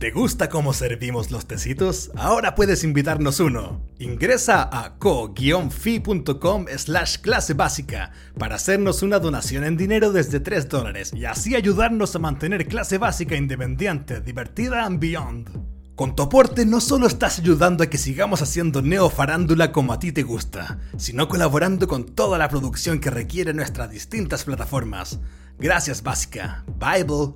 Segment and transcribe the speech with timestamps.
[0.00, 2.10] ¿Te gusta cómo servimos los tecitos?
[2.16, 3.82] Ahora puedes invitarnos uno.
[3.98, 11.12] Ingresa a co-fi.com slash clase básica para hacernos una donación en dinero desde 3 dólares
[11.14, 15.50] y así ayudarnos a mantener clase básica independiente, divertida and beyond.
[15.96, 20.12] Con tu aporte no solo estás ayudando a que sigamos haciendo neofarándula como a ti
[20.12, 25.20] te gusta, sino colaborando con toda la producción que requiere nuestras distintas plataformas.
[25.58, 26.64] Gracias Básica.
[26.78, 27.34] Bible.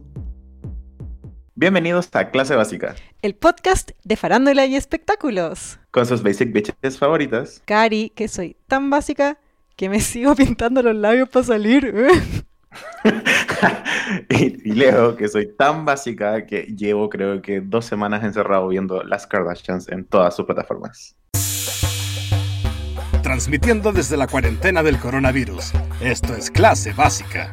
[1.56, 5.78] Bienvenidos a Clase Básica, el podcast de farándula y espectáculos.
[5.92, 7.62] con sus basic bitches favoritas.
[7.64, 9.38] Cari, que soy tan básica
[9.76, 11.94] que me sigo pintando los labios para salir.
[14.30, 19.04] y, y Leo, que soy tan básica que llevo creo que dos semanas encerrado viendo
[19.04, 21.14] Las Kardashians en todas sus plataformas.
[23.22, 25.72] Transmitiendo desde la cuarentena del coronavirus.
[26.00, 27.50] Esto es Clase Básica.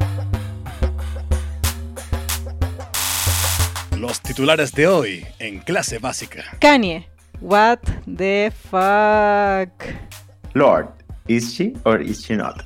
[4.02, 6.44] Los titulares de hoy en Clase Básica.
[6.60, 7.08] Kanye,
[7.40, 7.78] what
[8.18, 9.70] the fuck.
[10.56, 10.88] Lord,
[11.28, 12.64] is she or is she not?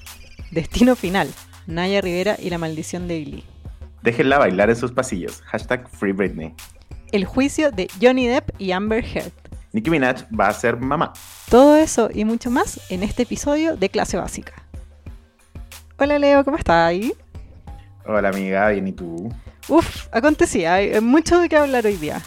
[0.52, 1.28] Destino final.
[1.68, 3.44] Naya Rivera y la maldición de Glee.
[4.02, 5.42] Déjenla bailar en sus pasillos.
[5.42, 6.54] Hashtag Free Britney.
[7.12, 9.34] El juicio de Johnny Depp y Amber Heard.
[9.74, 11.12] Nicki Minaj va a ser mamá.
[11.50, 14.54] Todo eso y mucho más en este episodio de Clase Básica.
[15.98, 16.96] Hola Leo, ¿cómo estás?
[18.06, 19.30] Hola amiga, bien y tú.
[19.68, 22.22] Uf, acontecía, hay mucho de qué hablar hoy día.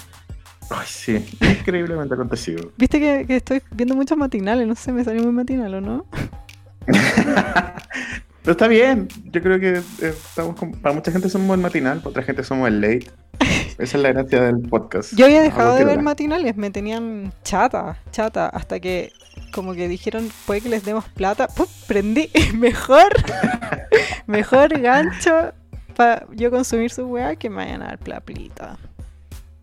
[0.70, 2.70] Ay, sí, increíblemente acontecido.
[2.76, 6.06] Viste que, que estoy viendo muchos matinales, no sé, me salió muy matinal o no.
[8.42, 11.98] Pero está bien, yo creo que eh, estamos con- para mucha gente somos el matinal,
[11.98, 13.06] para otra gente somos el late.
[13.78, 15.14] Esa es la gracia del podcast.
[15.14, 19.12] Yo había dejado de ver matinales, me tenían chata, chata, hasta que
[19.52, 21.66] como que dijeron, puede que les demos plata, ¡pum!
[21.86, 23.08] prendí, mejor,
[24.26, 25.52] mejor gancho
[25.98, 28.78] para yo consumir su weá que me vayan a dar plaplita.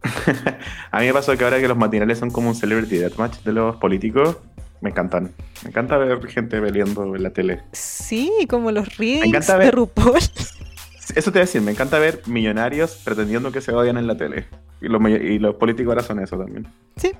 [0.91, 3.53] A mí me pasó que ahora que los matinales son como un celebrity deathmatch de
[3.53, 4.37] los políticos,
[4.81, 5.31] me encantan.
[5.63, 7.63] Me encanta ver gente peleando en la tele.
[7.71, 10.19] Sí, como los readings encanta de ver- RuPaul.
[11.15, 14.17] Eso te voy a decir, me encanta ver millonarios pretendiendo que se odian en la
[14.17, 14.45] tele.
[14.81, 16.67] Y los, y los políticos ahora son eso también.
[16.97, 17.11] Sí,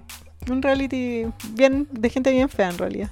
[0.49, 3.09] un reality bien, de gente bien fea en realidad.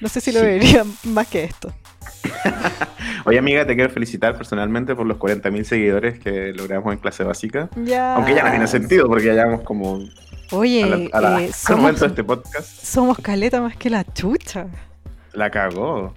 [0.00, 0.46] No sé si lo Sí.
[0.46, 1.72] vería más que esto.
[3.26, 7.68] Oye amiga, te quiero felicitar personalmente por los 40.000 seguidores que logramos en clase básica.
[7.76, 8.14] Ya.
[8.14, 10.00] Aunque ya no tiene sentido porque ya llevamos como
[10.52, 12.66] Oye, a la- a la- eh, somos, de este podcast.
[12.68, 14.66] somos caleta más que la chucha.
[15.32, 16.14] La cagó.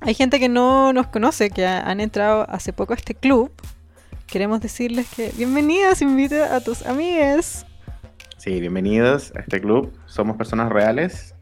[0.00, 3.50] Hay gente que no nos conoce, que ha- han entrado hace poco a este club.
[4.26, 7.64] Queremos decirles que bienvenidas, invita a tus amigues.
[8.38, 9.92] Sí, bienvenidos a este club.
[10.06, 11.34] Somos personas reales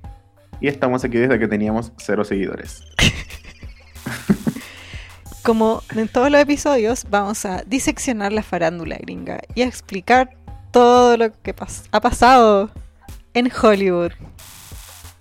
[0.61, 2.83] y estamos aquí desde que teníamos cero seguidores.
[5.43, 10.31] Como en todos los episodios, vamos a diseccionar la farándula gringa y a explicar
[10.71, 12.71] todo lo que pas- ha pasado
[13.35, 14.13] en Hollywood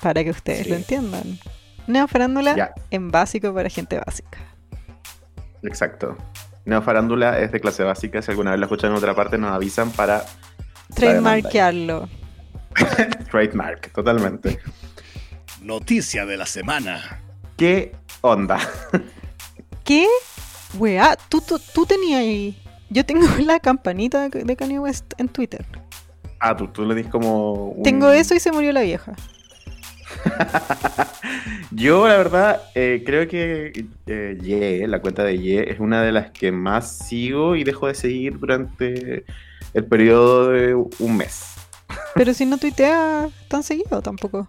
[0.01, 0.69] para que ustedes Sí.
[0.69, 1.39] lo entiendan.
[1.87, 2.73] Neo farándula Ya.
[2.91, 4.37] en básico para gente básica.
[5.63, 6.17] Exacto.
[6.65, 8.21] Neofarándula es de clase básica.
[8.21, 10.23] Si alguna vez la escuchan en otra parte, nos avisan para
[10.95, 12.07] Trademarkearlo.
[13.31, 13.91] trademark.
[13.91, 14.59] Totalmente.
[15.61, 17.19] Noticia de la semana.
[17.57, 18.59] ¿Qué onda?
[19.83, 20.07] ¿Qué?
[20.77, 22.57] Weá, tú, tú, tú tenías ahí.
[22.89, 25.65] Yo tengo la campanita de Kanye West en Twitter.
[26.39, 27.53] Ah, tú, tú le dis como.
[27.71, 29.13] un- Tengo eso y se murió la vieja.
[31.71, 36.11] Yo, la verdad, eh, creo que eh, Ye, la cuenta de Ye, es una de
[36.11, 39.25] las que más sigo y dejo de seguir durante
[39.73, 41.55] el periodo de un mes.
[42.15, 44.47] Pero si no tuitea tan seguido tampoco.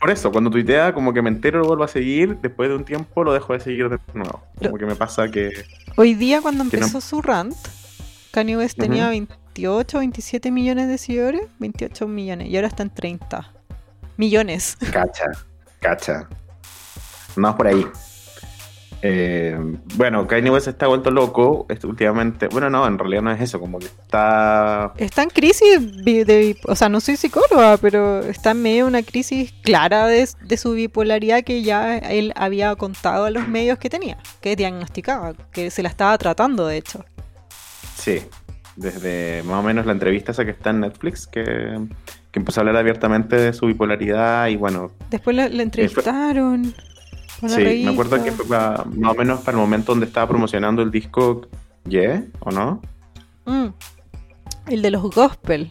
[0.00, 2.84] Por eso, cuando tuitea, como que me entero, lo vuelvo a seguir, después de un
[2.84, 4.42] tiempo lo dejo de seguir de nuevo.
[4.62, 5.50] Como que me pasa que.
[5.96, 7.54] Hoy día cuando no- empezó su rant,
[8.30, 9.10] Kanye West tenía Ujú.
[9.10, 11.42] 28, 27 millones de seguidores.
[11.58, 12.48] 28 millones.
[12.48, 13.50] Y ahora está en 30
[14.16, 14.76] millones.
[14.92, 15.24] Cacha,
[15.80, 16.28] cacha.
[17.36, 17.84] Andamos por ahí.
[19.02, 19.56] Eh,
[19.94, 22.48] bueno, Kanye West está vuelto loco este, últimamente.
[22.48, 24.92] Bueno, no, en realidad no es eso, como que está.
[24.96, 29.02] Está en crisis, de, o sea, no soy psicóloga, pero está en medio de una
[29.02, 33.88] crisis clara de, de su bipolaridad que ya él había contado a los medios que
[33.88, 37.04] tenía, que diagnosticaba, que se la estaba tratando, de hecho.
[37.94, 38.22] Sí,
[38.76, 41.44] desde más o menos la entrevista esa que está en Netflix, que,
[42.30, 46.74] que empezó a hablar abiertamente de su bipolaridad y bueno, Después le entrevistaron.
[47.46, 50.82] Sí, me acuerdo que fue pa- más o menos para el momento donde estaba promocionando
[50.82, 51.42] el disco
[51.86, 52.82] Yeah, ¿o no?
[53.46, 53.68] Mm.
[54.66, 55.70] El de los gospel.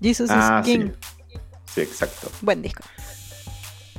[0.00, 0.86] Jesus Ah, is King.
[0.86, 1.38] sí.
[1.74, 2.28] Sí, exacto.
[2.42, 2.82] Buen disco.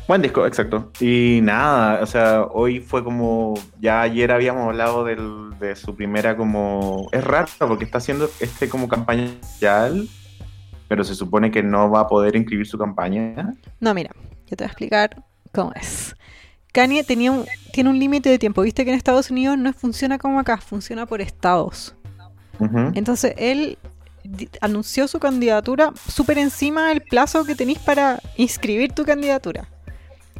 [0.07, 0.92] Buen disco, exacto.
[1.00, 6.36] Y nada, o sea, hoy fue como, ya ayer habíamos hablado del- de su primera
[6.38, 10.07] como, es raro porque está haciendo este como campaña social
[10.88, 13.54] pero se supone que no va a poder inscribir su campaña.
[13.80, 14.10] No, mira,
[14.48, 15.24] yo te voy a explicar
[15.54, 16.16] cómo es.
[16.71, 18.62] Kanye tenía un, tiene un límite de tiempo.
[18.62, 21.95] Viste que en Estados Unidos no funciona como acá, funciona por estados.
[22.94, 23.77] Entonces él
[24.62, 29.68] anunció su candidatura súper encima del plazo que tenéis para inscribir tu candidatura.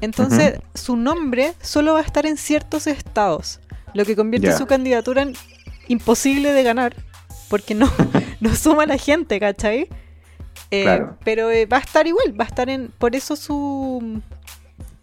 [0.02, 3.60] Entonces su nombre solo va a estar en ciertos estados,
[3.94, 5.34] lo que convierte su candidatura en
[5.88, 6.96] imposible de ganar,
[7.50, 7.92] porque no,
[8.40, 9.88] no suma la gente, ¿cachai?
[10.72, 11.18] Eh, Claro.
[11.24, 12.90] Pero eh, va a estar igual, va a estar en...
[12.98, 14.22] Por eso su...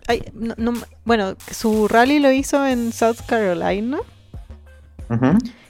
[0.08, 0.72] ay, no- no-
[1.04, 3.98] bueno, su rally lo hizo en South Carolina.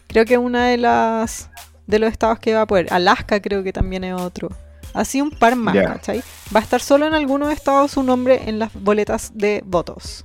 [0.09, 1.51] Creo que una de las
[1.87, 2.89] de los estados que va a poder.
[2.93, 4.49] Alaska creo que también es otro.
[4.95, 5.75] Así un par más.
[5.77, 6.23] ¿cachai?
[6.55, 10.25] Va a estar solo en algunos estados su nombre en las boletas de votos.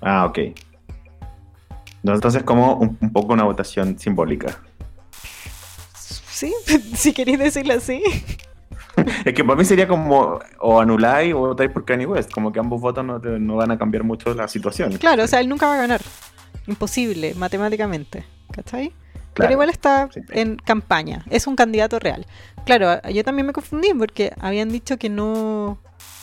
[0.00, 0.38] Ah, ok.
[2.02, 4.58] Entonces, como un, un poco una votación simbólica.
[5.94, 6.52] ¿Sí?
[6.96, 8.02] si queréis decirlo así.
[9.24, 12.30] Es que para mí sería como o anuláis o votáis por Kanye West.
[12.32, 14.92] Como que ambos votos no, no van a cambiar mucho la situación.
[14.98, 16.00] Claro, o sea, él nunca va a ganar.
[16.66, 18.24] Imposible, matemáticamente.
[18.52, 18.92] ¿Cachai?
[19.14, 19.52] Pero Claro.
[19.52, 20.20] igual está Sí.
[20.30, 21.24] en campaña.
[21.30, 22.26] Es un candidato real.
[22.66, 25.78] Claro, yo también me confundí porque habían dicho que no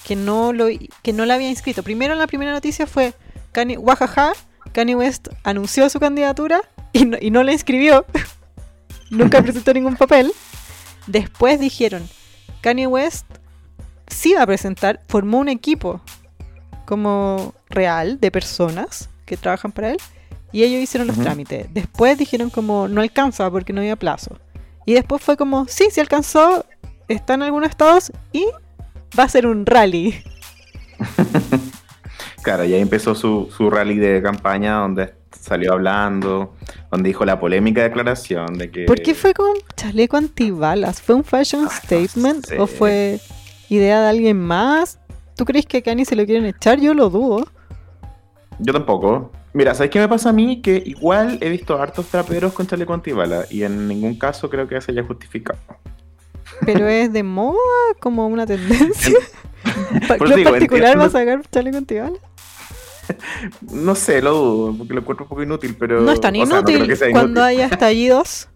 [0.05, 0.67] que no lo
[1.01, 1.83] que no la había inscrito.
[1.83, 3.13] Primero la primera noticia fue
[3.51, 4.33] Kanye, guajaja,
[4.71, 6.61] Kanye West anunció su candidatura
[6.93, 8.05] y no, y no la inscribió.
[9.09, 10.31] Nunca presentó ningún papel.
[11.07, 12.07] Después dijeron,
[12.61, 13.25] Kanye West
[14.07, 16.01] sí va a presentar, formó un equipo
[16.85, 19.97] como real de personas que trabajan para él
[20.51, 21.67] y ellos hicieron los trámites.
[21.73, 24.39] Después dijeron como no alcanza porque no había plazo.
[24.85, 26.65] Y después fue como, sí, sí alcanzó,
[27.07, 28.45] está en algunos estados y
[29.17, 30.23] va a ser un rally.
[32.41, 35.13] Claro, y ahí empezó su, su rally de campaña donde
[35.49, 36.53] salió hablando,
[36.91, 38.85] donde dijo la polémica declaración de que...
[38.85, 41.01] ¿Por qué fue con chaleco antibalas?
[41.01, 42.59] ¿Fue un fashion Ah, no statement sé.
[42.59, 43.19] o fue
[43.67, 44.99] idea de alguien más?
[45.35, 46.79] ¿Tú crees que a Kanye se lo quieren echar?
[46.79, 47.45] Yo lo dudo.
[48.59, 49.31] Yo tampoco.
[49.53, 50.61] Mira, ¿sabes qué me pasa a mí?
[50.61, 54.79] Que igual he visto hartos traperos con chaleco antibala y en ningún caso creo que
[54.79, 55.57] se haya justificado.
[56.65, 57.57] Pero es de moda,
[57.99, 59.17] como una tendencia.
[60.07, 62.19] Por eso ¿Club digo, particular va a entiendo- sacar chaleco antibalas?
[63.71, 66.01] No sé, lo dudo, porque lo encuentro un poco inútil, pero...
[66.01, 67.43] No es tan o sea, no creo inútil que sea cuando inútil.
[67.43, 68.49] haya estallidos.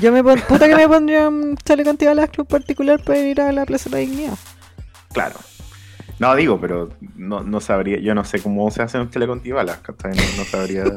[0.00, 0.40] Yo me pon...
[0.48, 3.96] puta que me pondría un chaleco antibalas club particular para ir a la Plaza de
[3.96, 4.38] la Dignidad.
[5.12, 5.36] Claro.
[6.18, 9.80] No, digo, pero no, no sabría, yo no sé cómo se hace un chaleco antibalas.
[10.04, 10.84] No, no sabría...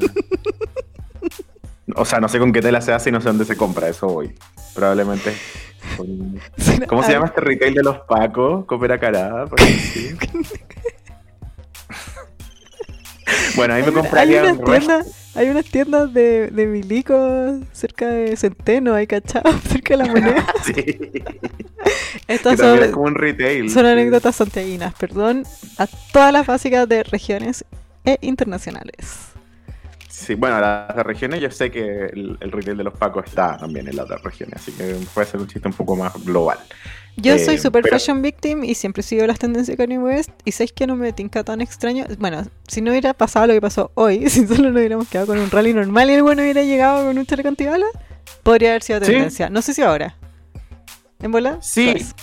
[1.96, 3.90] O sea, no sé con qué tela se hace y no sé dónde se compra,
[3.90, 4.34] eso voy.
[4.74, 5.34] Probablemente...
[5.98, 6.40] con-
[6.88, 8.64] ¿Cómo se llama este retail de los Pacos?
[8.66, 9.60] Copera Carada, por.
[13.56, 18.08] Bueno, ahí me compraría hay un unas tiendas, hay unas tiendas de, de milico cerca
[18.08, 20.46] de Centeno, hay cachado, cerca de la moneda.
[20.64, 20.74] Sí.
[20.74, 21.24] Que
[22.28, 23.70] Estas es son, como un retail.
[23.70, 23.92] son sí.
[23.92, 25.44] anécdotas santiaguinas, perdón,
[25.78, 27.66] a todas las básicas de regiones
[28.06, 29.28] e internacionales.
[30.10, 33.58] Sí, bueno, las las regiones yo sé que el, el retail de los Pacos está
[33.58, 36.60] también en las otras regiones, así que puede ser un chiste un poco más global.
[37.18, 40.30] Yo Eh, soy super pero- fashion victim y siempre sigo las tendencias de Kanye West.
[40.46, 42.06] Y sabéis que no me tinca tan extraño.
[42.20, 45.38] Bueno, si no hubiera pasado lo que pasó hoy, si solo nos hubiéramos quedado con
[45.40, 47.86] un rally normal y el bueno hubiera llegado con un chaleco antibala,
[48.44, 49.12] podría haber sido Sí.
[49.12, 49.50] tendencia.
[49.50, 50.16] No sé si ahora.
[51.20, 51.58] ¿En bola?
[51.62, 51.90] Sí.
[51.92, 52.16] Pues.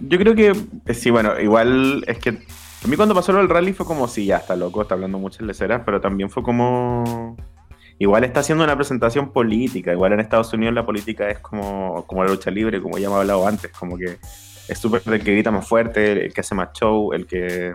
[0.00, 0.52] Yo creo que,
[0.86, 4.26] eh, sí, bueno, igual es que a mí cuando pasó del rally fue como, sí,
[4.26, 7.36] ya está loco, está hablando muchas leceras, pero también fue como...
[7.98, 12.24] Igual está haciendo una presentación política, igual en Estados Unidos la política es como, como
[12.24, 14.18] la lucha libre, como ya hemos hablado antes, como que
[14.68, 17.74] es súper el que grita más fuerte, el que hace más show, el que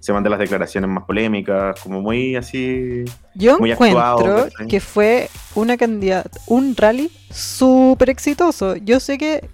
[0.00, 3.04] se manda las declaraciones más polémicas, como muy así...
[3.36, 8.74] Yo Muy encuentro actuado, que fue una candidata, un rally súper exitoso.
[8.74, 9.48] Yo sé que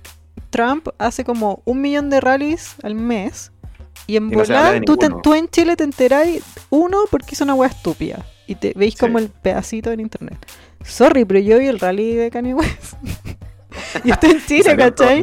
[0.48, 3.52] Trump hace como un millón de rallies al mes.
[4.06, 5.22] Y en Y no volar, tú, te- ninguno.
[5.22, 8.24] tú en Chile te enteráis, uno, porque hizo una wea estúpida.
[8.48, 8.98] Y te veis Sí.
[9.00, 10.38] como el pedacito en internet.
[10.82, 12.94] Sorry, pero yo vi el rally de Kanye West.
[14.04, 15.22] y estoy en Chile, todos ¿cachai?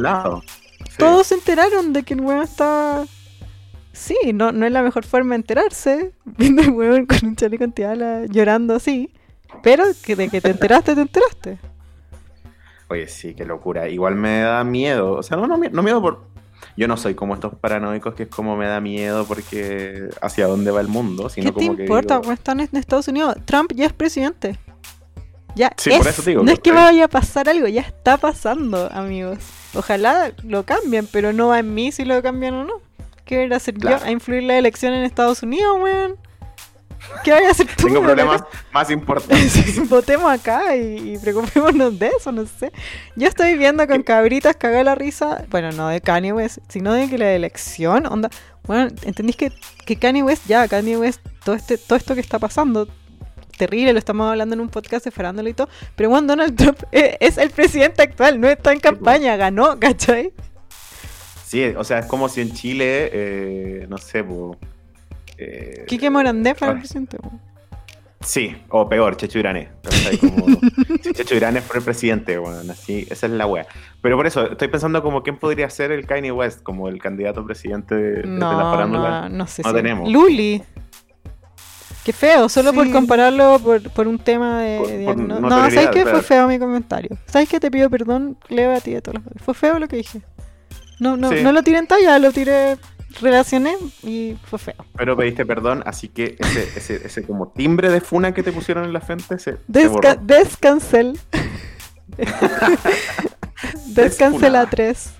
[0.88, 0.96] Sí.
[0.96, 3.04] Todos se enteraron de que el weón está.
[3.92, 6.12] Sí, no, no es la mejor forma de enterarse.
[6.24, 9.10] Viendo el weón con un chaleco antibalas llorando así.
[9.62, 11.58] Pero que de que te enteraste, te enteraste.
[12.88, 13.88] Oye, sí, qué locura.
[13.88, 15.12] Igual me da miedo.
[15.12, 16.26] O sea, no, no, no miedo por.
[16.76, 20.70] Yo no soy como estos paranoicos que es como me da miedo porque hacia dónde
[20.70, 21.82] va el mundo, sino ¿Qué te que.
[21.84, 22.18] importa?
[22.20, 23.36] digo, están en Estados Unidos.
[23.46, 24.58] Trump ya es presidente.
[25.54, 25.98] Ya Sí, es.
[25.98, 29.38] por eso te digo, no es que vaya a pasar algo, ya está pasando, amigos.
[29.74, 32.74] Ojalá lo cambien, pero no va en mí si lo cambian o no.
[33.24, 33.98] ¿Qué voy a hacer Claro.
[34.00, 34.04] yo?
[34.04, 36.16] ¿A influir la elección en Estados Unidos, weón?
[37.24, 37.86] ¿Qué vas a hacer tú?
[37.86, 39.88] Tengo problemas más importantes.
[39.88, 42.72] Votemos acá y, y preocupémonos de eso, no sé.
[43.16, 47.08] Yo estoy viendo con cabritas cagar la risa, bueno, no de Kanye West, sino de
[47.08, 48.30] que la elección, onda,
[48.64, 49.52] bueno, ¿entendís que,
[49.84, 52.88] que Kanye West, ya, Kanye West, todo, este, todo esto que está pasando,
[53.56, 56.78] terrible, lo estamos hablando en un podcast de farándula y todo, pero bueno, Donald Trump
[56.92, 60.32] es, es el presidente actual, no está en campaña, ganó, ¿cachai?
[61.44, 64.58] Sí, o sea, es como si en Chile, eh, no sé, po,
[65.38, 67.18] eh, Quique Morandé fue el presidente.
[68.20, 69.68] Sí, o peor, Checho Irané.
[71.14, 73.66] Checho Irané fuera el presidente, bueno, así, esa es la wea.
[74.02, 77.40] Pero por eso, estoy pensando como quién podría ser el Kanye West, como el candidato
[77.40, 79.28] a presidente de, de la farándula.
[79.28, 80.10] no, no sé No si- tenemos.
[80.10, 80.62] Luli.
[82.04, 84.78] Qué feo, solo por compararlo por, por un tema de...
[84.78, 86.04] Por- de- por no, ¿sabes qué?
[86.06, 87.16] Fue feo mi comentario.
[87.26, 87.58] ¿Sabes qué?
[87.60, 89.42] Te pido perdón, Leo, a ti de todos los...
[89.44, 90.22] Fue feo lo que dije.
[91.00, 91.42] No, no, Sí.
[91.42, 92.76] no lo tiré en talla, lo tiré...
[93.20, 94.74] Relacioné y fue feo.
[94.96, 98.84] Pero pediste perdón, así que ese, ese, ese como timbre de funa que te pusieron
[98.84, 100.20] en la frente se, se Desca borró.
[100.22, 101.18] descancel.
[103.86, 104.70] Descancela Desfunada.
[104.70, 105.12] 3.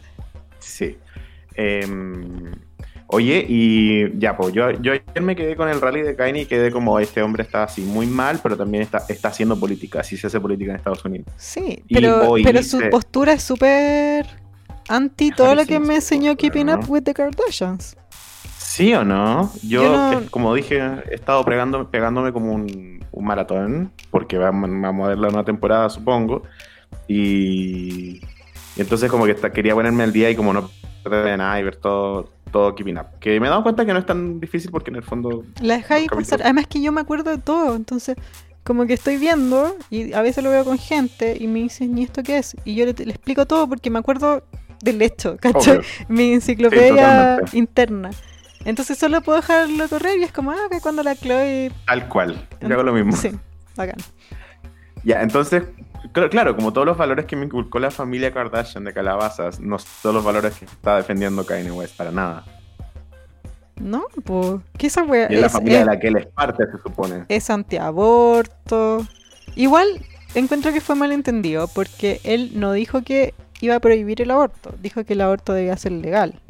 [0.58, 0.98] Sí.
[1.54, 2.52] Em,
[3.06, 6.46] oye, y ya, pues yo, yo ayer me quedé con el rally de Kanye y
[6.46, 10.16] quedé como este hombre está así muy mal, pero también está, está haciendo política, así
[10.16, 11.26] se hace política en Estados Unidos.
[11.36, 14.26] Sí, Y pero, pero su postura es súper
[14.88, 16.70] anti todo lo que me enseñó Keeping.
[16.70, 17.96] Up with the Kardashians.
[18.58, 19.50] ¿Sí o no?
[19.62, 24.68] Yo, Yo no- como dije, he estado pegando, pegándome como un, un maratón, porque vamos,
[24.70, 26.42] vamos a ver la nueva temporada, supongo.
[27.08, 28.20] Y,
[28.76, 30.70] y entonces como que está- quería ponerme al día y como no
[31.02, 33.06] perder nada y ver todo, todo Keeping Up.
[33.20, 35.44] Que me he dado cuenta que no es tan difícil porque en el fondo...
[35.62, 36.42] La dejáis pasar.
[36.42, 38.16] Además que yo me acuerdo de todo, entonces
[38.64, 42.02] como que estoy viendo y a veces lo veo con gente y me dicen, ¿y
[42.02, 42.56] esto qué es?
[42.64, 44.42] Y yo le, le explico todo porque me acuerdo
[44.80, 45.78] del hecho, ¿cachai?
[45.78, 45.88] Obvio.
[46.08, 48.10] Mi enciclopedia interna.
[48.64, 51.70] Entonces solo puedo dejarlo correr y es como, ah, que cuando la Chloe...
[51.86, 52.48] Tal cual.
[52.60, 53.12] Yo hago lo mismo.
[53.12, 53.30] Sí,
[53.76, 53.96] bacán.
[55.04, 55.62] Ya, entonces,
[56.12, 59.78] cl- claro, como todos los valores que me inculcó la familia Kardashian de calabazas, no
[59.78, 62.44] son los valores que está defendiendo Kanye West para nada.
[63.76, 64.04] ¿No?
[64.24, 65.28] Pues, ¿qué esa wea?
[65.30, 67.24] Y es la familia es- de la que él es parte, se supone.
[67.28, 69.06] es antiaborto.
[69.54, 69.86] Igual
[70.34, 73.32] encuentro que fue malentendido porque él no dijo que
[73.66, 76.40] iba a prohibir el aborto, dijo que el aborto debía ser legal.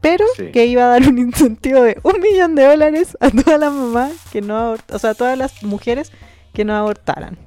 [0.00, 0.50] Pero Sí.
[0.52, 4.12] que iba a dar un incentivo de un millón de dólares a todas las mamás
[4.32, 6.12] que no abort- o sea, a todas las mujeres
[6.52, 7.38] que no abortaran.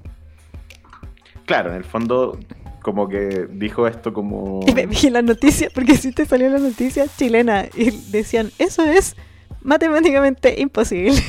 [1.46, 2.38] Claro, en el fondo,
[2.82, 4.60] como que dijo esto como...
[4.68, 8.84] Y me vi la noticia, porque sí te salió la noticia chilena y decían, eso
[8.84, 9.16] es
[9.62, 11.22] matemáticamente imposible.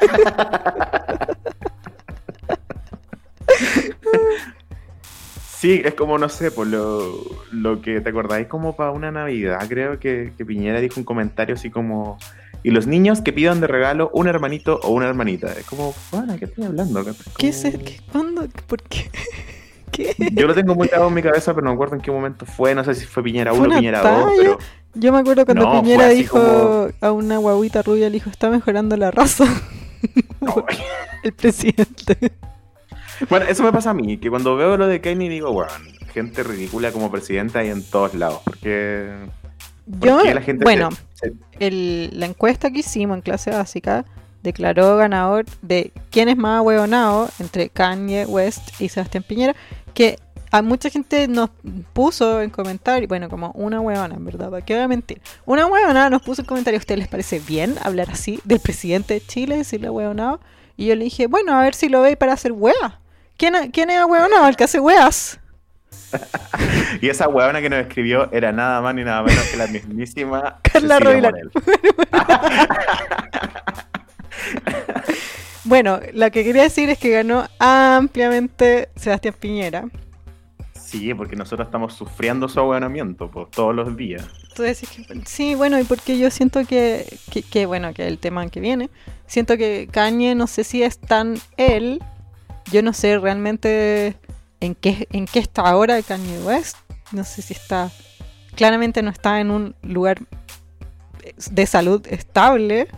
[5.60, 7.20] Sí, es como, no sé, por lo,
[7.52, 11.54] lo que te acordáis como para una Navidad, creo que, que Piñera dijo un comentario
[11.54, 12.16] así como...
[12.62, 15.52] Y los niños que pidan de regalo un hermanito o una hermanita.
[15.52, 17.00] Es como, bueno, ¿qué estoy hablando?
[17.00, 17.62] Es ¿Qué es?
[17.62, 18.00] como- ¿Qué?
[18.10, 18.46] ¿Cuándo?
[18.66, 19.10] ¿Por qué?
[19.92, 20.14] ¿Qué?
[20.32, 22.46] Yo lo tengo muy grabado en mi cabeza, pero no me acuerdo en qué momento
[22.46, 22.74] fue.
[22.74, 24.32] No sé si fue Piñera Fue 1 una Piñera 2, talla.
[24.38, 24.58] pero...
[24.94, 28.48] Yo me acuerdo cuando No, Piñera dijo como- a una guaguita rubia, le dijo, está
[28.50, 29.44] mejorando la raza.
[30.40, 30.64] No.
[31.22, 32.32] El presidente.
[33.28, 35.70] Bueno, eso me pasa a mí, que cuando veo lo de Kanye digo, bueno,
[36.12, 38.40] gente ridícula como presidenta hay en todos lados.
[38.44, 39.14] Porque...
[39.98, 44.04] ¿por Yo, la gente bueno, se- se- el- la encuesta que hicimos en clase básica
[44.42, 49.54] declaró ganador de quién es más huevonao entre Kanye West y Sebastián Piñera,
[49.92, 50.16] que
[50.52, 51.50] a mucha gente nos
[51.92, 55.20] puso en comentarios, bueno, como una huevona, en verdad, ¿para qué voy a mentir?
[55.46, 59.14] Una huevona nos puso en comentarios, ¿a ustedes les parece bien hablar así del presidente
[59.14, 60.40] de Chile, decirle huevonao?
[60.76, 62.98] Y yo le dije, bueno, a ver si lo veis para hacer hueá.
[63.40, 64.48] ¿Quién, ¿Quién es huevonao?
[64.48, 65.40] El que hace hueas.
[67.00, 70.58] Y esa huevona que nos escribió era nada más ni nada menos que la mismísima
[70.62, 71.32] Carla Rovilar.
[75.64, 79.84] Bueno, lo que quería decir es que ganó ampliamente Sebastián Piñera.
[80.74, 84.26] Sí, porque nosotros estamos sufriendo su ahueonamiento pues, todos los días.
[84.54, 88.18] Tú decís que sí, bueno, y porque yo siento que, que, que, bueno, que el
[88.18, 88.90] tema que viene,
[89.26, 92.02] siento que Kanye no sé si es tan él,
[92.70, 94.16] yo no sé realmente
[94.60, 96.76] en qué, en qué está ahora Kanye West,
[97.12, 97.90] no sé si está,
[98.54, 100.20] claramente no está en un lugar
[101.50, 102.88] de salud estable,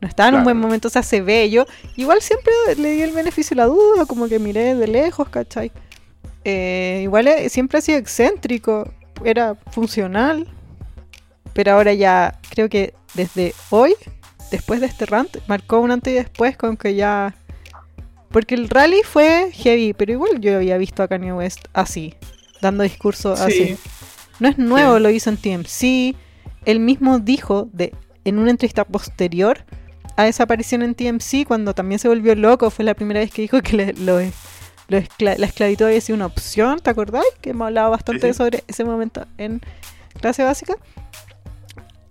[0.00, 1.50] no está en un buen momento, o sea, se ve.
[1.50, 1.66] Yo,
[1.96, 5.70] igual siempre le di el beneficio de la duda, como que miré de lejos, ¿cachai?
[6.44, 8.90] Eh, igual siempre ha sido excéntrico,
[9.24, 10.48] era funcional,
[11.52, 13.94] pero ahora ya creo que desde hoy,
[14.50, 17.34] después de este rant, marcó un antes y después con que ya...
[18.30, 22.14] Porque el rally fue heavy, pero igual yo había visto a Kanye West así,
[22.60, 23.44] dando discursos Sí.
[23.44, 23.76] así.
[24.38, 25.02] No es nuevo, Sí.
[25.02, 26.14] lo hizo en TMC.
[26.64, 27.92] Él mismo dijo de,
[28.24, 29.64] en una entrevista posterior
[30.16, 32.70] a esa aparición en TMC cuando también se volvió loco.
[32.70, 36.16] Fue la primera vez que dijo que le- lo, lo escla- la esclavitud había sido
[36.16, 37.24] una opción, ¿te acordáis?
[37.40, 38.34] Que hemos hablado bastante sí.
[38.36, 39.60] sobre ese momento en
[40.20, 40.74] clase básica.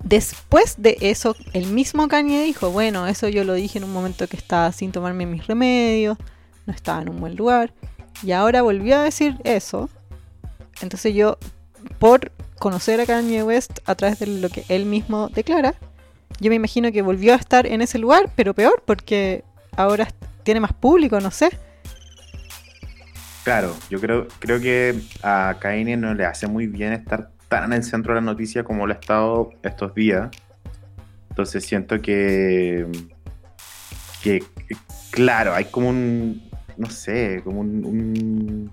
[0.03, 4.27] Después de eso, el mismo Kanye dijo, bueno, eso yo lo dije en un momento
[4.27, 6.17] que estaba sin tomarme mis remedios,
[6.65, 7.73] no estaba en un buen lugar,
[8.23, 9.89] y ahora volvió a decir eso.
[10.81, 11.37] Entonces yo,
[11.99, 15.75] por conocer a Kanye West a través de lo que él mismo declara,
[16.39, 19.43] yo me imagino que volvió a estar en ese lugar, pero peor, porque
[19.75, 20.07] ahora
[20.43, 21.49] tiene más público, no sé.
[23.43, 27.73] Claro, yo creo, creo que a Kanye no le hace muy bien estar tan en
[27.73, 30.29] el centro de la noticia como lo ha estado estos días.
[31.29, 32.87] Entonces siento que,
[34.23, 34.43] que
[35.11, 38.71] claro, hay como un, no sé, como un,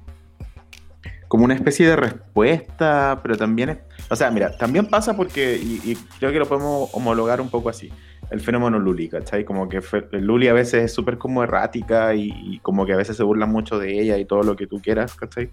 [1.28, 3.78] como una especie de respuesta, pero también es,
[4.08, 7.90] o sea, mira, también pasa porque, y creo que lo podemos homologar un poco así,
[8.30, 9.44] el fenómeno Luli, ¿cachai?
[9.44, 9.80] Como que
[10.12, 13.50] Luli a veces es súper como errática y, y como que a veces se burlan
[13.50, 15.50] mucho de ella y todo lo que tú quieras, ¿cachai?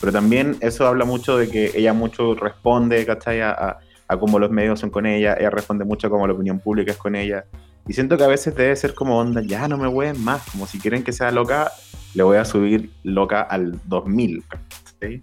[0.00, 3.40] Pero también eso habla mucho de que ella mucho responde, ¿cachai?
[3.42, 3.78] A, a,
[4.08, 6.92] a cómo los medios son con ella, ella responde mucho a cómo la opinión pública
[6.92, 7.44] es con ella.
[7.86, 10.66] Y siento que a veces debe ser como onda, ya no me hueven más, como
[10.66, 11.70] si quieren que sea loca,
[12.14, 15.22] le voy a subir loca al 2000, ¿cachai?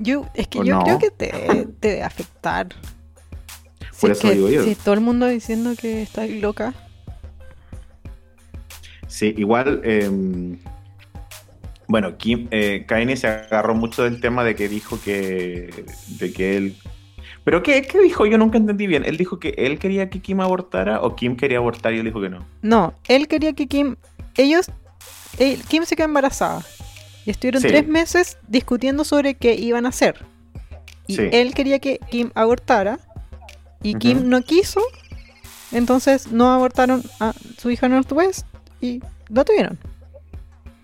[0.00, 0.84] Yo, es que ¿O yo no?
[0.84, 1.30] creo que te,
[1.80, 2.68] te debe afectar.
[4.00, 4.64] Por es eso que- digo yo.
[4.64, 6.74] Si todo el mundo diciendo que está loca.
[9.06, 10.08] Sí, igual, eh,
[11.88, 15.84] bueno, Kim, eh, Kanye se agarró mucho del tema de que dijo que,
[16.18, 16.76] de que él...
[17.42, 18.26] ¿Pero qué, qué dijo?
[18.26, 19.04] Yo nunca entendí bien.
[19.04, 22.20] ¿Él dijo que él quería que Kim abortara o Kim quería abortar y él dijo
[22.20, 22.46] que no?
[22.62, 23.96] No, él quería que Kim.
[24.36, 24.70] Ellos.
[25.38, 26.62] él- Kim se quedó embarazada.
[27.24, 27.68] Y estuvieron Sí.
[27.68, 30.24] tres meses discutiendo sobre qué iban a hacer.
[31.06, 31.22] Y Sí.
[31.32, 33.00] él quería que Kim abortara.
[33.82, 33.94] Y.
[33.94, 34.80] Kim no quiso.
[35.72, 38.46] Entonces no abortaron a su hija Northwest.
[38.80, 39.78] Y lo tuvieron.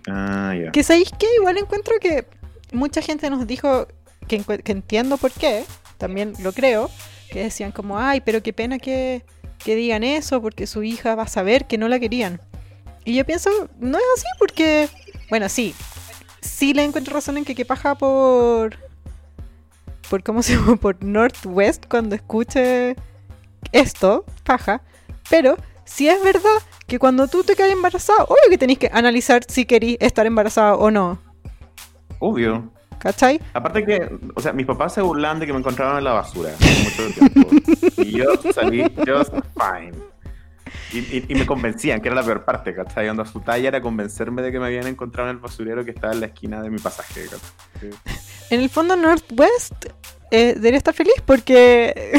[0.08, 0.70] Ah, ya.
[0.72, 2.26] Que sabéis que igual encuentro que
[2.72, 3.88] mucha gente nos dijo
[4.28, 5.64] que, que entiendo por qué,
[5.98, 6.90] también lo creo,
[7.30, 9.24] que decían como, ay, pero qué pena que,
[9.58, 12.40] que digan eso porque su hija va a saber que no la querían.
[13.04, 14.88] Y yo pienso, no es así porque,
[15.30, 15.74] bueno, sí,
[16.40, 18.78] sí le encuentro razón en que qué paja por,
[20.08, 22.96] por cómo se llama, por Northwest cuando escuche
[23.72, 24.80] esto, paja,
[25.30, 26.50] pero si es verdad
[26.86, 30.74] que cuando tú te quedas embarazada, obvio que tenéis que analizar si querís estar embarazada
[30.76, 31.18] o no,
[32.18, 32.70] Obvio.
[32.98, 33.40] ¿cachai?
[33.52, 36.50] Aparte que, o sea, mis papás se burlaban de que me encontraban en la basura
[36.84, 37.50] mucho tiempo.
[38.02, 39.92] y yo salí just fine.
[40.92, 43.08] Y, y- y me convencían, que era la peor parte, ¿cachai?
[43.08, 46.12] Onda, su talla era convencerme de que me habían encontrado en el basurero que estaba
[46.14, 47.90] en la esquina de mi pasaje, ¿cachai?
[48.50, 49.72] En el fondo Northwest
[50.30, 52.12] eh, debería estar feliz porque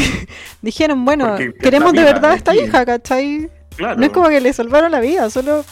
[0.61, 3.49] dijeron, bueno, Porque queremos de verdad a esta hija, ¿cachai?
[3.75, 3.99] Claro.
[3.99, 5.63] No es como que le salvaron la vida, solo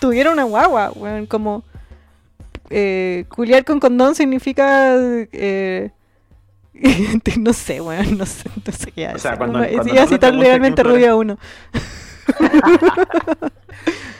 [0.00, 1.64] tuvieron una guagua, weón, como
[2.70, 4.94] eh, culiar con condón significa
[5.32, 5.90] eh,
[7.38, 9.38] no sé, weón, no sé, no sé qué O sea, hacer.
[9.38, 11.38] cuando- Uno- cuando iba a no citar legalmente quién rubia uno.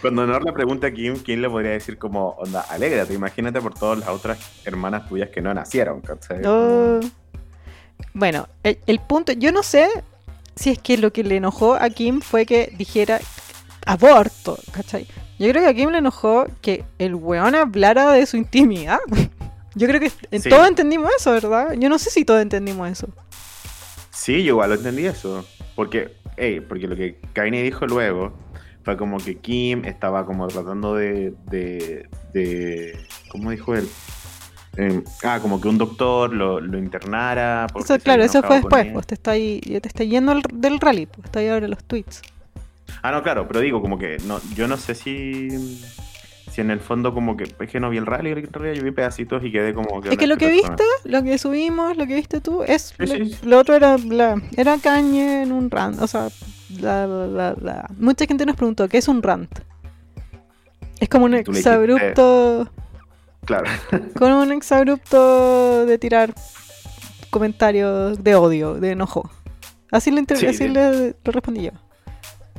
[0.07, 3.75] Cuando Nor le pregunta a Kim, Kim le podría decir como, onda, alégrate, imagínate por
[3.75, 6.43] todas las otras hermanas tuyas que no nacieron, ¿cachai?
[6.47, 7.01] Oh.
[8.15, 9.89] Bueno, el, el punto, yo no sé
[10.55, 13.19] si es que lo que le enojó a Kim fue que dijera
[13.85, 15.07] aborto, ¿cachai?
[15.39, 18.99] Yo creo que a Kim le enojó que el weón hablara de su intimidad.
[19.75, 20.49] Yo creo que Sí.
[20.49, 21.75] todos entendimos eso, ¿verdad?
[21.79, 23.09] Yo no sé si todos entendimos eso.
[24.11, 25.45] Sí, yo igual lo entendí eso.
[25.75, 28.33] Porque, hey, porque lo que Kanye dijo luego
[28.87, 31.35] fue como que Kim estaba como tratando de.
[31.51, 32.97] de, de
[33.31, 33.89] ¿Cómo dijo él?
[34.77, 37.67] Eh, ah, como que un doctor lo, lo internara.
[37.75, 41.07] Eso, claro, eso fue después, pues te está ahí, te está yendo el- del rally,
[41.07, 42.23] pues está ahí ahora los tweets.
[43.03, 45.49] Ah, no, claro, pero digo, como que no, yo no sé si.
[46.53, 47.45] Si en el fondo, como que.
[47.59, 50.11] Es que no vi el rally, en realidad yo vi pedacitos y quedé como que.
[50.11, 50.77] Es que lo que persona.
[50.77, 53.37] viste, lo que subimos, lo que viste tú, es Sí, lo, sí.
[53.43, 56.29] lo otro era la, era Kanye en un rant, o sea,
[56.71, 57.87] bla.
[57.99, 59.51] Mucha gente nos preguntó, ¿qué es un rant?
[61.01, 62.69] Es como un dijiste- exabrupto,
[63.45, 63.67] Claro.
[64.19, 66.35] como un exabrupto de tirar
[67.31, 69.31] comentarios de odio, de enojo.
[69.93, 70.69] Así le, Sí, así sí.
[70.69, 71.71] le, lo respondí yo.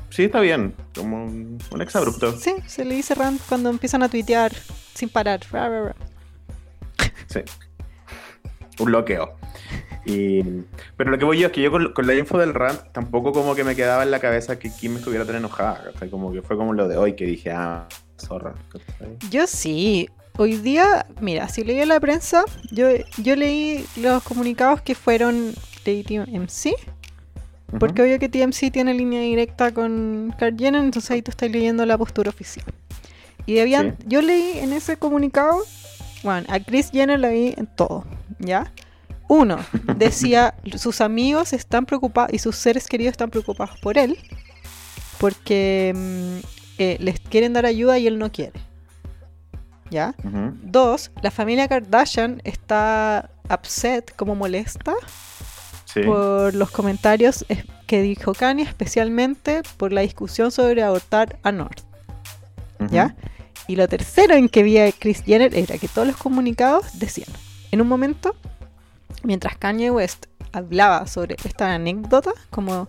[0.09, 0.73] Sí, está bien.
[0.95, 2.31] Como un, un exabrupto.
[2.37, 4.51] Sí, se le dice rant cuando empiezan a tuitear
[4.93, 5.41] sin parar.
[5.51, 5.95] Ra, ra, ra.
[7.27, 7.41] Sí.
[8.79, 9.35] Un bloqueo.
[10.05, 10.41] Y,
[10.95, 13.31] pero lo que voy yo es que yo con, con la info del rant tampoco
[13.33, 15.91] como que me quedaba en la cabeza que Kim estuviera tan enojada.
[16.09, 18.53] Como que fue como lo de hoy que dije, ah, zorra.
[19.29, 20.09] Yo sí.
[20.39, 26.27] Hoy día, mira, si leí la prensa, yo, yo leí los comunicados que fueron de
[27.69, 27.79] Ujú.
[27.79, 31.85] Porque obvio que TMC tiene línea directa con Kurt Jenner, entonces ahí tú estás leyendo
[31.85, 32.65] la postura oficial.
[33.45, 34.05] Y habían, Sí.
[34.07, 35.57] yo leí en ese comunicado,
[36.23, 38.05] bueno, a Chris Jenner la vi en todo,
[38.39, 38.71] ¿ya?
[39.29, 39.57] Uno,
[39.97, 44.17] decía, sus amigos están preocupados y sus seres queridos están preocupados por él,
[45.19, 46.37] porque mm,
[46.77, 48.59] eh, les quieren dar ayuda y él no quiere.
[49.89, 50.13] ¿Ya?
[50.63, 54.93] Dos, la familia Kardashian está upset, como molesta,
[55.85, 56.01] Sí.
[56.01, 57.45] por los comentarios
[57.87, 61.79] que dijo Kanye, especialmente por la discusión sobre abortar a North.
[62.91, 63.15] ¿ya?
[63.67, 67.29] Y lo tercero en que vi a Chris Jenner era que todos los comunicados decían,
[67.71, 68.35] en un momento,
[69.23, 72.87] mientras Kanye West hablaba sobre esta anécdota, como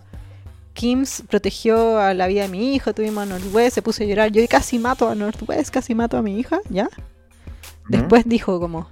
[0.73, 4.31] Kim protegió a la vida de mi hijo, tuvimos a Northwest, se puso a llorar,
[4.31, 6.89] yo casi mato a Northwest, casi mato a mi hija, ¿ya?
[7.89, 8.89] Después dijo como,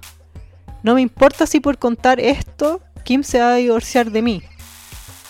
[0.82, 4.42] no me importa si por contar esto Kim se va a divorciar de mí,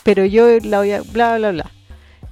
[0.02, 1.70] pero yo la voy a bla bla bla.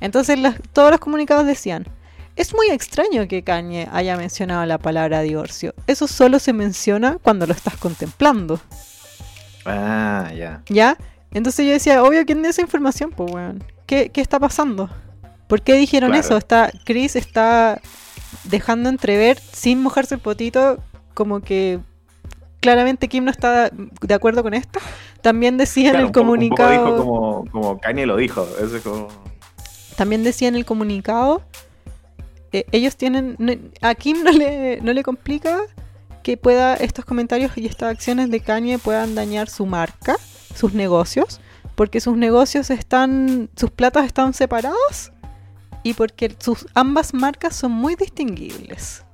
[0.00, 0.38] Entonces
[0.72, 1.86] todos los comunicados decían,
[2.34, 5.74] es muy extraño que Kanye haya mencionado la palabra divorcio.
[5.86, 8.60] Eso solo se menciona cuando lo estás contemplando,
[9.66, 10.62] Ah, ya.
[10.68, 10.96] ¿ya?
[11.32, 13.10] Entonces yo decía, obvio, ¿quién dio esa información?
[13.14, 14.88] Pues weón, ¿qué, qué está pasando?
[15.48, 16.24] ¿Por qué dijeron Claro.
[16.24, 16.36] eso?
[16.36, 17.80] Está, Chris está
[18.44, 20.78] dejando entrever, sin mojarse el potito,
[21.14, 21.78] como que
[22.60, 24.80] claramente Kim no está de acuerdo con esto.
[25.22, 26.70] También decía Claro, en el poco- comunicado.
[26.70, 28.46] dijo como, como Kanye lo dijo.
[28.62, 29.08] Eso es como...
[29.96, 31.42] También decía en el comunicado.
[32.52, 33.36] eh, ellos tienen.
[33.82, 35.58] a Kim no le, no le complica
[36.26, 40.16] que pueda estos comentarios y estas acciones de Kanye puedan dañar su marca,
[40.56, 41.40] sus negocios,
[41.76, 43.48] porque sus negocios están.
[43.54, 45.12] sus platos están separados
[45.84, 49.04] y porque sus ambas marcas son muy distinguibles.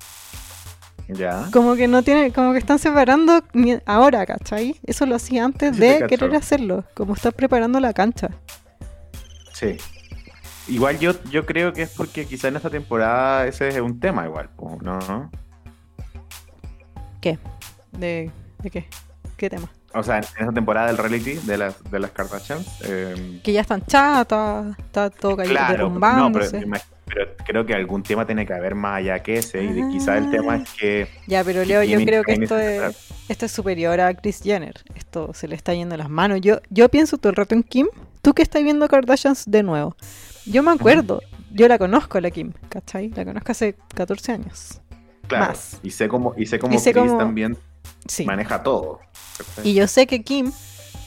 [1.06, 1.50] Ya.
[1.52, 3.44] Como que no tiene, como que están separando
[3.84, 4.80] ahora, ¿cachai?
[4.86, 8.30] Eso lo hacía antes Sí, de querer hacerlo, como estar preparando la cancha.
[9.52, 9.76] Sí.
[10.66, 14.24] Igual yo, yo creo que es porque quizá en esta temporada ese es un tema
[14.24, 14.48] igual,
[14.80, 15.30] ¿no?
[17.22, 17.38] ¿Qué?
[17.92, 18.30] ¿De,
[18.62, 18.86] de qué?
[19.38, 19.70] ¿Qué tema?
[19.94, 22.66] O sea, en esta temporada del reality de las, de las Kardashians.
[22.84, 26.46] eh, Que ya están chatas, está todo cayendo claro, no, pero,
[27.06, 29.62] pero creo que algún tema tiene que haber más allá que ese.
[29.62, 31.08] Y de- quizá el tema es que.
[31.26, 32.96] Ya, pero Leo, yo creo que esto es,
[33.28, 34.74] esto es superior a Kris Jenner.
[34.94, 36.40] Esto se le está yendo las manos.
[36.40, 37.86] Yo, yo pienso todo el rato en Kim.
[38.22, 39.94] Tú que estás viendo Kardashians de nuevo.
[40.46, 41.20] Yo me acuerdo,
[41.52, 43.10] yo la conozco a la Kim, ¿cachai?
[43.10, 44.80] La conozco hace 14 años.
[45.26, 45.78] Claro, Más.
[45.82, 47.56] y sé cómo, y sé cómo Y sé Chris cómo- también
[48.06, 48.24] Sí.
[48.24, 49.00] maneja todo.
[49.64, 50.52] Y yo sé que Kim,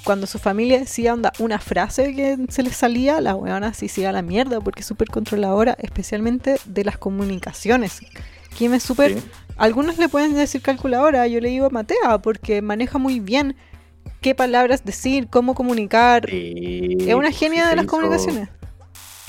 [0.04, 4.01] cuando su familia decía onda, una frase que se le salía, la weona sí se
[4.01, 7.99] iba a la mierda porque es súper controladora, especialmente de las comunicaciones.
[8.58, 9.25] Kim es súper Sí.
[9.58, 13.56] Algunos le pueden decir calculadora, yo le digo Matea, porque maneja muy bien
[14.19, 16.28] qué palabras decir, cómo comunicar.
[16.30, 18.49] Sí, es una sí, genia de las hizo- comunicaciones.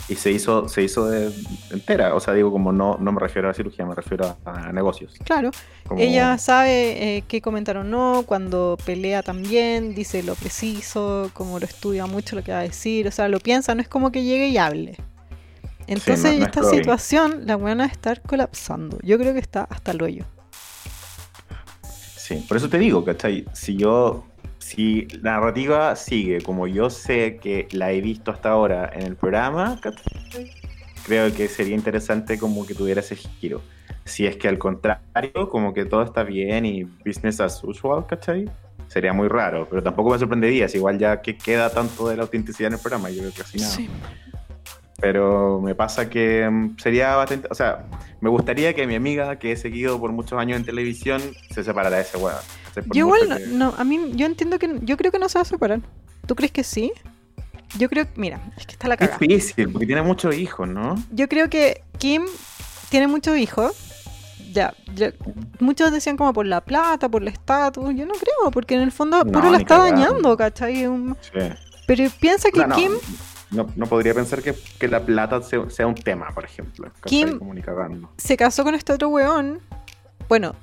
[0.09, 1.33] Y se hizo, se hizo de,
[1.71, 2.15] entera.
[2.15, 5.15] O sea, digo, como no, no me refiero a cirugía, me refiero a, a negocios.
[5.25, 5.51] Claro,
[5.89, 11.59] Como- ella sabe eh, qué comentar o no, cuando pelea también, dice lo preciso, como
[11.59, 14.13] lo estudia mucho lo que va a decir, o sea, lo piensa, no es como
[14.13, 14.97] que llegue y hable.
[15.89, 18.99] Entonces, no es esta situación, la buena a estar colapsando.
[19.03, 20.25] Yo creo que está hasta el hoyo.
[22.17, 23.45] Sí, por eso te digo, ¿cachai?
[23.53, 24.25] Si yo,
[24.67, 29.15] si la narrativa sigue como yo sé que la he visto hasta ahora en el
[29.15, 29.81] programa.
[31.05, 33.63] Creo que sería interesante como que tuviera ese giro.
[34.05, 38.51] Si es que al contrario, como que todo está bien y business as usual, ¿cachai?
[38.89, 42.23] Sería muy raro, pero tampoco me sorprendería, si igual ya que queda tanto de la
[42.25, 43.71] autenticidad en el programa, yo creo que casi nada.
[43.71, 43.89] Sí.
[45.01, 47.49] Pero me pasa que mm, sería bastante.
[47.51, 47.85] O sea,
[48.21, 51.97] me gustaría que mi amiga, que he seguido por muchos años en televisión, se separara
[51.97, 52.39] de ese weón.
[52.93, 55.43] Yo igual, que- no, a mí, yo entiendo que, yo creo que no se va
[55.43, 55.81] a separar.
[56.27, 56.93] ¿Tú crees que sí?
[57.79, 59.19] Yo creo, mira, es que está la Es cagada.
[59.21, 60.95] difícil, porque tiene muchos hijos, ¿no?
[61.13, 62.23] Yo creo que Kim
[62.89, 63.73] tiene muchos hijos.
[64.53, 65.13] Ya, ya-
[65.61, 67.95] muchos decían como por la plata, por el estatus.
[67.95, 70.01] Yo no creo, porque en el fondo No, puro la está cagando.
[70.01, 70.87] dañando, ¿cachai?
[70.87, 71.41] Un- Sí.
[71.87, 72.93] Pero piensa que no, Kim,
[73.51, 76.91] no, no podría pensar que, que la plata sea, sea un tema, por ejemplo.
[77.05, 77.39] Kim-
[78.17, 79.61] se casó con este otro weón.
[80.29, 80.55] Bueno,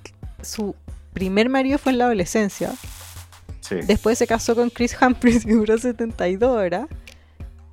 [0.41, 0.76] su
[1.13, 2.72] primer marido fue en la adolescencia.
[3.62, 3.76] Sí.
[3.88, 6.88] Después se casó con Chris Humphries, que duró 72 horas.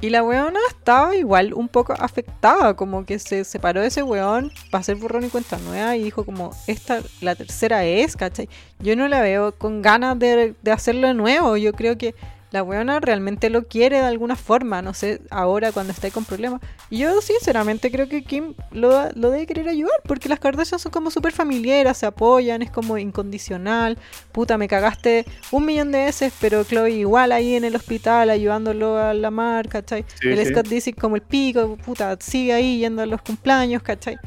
[0.02, 4.50] Y la weona estaba igual un poco afectada, como que se separó de ese weón
[4.70, 8.48] para hacer borrón y cuenta nueva y dijo como, esta, la tercera es, ¿cachai?
[8.78, 12.14] Yo no la veo con ganas de, de hacerlo de nuevo, yo creo que
[12.52, 16.24] la weona realmente lo quiere de alguna forma, no sé, ahora cuando está ahí con
[16.24, 16.60] problemas.
[16.90, 20.90] Y yo sinceramente creo que Kim lo, lo debe querer ayudar, porque las Kardashian son
[20.90, 23.98] como súper familiares, se apoyan, es como incondicional.
[24.32, 28.96] Puta, me cagaste un millón de veces, pero Chloe igual ahí en el hospital ayudándolo
[28.98, 30.04] a la marca, ¿cachai?
[30.20, 30.52] Sí, el sí.
[30.52, 34.18] Scott dice como el pico, puta, sigue ahí yendo a los cumpleaños, ¿cachai?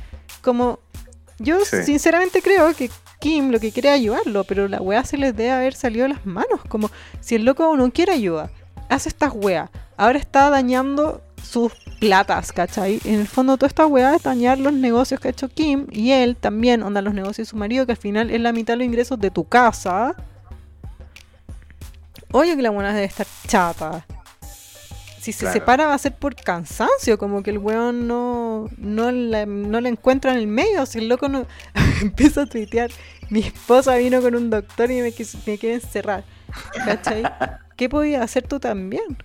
[0.41, 0.79] Como
[1.39, 1.83] yo Sí.
[1.83, 2.89] sinceramente creo que
[3.23, 6.25] Kim lo que quiere ayudarlo, pero la weá se les debe haber salido de las
[6.25, 6.59] manos.
[6.67, 8.49] Como si el loco no quiere ayuda,
[8.89, 9.69] hace estas weas.
[9.95, 12.99] Ahora está dañando sus platas, ¿cachai?
[13.05, 16.12] En el fondo, toda esta weá es dañar los negocios que ha hecho Kim y
[16.12, 18.79] él también, onda los negocios de su marido, que al final es la mitad de
[18.79, 20.17] los ingresos de tu casa.
[22.33, 24.05] Oye, que la buena debe estar chata.
[25.23, 25.53] Si se Claro.
[25.53, 29.88] separa va a ser por cansancio, como que el weón no, no, la, no la
[29.88, 30.86] encuentra en el medio.
[30.86, 31.45] Si el loco no
[32.01, 32.91] empieza a tuitear,
[33.29, 35.13] mi esposa vino con un doctor y me,
[35.45, 36.25] me quiere encerrar.
[36.86, 37.23] ¿Cachai?
[37.77, 39.17] ¿Qué podías hacer tú también?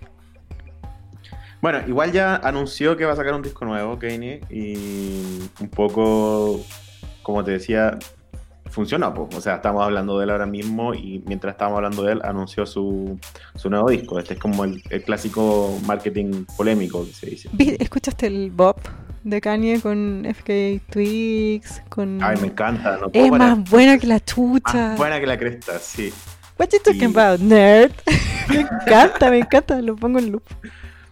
[1.61, 6.61] Bueno, igual ya anunció que va a sacar un disco nuevo, Kanye, y un poco,
[7.23, 7.99] como te decía,
[8.79, 9.13] funcionó.
[9.13, 9.27] po.
[9.35, 12.65] O sea, estamos hablando de él ahora mismo y mientras estábamos hablando de él, anunció
[12.65, 13.19] su,
[13.55, 14.17] su nuevo disco.
[14.19, 17.49] Este es como el, el clásico marketing polémico que se dice.
[17.79, 18.77] ¿Escuchaste el Bob
[19.23, 21.81] de Kanye con FK Twigs?
[21.89, 22.23] Con...
[22.23, 22.97] Ay, me encanta.
[22.97, 23.57] No puedo es parar.
[23.57, 24.73] más buena que la chucha.
[24.89, 26.13] Más buena que la cresta, sí.
[26.57, 27.91] What you talking Y- about, nerd?
[28.49, 30.43] me encanta, me encanta, lo pongo en loop.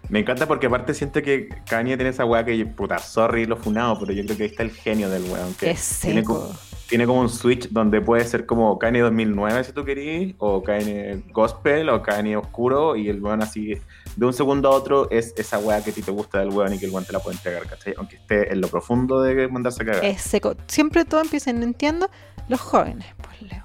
[0.10, 4.00] Me encanta porque aparte siento que Kanye tiene esa weá que, puta, sorry lo funado,
[4.00, 5.54] pero yo creo que ahí está el genio del weón.
[5.56, 6.50] Que tiene como,
[6.88, 11.21] tiene como un switch donde puede ser como Kanye 2009 si tú querís, o Kanye
[11.32, 13.73] gospel, o Kanye oscuro, y el weón así,
[14.15, 16.73] de un segundo a otro, es esa weá que a ti te gusta del weón
[16.73, 17.93] y que el weón te la puede entregar, ¿cachai?
[17.97, 20.06] Aunque esté en lo profundo de mandarse a cagar.
[20.06, 20.56] Es seco.
[20.67, 22.10] Siempre todo empieza en no entiendo
[22.47, 23.63] los jóvenes, pues Leo.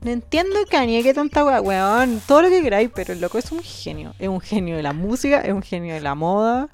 [0.00, 2.20] No entiendo Kanye, qué tanta weá, weón.
[2.26, 4.14] Todo lo que queráis, pero el loco es un genio.
[4.18, 6.68] Es un genio de la música, es un genio de la moda.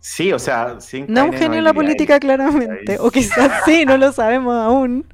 [0.00, 2.96] Sí, o sea, sin No un Kanye genio de la política, claramente.
[3.00, 5.04] O quizás sí, no lo sabemos aún.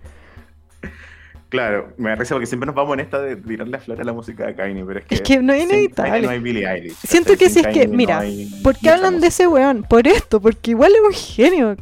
[1.53, 4.15] Claro, me da risa porque siempre nos vamos en esta de tirarle flores a la
[4.15, 6.23] música de Kanye, pero es que, Es que no es inevitable.
[6.23, 6.95] no hay Billie Eilish.
[7.07, 9.83] Siento que si es que, no mira, hay ¿Por qué hablan de ese weón?
[9.83, 11.77] Por esto, porque igual es un genio.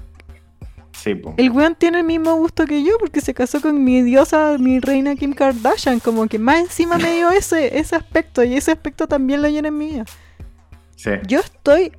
[0.91, 1.35] Sí, po.
[1.37, 4.81] El weón tiene el mismo gusto que yo porque se casó con mi diosa, mi
[4.81, 6.01] reina Kim Kardashian.
[6.01, 9.69] Como que más encima me dio ese, ese aspecto y ese aspecto también lo llena
[9.69, 10.05] en mi vida.
[10.97, 11.13] Sí.
[11.29, 11.93] Yo estoy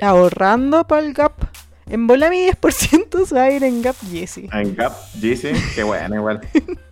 [0.00, 1.32] ahorrando para el Gap.
[1.88, 4.48] En bola mi 10% se va a ir en Gap Yeezy.
[4.52, 6.40] En Gap, Yeezy, qué bueno, igual.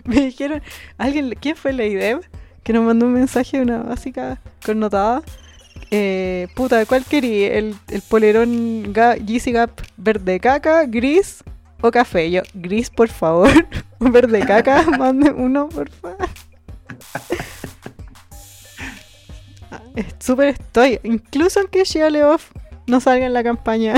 [0.04, 0.62] Me dijeron,
[0.98, 2.20] alguien, ¿quién fue la IDEV?
[2.62, 5.22] Que nos mandó un mensaje, una básica connotada.
[5.90, 7.44] Eh, puta, ¿cuál querí?
[7.44, 11.42] ¿El, el polerón Ga- Yeezy Gap verde caca, gris
[11.80, 12.30] o café?
[12.30, 13.50] Yo, gris, por favor.
[13.98, 16.28] verde caca, mande uno, por favor.
[20.18, 21.00] Súper estoy.
[21.02, 22.50] Incluso aunque Shia LeOff
[22.86, 23.94] no salga en la campaña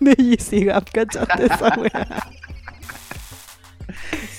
[0.00, 2.28] de Yeezy Gap, ¿cachaste esa wea?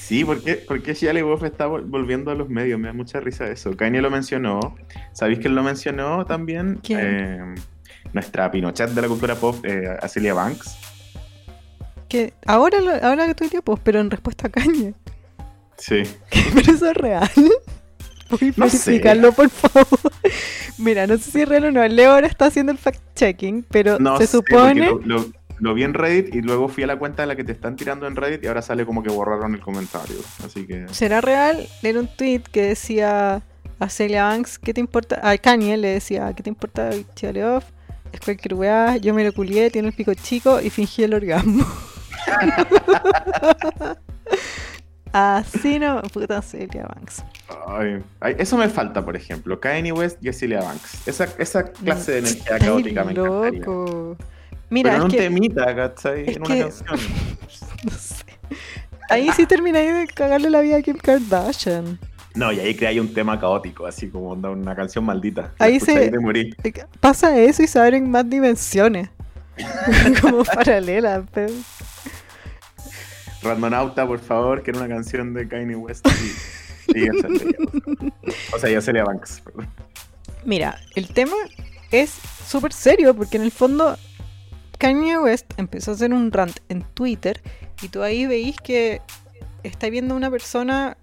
[0.10, 2.80] Sí, ¿por qué, por qué Shia LaBeouf está vol- volviendo a los medios?
[2.80, 3.78] Me da mucha risa eso.
[3.78, 4.76] Kanye lo mencionó.
[5.13, 6.80] ¿Sabéis quién lo mencionó también?
[6.82, 7.00] ¿Quién?
[7.00, 7.56] Eh,
[8.12, 10.76] nuestra Pinochet de la cultura pop, eh, Acelia Banks.
[12.08, 14.95] Que ahora, lo- ahora que tuiteo, pues, pero en respuesta a Kanye.
[15.78, 16.02] Sí.
[16.56, 17.30] Pero eso es real.
[18.32, 18.89] Voy a No sé.
[18.89, 19.88] verificarlo, por favor.
[20.80, 21.88] Mira, no sé si es real o no.
[21.88, 24.86] Leo ahora está haciendo el fact-checking, pero No se sé, porque supone.
[24.88, 27.43] Lo, lo- lo vi en Reddit y luego fui a la cuenta de la que
[27.43, 30.17] te están tirando en Reddit y ahora sale como que borraron el comentario.
[30.43, 30.88] Así que.
[30.89, 31.67] ¿Será real?
[31.84, 33.41] Era un tweet que decía
[33.80, 35.19] a Celia Banks, ¿qué te importa?
[35.24, 37.65] A Kanye le decía, ¿qué te importa Chia Leoff?
[38.12, 41.65] Es cualquier weá, yo me lo culié, tiene el pico chico y fingí el orgasmo.
[45.12, 47.24] Así no, puta Celia Banks.
[47.67, 49.60] Ay, ay, eso me falta, por ejemplo.
[49.60, 51.08] Kanye West y Acelia Banks.
[51.08, 53.60] Esa, esa clase de energía caótica me encantaría.
[53.60, 54.17] loco.
[54.69, 56.21] Mira, Pero en es un que, temita, ¿cachai?
[56.29, 56.88] es en una que- canción.
[57.84, 58.25] no sé.
[59.10, 61.97] Ahí sí termináis de cagarle la vida a Kim Kardashian.
[62.36, 65.53] No, y ahí crea un tema caótico, así como una canción maldita.
[65.58, 66.55] Ahí se- morís.
[66.99, 69.10] Pasa eso y se abren más dimensiones.
[70.21, 71.23] Como paralelas.
[71.34, 71.51] pero-
[73.41, 76.05] Randonauta, por favor, que era una canción de Kanye West.
[76.88, 78.13] Y, y por favor.
[78.53, 79.41] O sea, y Acelia Banks.
[79.43, 79.67] perdón.
[80.45, 81.36] Mira, el tema
[81.91, 82.12] es
[82.47, 83.97] súper serio porque en el fondo
[84.80, 87.42] Kanye West empezó a hacer un rant en Twitter
[87.82, 89.02] y tú ahí veis que
[89.62, 90.98] está viendo a una persona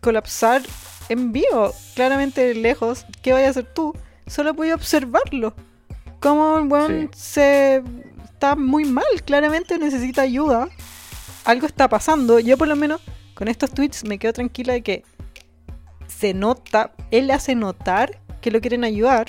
[0.00, 0.62] colapsar
[1.10, 3.04] en vivo, claramente lejos.
[3.22, 3.94] ¿Qué vaya a hacer tú?
[4.26, 5.54] Solo puedes observarlo.
[6.20, 7.82] Como el weón se
[8.24, 10.68] está muy mal, claramente necesita ayuda.
[11.44, 12.40] Algo está pasando.
[12.40, 13.00] Yo por lo menos
[13.34, 15.04] con estos tweets me quedo tranquila de que
[16.06, 19.28] se nota, él hace notar que lo quieren ayudar.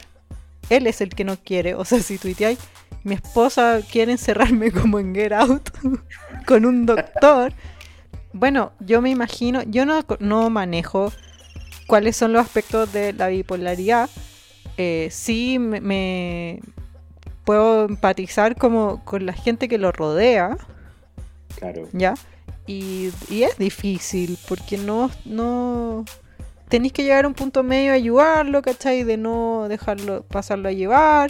[0.69, 1.75] Él es el que no quiere.
[1.75, 2.59] O sea, si tuiteáis,
[3.03, 5.69] mi esposa quiere encerrarme como en Get Out
[6.47, 7.53] con un doctor.
[8.33, 11.11] Bueno, yo me imagino, yo no, no manejo
[11.87, 14.09] cuáles son los aspectos de la bipolaridad.
[14.77, 16.61] Eh, sí me, me
[17.43, 20.57] puedo empatizar como con la gente que lo rodea,
[21.57, 21.87] Claro.
[21.91, 22.13] ¿ya?
[22.67, 26.05] Y, y es difícil, porque no, no...
[26.69, 29.03] Tenéis que llegar a un punto medio a ayudarlo, ¿cachai?
[29.03, 31.29] De no dejarlo, pasarlo a llevar.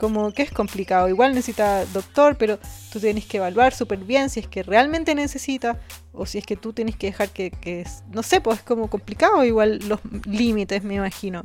[0.00, 1.10] Como que es complicado.
[1.10, 2.58] Igual necesita doctor, pero
[2.90, 5.78] tú tienes que evaluar súper bien si es que realmente necesita
[6.14, 8.64] o si es que tú tienes que dejar que, que es- no sé, pues es
[8.64, 11.42] como complicado igual los límites, me imagino.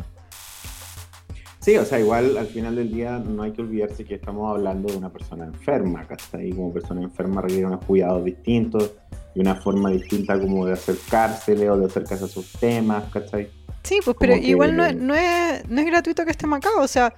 [1.59, 4.87] Sí, o sea, igual al final del día no hay que olvidarse que estamos hablando
[4.89, 6.51] de una persona enferma, ¿cachai?
[6.51, 8.91] Como persona enferma requiere unos cuidados distintos
[9.33, 13.49] y una forma distinta como de acercársele o de acercarse a sus temas, ¿cachai?
[13.83, 16.69] Sí, pues, pero que- igual no, es- no, es, no es gratuito que estemos acá.
[16.79, 17.13] O sea,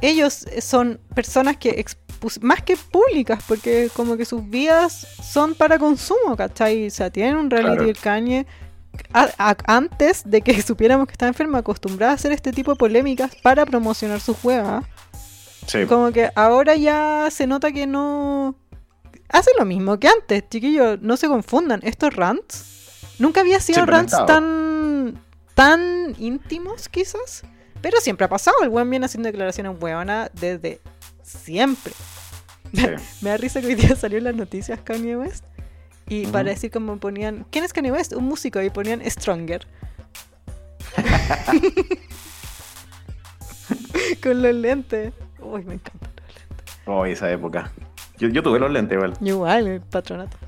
[0.00, 1.84] ellos son personas que
[2.40, 6.86] más que públicas, porque como que sus vidas son para consumo, ¿cachai?
[6.86, 7.86] O sea, tienen un reality Claro.
[7.86, 7.96] del
[9.12, 12.76] a- a- antes de que supiéramos que estaba enferma, acostumbrada a hacer este tipo de
[12.78, 14.82] polémicas para promocionar su juega.
[15.66, 15.84] Sí.
[15.86, 18.56] Como que ahora ya se nota que no.
[19.28, 21.00] Hace lo mismo que antes, chiquillos.
[21.02, 21.80] No se confundan.
[21.82, 22.64] Estos rants.
[23.18, 25.20] Nunca había sido han rants tan.
[25.54, 27.42] tan íntimos, quizás.
[27.86, 28.56] Pero siempre ha pasado.
[28.64, 30.80] El buen viene haciendo declaraciones huevonas desde
[31.22, 31.92] siempre.
[32.74, 32.82] Sí.
[33.22, 35.44] Me da risa que hoy día salió en las noticias Kanye West.
[36.08, 37.46] Y para decir como ponían.
[37.52, 38.12] ¿Quién es Kanye West?
[38.14, 38.60] Un músico.
[38.60, 39.68] Y ponían Stronger.
[44.20, 45.12] Con los lentes.
[45.38, 46.76] Uy, me encanta los lentes.
[46.86, 47.70] Oh, esa época.
[48.18, 49.12] Yo, yo tuve los lentes, igual.
[49.20, 50.36] Igual, el patronato.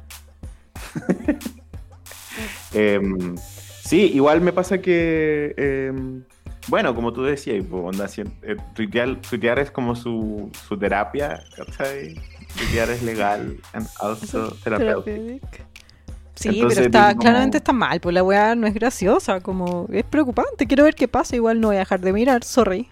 [2.73, 6.23] Em, sí, igual me pasa que, em,
[6.69, 11.43] bueno, como tú decías, pues, onda, si- eh, tuitear, tuitear es como su, su terapia,
[11.57, 12.15] ¿cachai?
[12.57, 15.43] Tuitear es legal and also therapeutic.
[16.35, 19.89] Sí, Entonces, pero está, como- claramente está mal, pues la weá no es graciosa, como
[19.93, 22.89] es preocupante, quiero ver qué pasa, igual no voy a dejar de mirar, sorry.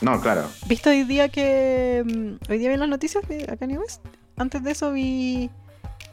[0.00, 0.42] No, claro.
[0.66, 2.04] ¿Viste hoy día que...
[2.06, 4.04] mm, Hoy día vi las noticias de acá en West?
[4.36, 5.50] Antes de eso vi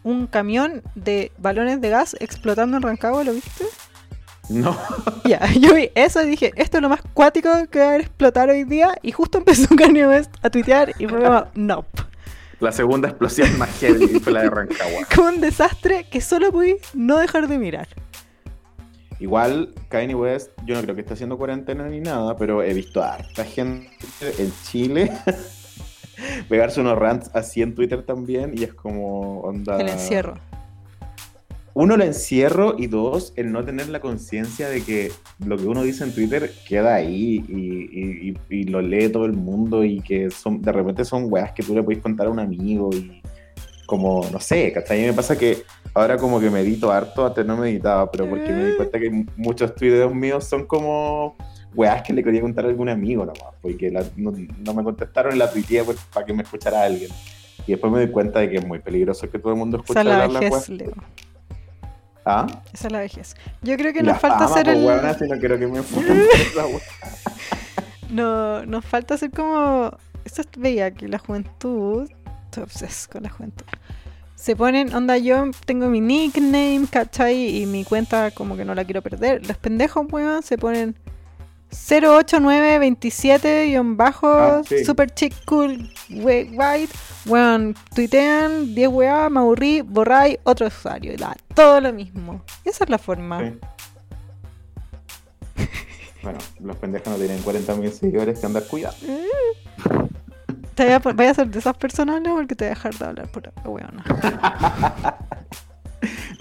[0.03, 3.65] un camión de balones de gas explotando en Rancagua, ¿lo viste?
[4.49, 4.77] No,
[5.25, 8.01] Ya, yo vi eso y dije, esto es lo más cuático que va a haber
[8.01, 11.86] explotar hoy día, y justo empezó Kanye West a tuitear y fue como, no.
[12.60, 15.05] la segunda explosión más heavy fue la de Rancagua.
[15.15, 17.88] Como un desastre que solo pude no dejar de mirar.
[19.19, 23.01] Igual, Kanye West, yo no creo que esté haciendo cuarentena ni nada, pero he visto
[23.01, 23.89] a harta gente
[24.38, 25.12] en Chile
[26.49, 29.79] pegarse unos rants así en Twitter también y es como onda...
[29.79, 30.36] El encierro.
[31.77, 35.11] Uno, el encierro y dos, el no tener la conciencia de que
[35.45, 39.25] lo que uno dice en Twitter queda ahí y, y- y- y lo lee todo
[39.25, 42.29] el mundo y que son de repente son weas que tú le puedes contar a
[42.29, 43.21] un amigo y
[43.85, 44.99] como, no sé, ¿cachai?
[44.99, 48.53] A mí me pasa que ahora como que medito harto, antes no meditaba, pero porque
[48.53, 51.35] me di cuenta que muchos tweets míos son como
[51.75, 54.31] weas que le quería contar a algún amigo nomás, porque la- no,
[54.63, 57.11] no me contestaron en la tuiteé pues, para que me escuchara alguien.
[57.67, 59.99] Y después me di cuenta de que es muy peligroso que todo el mundo escuche
[60.13, 60.63] hablar las weas.
[62.25, 62.47] ¿Ah?
[62.73, 63.35] Esa es la vejez.
[63.61, 64.85] Yo creo que La nos falta hacer pues, el.
[64.85, 65.81] weona, si no quiero que me.
[68.09, 69.91] No, nos falta hacer como.
[70.23, 72.09] Esto es veía que la juventud.
[72.45, 73.65] Estoy obses con la juventud.
[74.35, 77.61] Se ponen, onda, yo tengo mi nickname, ¿cachai?
[77.61, 79.45] Y mi cuenta como que no la quiero perder.
[79.47, 80.95] Los pendejos, weón, se ponen
[81.71, 84.84] 08927 bajo Ah, sí.
[84.86, 86.93] super chick cool we- white.
[87.25, 91.13] Weón, tuitean 10 weá, me aburrí, borráis otro usuario.
[91.13, 92.43] Y da todo lo mismo.
[92.63, 93.54] Esa es la forma.
[95.58, 95.67] Sí.
[96.23, 98.97] Bueno, los pendejos no tienen 40.000 seguidores que andar cuidando.
[100.75, 102.36] Te voy a, voy a ser de esas personas, ¿no?
[102.36, 104.04] Porque te voy a dejar de hablar por weona.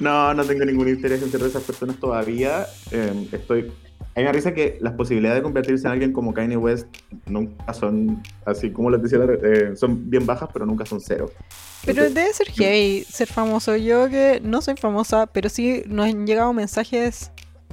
[0.01, 2.67] No, no tengo ningún interés en ser de esas personas todavía.
[2.91, 3.73] Eh, estoy.
[4.16, 6.87] A mí me risa que las posibilidades de convertirse en alguien como Kanye West
[7.27, 11.31] nunca son, así como les decía, eh, son bien bajas, pero nunca son cero.
[11.85, 13.77] Pero Entonces, debe ser heavy ser famoso.
[13.77, 17.33] Yo que no soy famosa, pero sí nos han llegado mensajes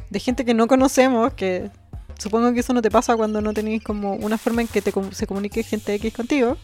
[0.09, 1.69] de gente que no conocemos, que
[2.17, 4.91] supongo que eso no te pasa cuando no tenéis como una forma en que te
[5.11, 6.57] se comunique gente X contigo.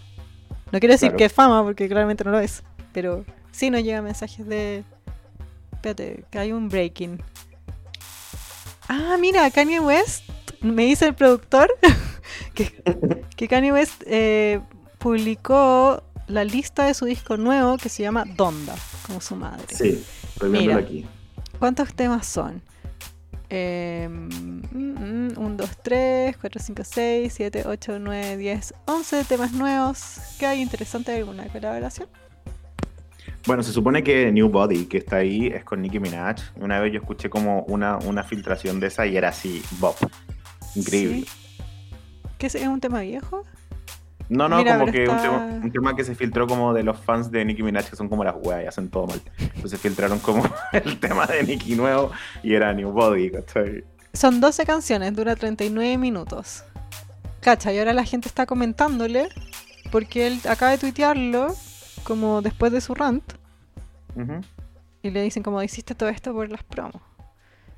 [0.72, 1.18] No quiero decir Claro.
[1.18, 2.64] que es fama, porque claramente no lo es.
[2.94, 4.84] Pero sí nos llegan mensajes de...
[5.74, 7.22] Espérate, que hay un breaking.
[8.88, 10.24] Ah, mira, Kanye West,
[10.62, 11.70] me dice el productor,
[12.54, 12.72] que,
[13.36, 14.62] que Kanye West eh,
[14.98, 18.76] publicó la lista de su disco nuevo que se llama Donda,
[19.06, 19.66] como su madre.
[19.74, 20.04] Sí,
[20.44, 20.78] Mira.
[20.78, 21.06] aquí.
[21.60, 22.62] ¿Cuántos temas son?
[23.50, 24.30] Em,
[24.74, 30.18] 1, 2, 3, 4, 5, 6, 7, 8, 9, 10, 11 temas nuevos.
[30.38, 32.10] ¿Qué hay interesante alguna colaboración?
[33.48, 36.36] Bueno, se supone que New Body, que está ahí, es con Nicki Minaj.
[36.58, 39.96] Una vez yo escuché como una, una filtración de esa y era así, Bob.
[40.76, 41.22] Increíble.
[41.22, 41.28] Sí.
[42.38, 43.46] ¿Qué es, es un tema viejo?
[44.28, 47.00] No, no, Mira, como que un, tema, un tema que se filtró como de los
[47.00, 49.22] fans de Nicki Minaj, que son como las weas y hacen todo mal.
[49.56, 50.44] Entonces filtraron como
[50.74, 52.12] el tema de Nicki nuevo
[52.44, 53.86] y era New Body, ¿cachai?
[54.12, 56.66] Son 12 canciones, dura 39 minutos.
[57.40, 59.30] Cacha, y ahora la gente está comentándole
[59.90, 61.56] porque él acaba de tuitearlo
[62.04, 63.24] como después de su rant
[65.04, 67.02] y le dicen como hiciste todo esto por las promos.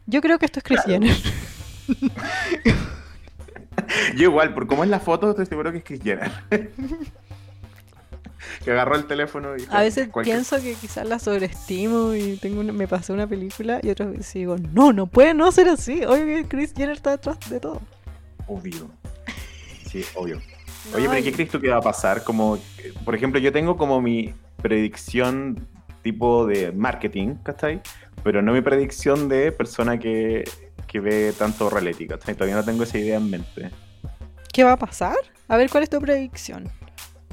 [0.05, 1.01] Yo creo que esto es Chris Claro.
[1.05, 1.17] Jenner.
[4.15, 6.32] Yo igual, por cómo es la foto, estoy seguro que es Kris Jenner.
[8.63, 9.65] que agarró el teléfono y...
[9.70, 13.80] A veces cualquier- pienso que quizás la sobreestimo y tengo una- me pasó una película
[13.84, 16.03] y otras veces digo, no, no puede no ser así.
[16.05, 17.82] Obvio que Chris Jenner está detrás de todo.
[18.47, 18.89] Obvio.
[19.89, 20.41] Sí, obvio.
[20.95, 22.23] Oye, pero ¿qué crees tú que va a pasar?
[22.23, 22.57] Como,
[23.05, 25.67] por ejemplo, yo tengo como mi predicción
[26.01, 27.82] tipo de marketing, ¿cachai?
[28.23, 30.43] Pero no mi predicción de persona que,
[30.88, 32.36] que ve tanto reality, ¿cachai?
[32.36, 33.69] Todavía no tengo esa idea en mente.
[34.51, 35.15] ¿Qué va a pasar?
[35.47, 36.69] A ver, ¿cuál es tu predicción?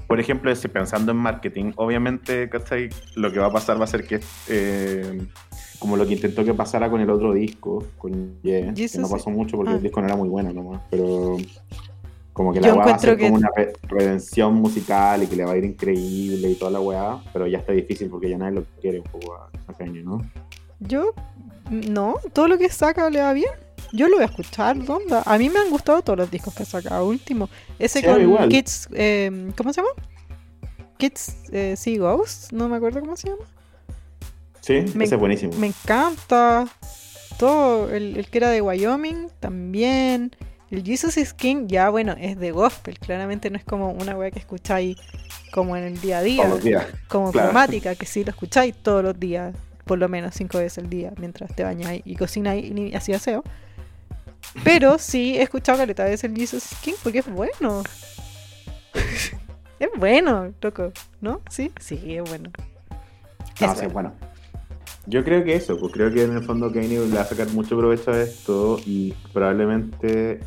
[0.06, 2.90] Por ejemplo, si pensando en marketing, obviamente, ¿cachai?
[3.16, 5.26] Lo que va a pasar va a ser que, eh,
[5.80, 9.08] como lo que intentó que pasara con el otro disco, con Ye, que Jesus, no
[9.08, 9.76] pasó mucho porque ah.
[9.76, 11.36] el disco no era muy bueno nomás, pero
[12.36, 15.36] como que la weá va a ser que- como una re- redención musical y que
[15.36, 18.36] le va a ir increíble y toda la weá, pero ya está difícil porque ya
[18.36, 20.18] nadie lo quiere un poco a, a Kanye, ¿no?
[20.80, 21.12] Yo,
[21.70, 23.48] no, todo lo que saca le va bien.
[23.92, 25.18] Yo lo voy a escuchar, ¿dónde?
[25.24, 27.48] A mí me han gustado todos los discos que ha sacado último.
[27.78, 28.48] Ese Sí, con igual.
[28.50, 29.92] Kids, eh, ¿cómo se llama?
[30.98, 33.42] Kids eh, See Ghost, no me acuerdo cómo se llama.
[34.60, 35.52] Sí, Me- ese es buenísimo.
[35.58, 36.66] Me encanta.
[37.38, 40.32] Todo, el, el que era de Wyoming también.
[40.70, 42.98] El Jesus is King, ya bueno, es de gospel.
[42.98, 44.96] Claramente no es como una wea que escucháis
[45.52, 46.42] como en el día a día.
[46.42, 46.86] Todos los días.
[47.08, 47.48] como claro.
[47.50, 49.54] cromática, que sí lo escucháis todos los días,
[49.84, 53.44] por lo menos cinco veces al día, mientras te bañáis y cocináis y así aseo.
[54.64, 57.82] Pero sí he escuchado caleta de veces el Jesus is King porque es bueno.
[59.78, 61.40] es bueno, loco, ¿no?
[61.50, 62.50] Sí, sí, es bueno.
[63.60, 64.12] No, Es sí, bueno.
[64.12, 64.12] bueno.
[65.08, 67.48] Yo creo que eso, pues creo que en el fondo Kanye le va a sacar
[67.50, 70.40] mucho provecho a esto y probablemente,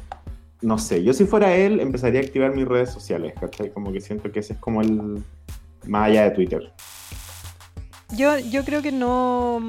[0.62, 3.72] no sé, yo si fuera él empezaría a activar mis redes sociales, ¿cachai?
[3.72, 5.24] Como que siento que ese es como el,
[5.88, 6.74] más allá de Twitter.
[8.16, 9.62] Yo, yo creo que no,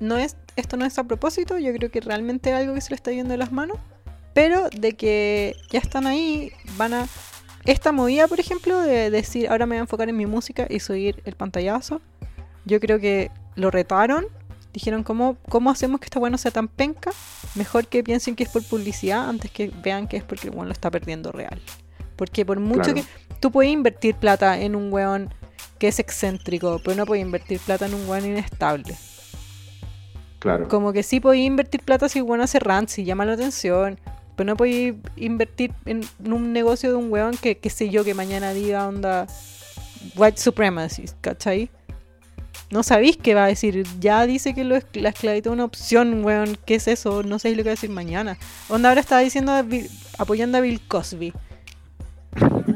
[0.00, 2.90] no es, esto no es a propósito, yo creo que realmente es algo que se
[2.90, 3.78] le está yendo de las manos,
[4.34, 7.06] pero de que ya están ahí, van a...
[7.64, 10.80] Esta movida, por ejemplo, de decir, ahora me voy a enfocar en mi música y
[10.80, 12.02] subir el pantallazo,
[12.66, 14.26] yo creo que lo retaron,
[14.74, 17.10] dijeron, ¿cómo, cómo hacemos que esta bueno sea tan penca?
[17.54, 20.66] Mejor que piensen que es por publicidad antes que vean que es porque el weón
[20.66, 21.58] lo está perdiendo real.
[22.16, 22.94] Porque por mucho Claro.
[22.96, 23.04] que
[23.40, 25.32] tú puedes invertir plata en un weón
[25.78, 28.94] que es excéntrico, pero no puedes invertir plata en un weón inestable.
[30.40, 30.68] Claro.
[30.68, 33.98] Como que sí podéis invertir plata si el weón hace rant, si llama la atención,
[34.36, 38.04] pero no podéis invertir en, en un negocio de un weón que, qué sé yo,
[38.04, 39.26] que mañana diga onda
[40.16, 41.70] white supremacy, ¿cachai?
[42.74, 43.86] No sabéis qué va a decir.
[44.00, 46.58] Ya dice que lo es- la esclavitud es una opción, weón.
[46.66, 47.22] ¿Qué es eso?
[47.22, 48.36] No sabéis lo que va a decir mañana.
[48.68, 51.32] Onda ahora estaba diciendo a Bill- apoyando a Bill Cosby.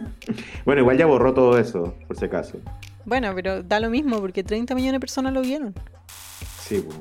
[0.64, 2.58] Bueno, igual ya borró todo eso, por si acaso.
[3.06, 5.74] Bueno, pero da lo mismo porque 30 millones de personas lo vieron.
[6.60, 6.98] Sí, pues.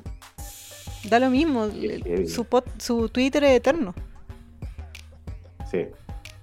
[1.10, 1.68] Da lo mismo.
[1.70, 2.26] Qué.
[2.28, 3.94] Su, pot- su Twitter es eterno.
[5.70, 5.88] Sí.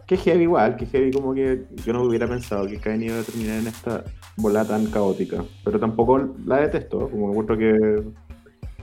[0.06, 3.22] Qué heavy igual, que heavy como que yo no hubiera pensado que Kanye iba a
[3.22, 4.04] terminar en esta
[4.36, 5.44] bola tan caótica.
[5.64, 8.02] Pero tampoco la detesto, como encuentro que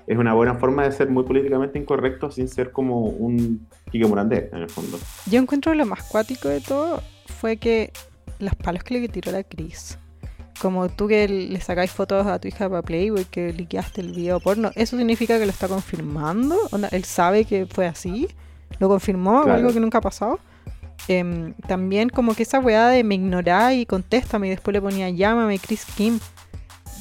[0.08, 4.50] es una buena forma de ser muy políticamente incorrecto sin ser como un Kike Morandé,
[4.52, 4.98] en el fondo.
[5.30, 7.02] Yo encuentro lo más cuático de todo
[7.40, 7.92] fue que
[8.40, 9.98] los palos que le tiró la Cris.
[10.62, 14.40] Como tú que le sacáis fotos a tu hija para Playboy, que liqueaste el video
[14.40, 16.56] porno, ¿eso significa que lo está confirmando?
[16.72, 18.28] Onda, ¿Él sabe que fue así?
[18.80, 19.40] ¿Lo confirmó?
[19.40, 19.58] ¿O Claro.
[19.60, 20.40] algo que nunca ha pasado?
[21.08, 25.10] Em, también como que esa weá de me ignorá y contéstame y después le ponía
[25.10, 26.20] llámame Chris Kim.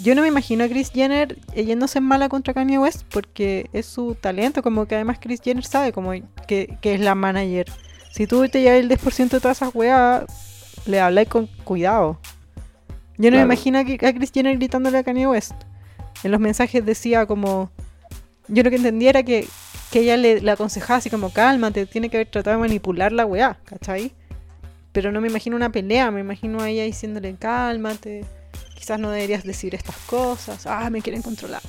[0.03, 3.85] Yo no me imagino a Chris Jenner yéndose en mala contra Kanye West porque es
[3.85, 6.13] su talento, como que además Chris Jenner sabe como
[6.49, 7.67] que, que es la manager.
[8.11, 10.25] Si tú te llevas el 10% de todas esas weas,
[10.87, 12.19] le habláis con cuidado.
[13.19, 13.49] Yo no Claro.
[13.49, 15.53] me imagino a a Chris Jenner gritándole a Kanye West.
[16.25, 17.71] En los mensajes decía como...
[18.49, 19.47] Yo lo que entendía era que,
[19.91, 23.27] que ella le, le aconsejaba así como, cálmate, tiene que haber tratado de manipular la
[23.27, 24.13] weá, ¿cachai?
[24.93, 28.25] Pero no me imagino una pelea, me imagino a ella diciéndole, cálmate,
[28.75, 31.63] quizás no deberías decir estas cosas, ah, me quieren controlar.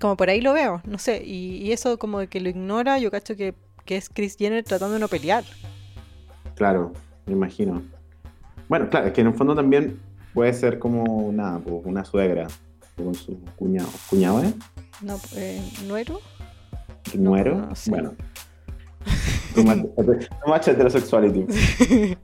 [0.00, 1.22] Como por ahí lo veo, no sé.
[1.24, 3.54] Y, eso como de que lo ignora, yo cacho que,
[3.86, 5.42] es Chris Jenner tratando de no pelear.
[6.54, 6.92] Claro,
[7.26, 7.82] me imagino.
[8.68, 9.98] Bueno, claro, es que en el fondo también
[10.32, 12.46] puede ser como una, una suegra
[12.96, 13.88] con su cuñado.
[14.08, 14.54] ¿Cuñado, eh?
[15.02, 16.20] No, eh, ¿Nuero?
[17.14, 17.56] ¿Nuero?
[17.56, 17.72] no.
[17.86, 18.14] Bueno.
[19.54, 21.46] Too much, too much heterosexuality.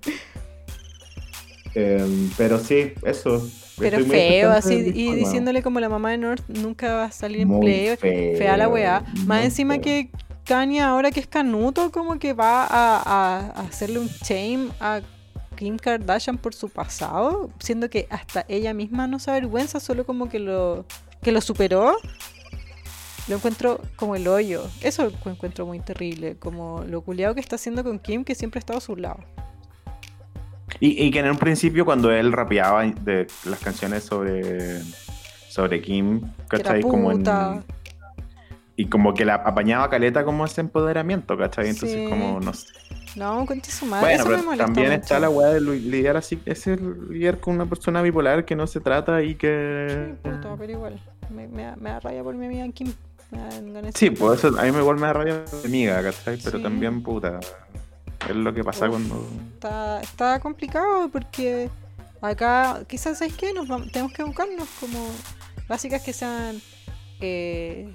[1.74, 3.46] Em, pero sí, eso.
[3.78, 7.42] Pero Estoy feo, así, y diciéndole como la mamá de North nunca va a salir
[7.42, 7.94] en play.
[7.98, 9.04] feo, Fea la weá.
[9.26, 9.82] Más encima feo.
[9.82, 10.10] que
[10.44, 15.02] Kanye, ahora que es canuto, como que va a, a- a hacerle un shame a
[15.56, 20.30] Kim Kardashian por su pasado, siendo que hasta ella misma no se avergüenza, solo como
[20.30, 20.86] que lo,
[21.22, 21.96] que lo superó.
[23.28, 24.64] Lo encuentro como el hoyo.
[24.82, 26.36] Eso lo encuentro muy terrible.
[26.36, 29.18] Como lo culiado que está haciendo con Kim, que siempre ha estado a su lado.
[30.80, 34.80] Y, y que en un principio cuando él rapeaba de las canciones sobre,
[35.48, 36.82] sobre Kim, ¿cachai?
[36.82, 37.24] Como en,
[38.78, 41.68] y como que la apañaba caleta como ese empoderamiento, ¿cachai?
[41.70, 42.10] Entonces Sí.
[42.10, 42.66] como no sé.
[43.16, 44.04] No, conté su madre.
[44.18, 45.00] Bueno, Eso me pero molesta también mucho.
[45.00, 48.66] está la weá de li- lidiar así, ese lidiar con una persona bipolar que no
[48.66, 50.16] se trata y que...
[50.22, 51.00] Sí, puta, pero igual.
[51.30, 52.92] Me, me, da- me da raya por mi amiga Kim.
[53.94, 56.38] Sí, pues eso a mí me igual me da rabia amiga, ¿cachai?
[56.42, 56.62] Pero Sí.
[56.62, 57.40] también, puta,
[58.28, 58.90] es lo que pasa Uf.
[58.92, 59.28] cuando...
[59.54, 61.68] Está, está complicado porque
[62.20, 63.52] acá, quizás, ¿sabes qué?
[63.52, 64.98] Nos vam- tenemos que educarnos como
[65.68, 66.60] básicas que sean
[67.20, 67.92] eh,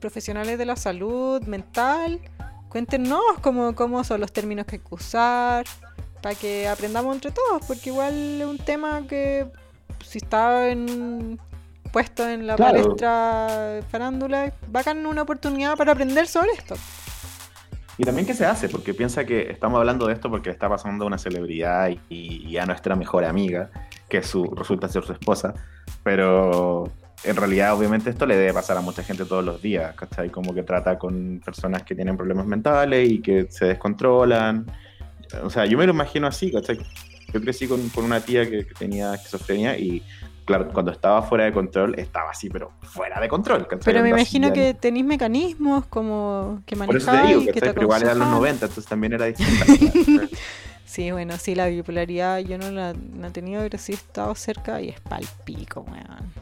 [0.00, 2.20] profesionales de la salud mental.
[2.68, 5.64] Cuéntenos cómo, cómo son los términos que hay que usar
[6.22, 9.46] para que aprendamos entre todos, porque igual es un tema que
[10.04, 11.38] si está en
[11.94, 12.82] puesto en la Claro.
[12.82, 16.74] palestra farándula, bacán una oportunidad para aprender sobre esto.
[17.96, 20.68] Y también qué se hace, porque piensa que estamos hablando de esto porque le está
[20.68, 23.70] pasando a una celebridad y, y a nuestra mejor amiga,
[24.08, 25.54] que su, resulta ser su esposa,
[26.02, 26.90] pero
[27.22, 30.30] en realidad obviamente esto le debe pasar a mucha gente todos los días, ¿cachai?
[30.30, 34.66] Como que trata con personas que tienen problemas mentales y que se descontrolan.
[35.44, 36.78] O sea, yo me lo imagino así, ¿cachai?
[37.32, 40.02] Yo crecí con, con una tía que, que tenía esquizofrenia y
[40.44, 43.66] claro, cuando estaba fuera de control, estaba así, pero fuera de control.
[43.84, 47.72] Pero me imagino que tenéis mecanismos como que Por eso te manejáis, digo, que te.
[47.72, 48.58] Pero igual eran los aconsejan.
[48.60, 50.28] 90, entonces también era distinta.
[50.94, 54.32] Sí, bueno, sí, la bipolaridad yo no la no he tenido, pero sí he estado
[54.36, 56.32] cerca y es palpico, weón.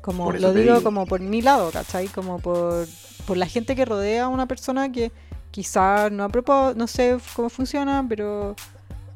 [0.00, 0.82] Como lo digo digo.
[0.82, 2.08] como por mi lado, ¿cachai?
[2.08, 2.88] Como por,
[3.28, 5.12] por la gente que rodea a una persona que
[5.52, 8.56] quizás no a propósito, no sé cómo funciona, pero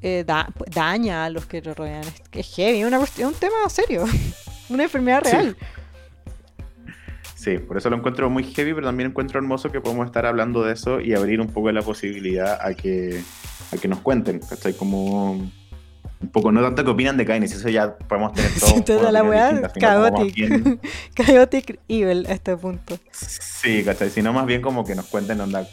[0.03, 2.03] eh, da- daña a los que lo rodean.
[2.03, 4.05] Es, es heavy, es una es un tema serio,
[4.69, 5.57] una enfermedad real.
[7.35, 10.63] Sí, por eso lo encuentro muy heavy, pero también encuentro hermoso que podemos estar hablando
[10.63, 13.23] de eso y abrir un poco la posibilidad a que,
[13.73, 14.75] a que nos cuenten, ¿cachai?
[14.75, 18.69] Como un poco, no tanto que opinan de si eso ya podemos tener todo.
[18.69, 20.81] Sí, toda la weá chaotic.
[21.15, 22.99] Chaotic evil a este punto.
[23.11, 24.11] Sí, ¿cachai?
[24.11, 25.67] Sino más bien como que nos cuenten onda,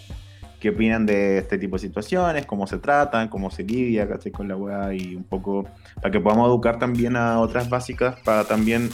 [0.59, 4.31] qué opinan de este tipo de situaciones, cómo se tratan, cómo se lidia, ¿cachai?
[4.31, 8.43] Con la weá y un poco para que podamos educar también a otras básicas para
[8.45, 8.89] también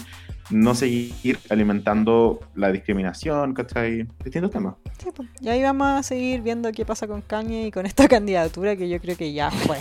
[0.50, 4.08] no seguir alimentando la discriminación, ¿cachai?
[4.24, 4.76] Distintos temas.
[4.98, 5.30] Sí, pues.
[5.42, 8.90] Y ahí vamos a seguir viendo qué pasa con Kanye y con esta candidatura que
[8.90, 9.80] yo creo que ya fue.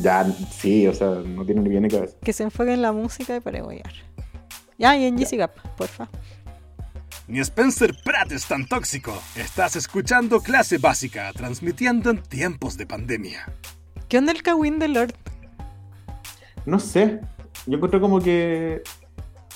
[0.00, 2.16] Ya, sí, o sea, no tiene ni bien ni cabeza.
[2.22, 3.92] Que se enfoque en la música y para huear.
[4.78, 6.08] Ya, y en Gap, porfa.
[7.32, 9.18] Ni Spencer Pratt es tan tóxico.
[9.36, 13.50] Estás escuchando clase básica, transmitiendo en tiempos de pandemia.
[14.06, 15.14] ¿Qué onda el Kawin de Lord?
[16.66, 17.20] No sé,
[17.64, 18.82] yo encontré como que...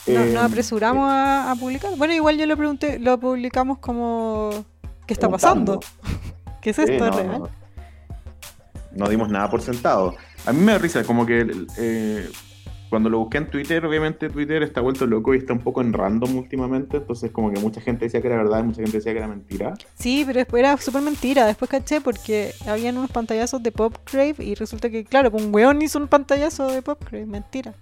[0.06, 1.90] No- eh, Nos apresuramos a, a publicar.
[1.98, 4.64] Bueno, igual yo lo pregunté, lo publicamos como.
[5.06, 5.78] ¿Qué está pasando?
[6.62, 7.28] ¿Qué es esto no, real?
[7.40, 7.48] no.
[8.92, 10.16] No dimos nada por sentado.
[10.46, 11.44] A mí me da risa, como que
[11.76, 12.30] eh,
[12.88, 15.92] cuando lo busqué en Twitter, obviamente Twitter está vuelto loco y está un poco en
[15.92, 19.12] random últimamente, entonces como que mucha gente decía que era verdad y mucha gente decía
[19.12, 19.74] que era mentira.
[19.98, 21.46] Sí, pero después era súper mentira.
[21.46, 25.98] Después caché porque habían unos pantallazos de Popcrave y resulta que, claro, un weón hizo
[25.98, 27.26] un pantallazo de Popcrave.
[27.26, 27.74] Mentira.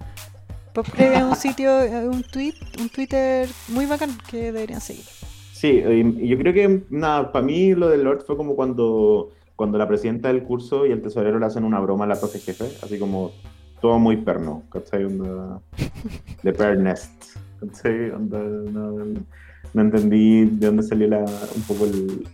[0.73, 1.71] Popcrave es un sitio,
[2.11, 5.05] un tweet, un Twitter muy bacán que deberían seguir.
[5.53, 9.31] Sí, y, y yo creo que, nada, para mí lo del Lord fue como cuando,
[9.55, 12.41] cuando la presidenta del curso y el tesorero le hacen una broma a la profe
[12.41, 13.33] jefe, así como
[13.85, 15.05] todo muy perno, ¿cachai?
[15.05, 15.61] Onda
[16.43, 18.13] de Pernest, ¿cachai?
[18.13, 19.05] Onda, no,
[19.75, 22.27] no entendí de dónde salió la, un poco el,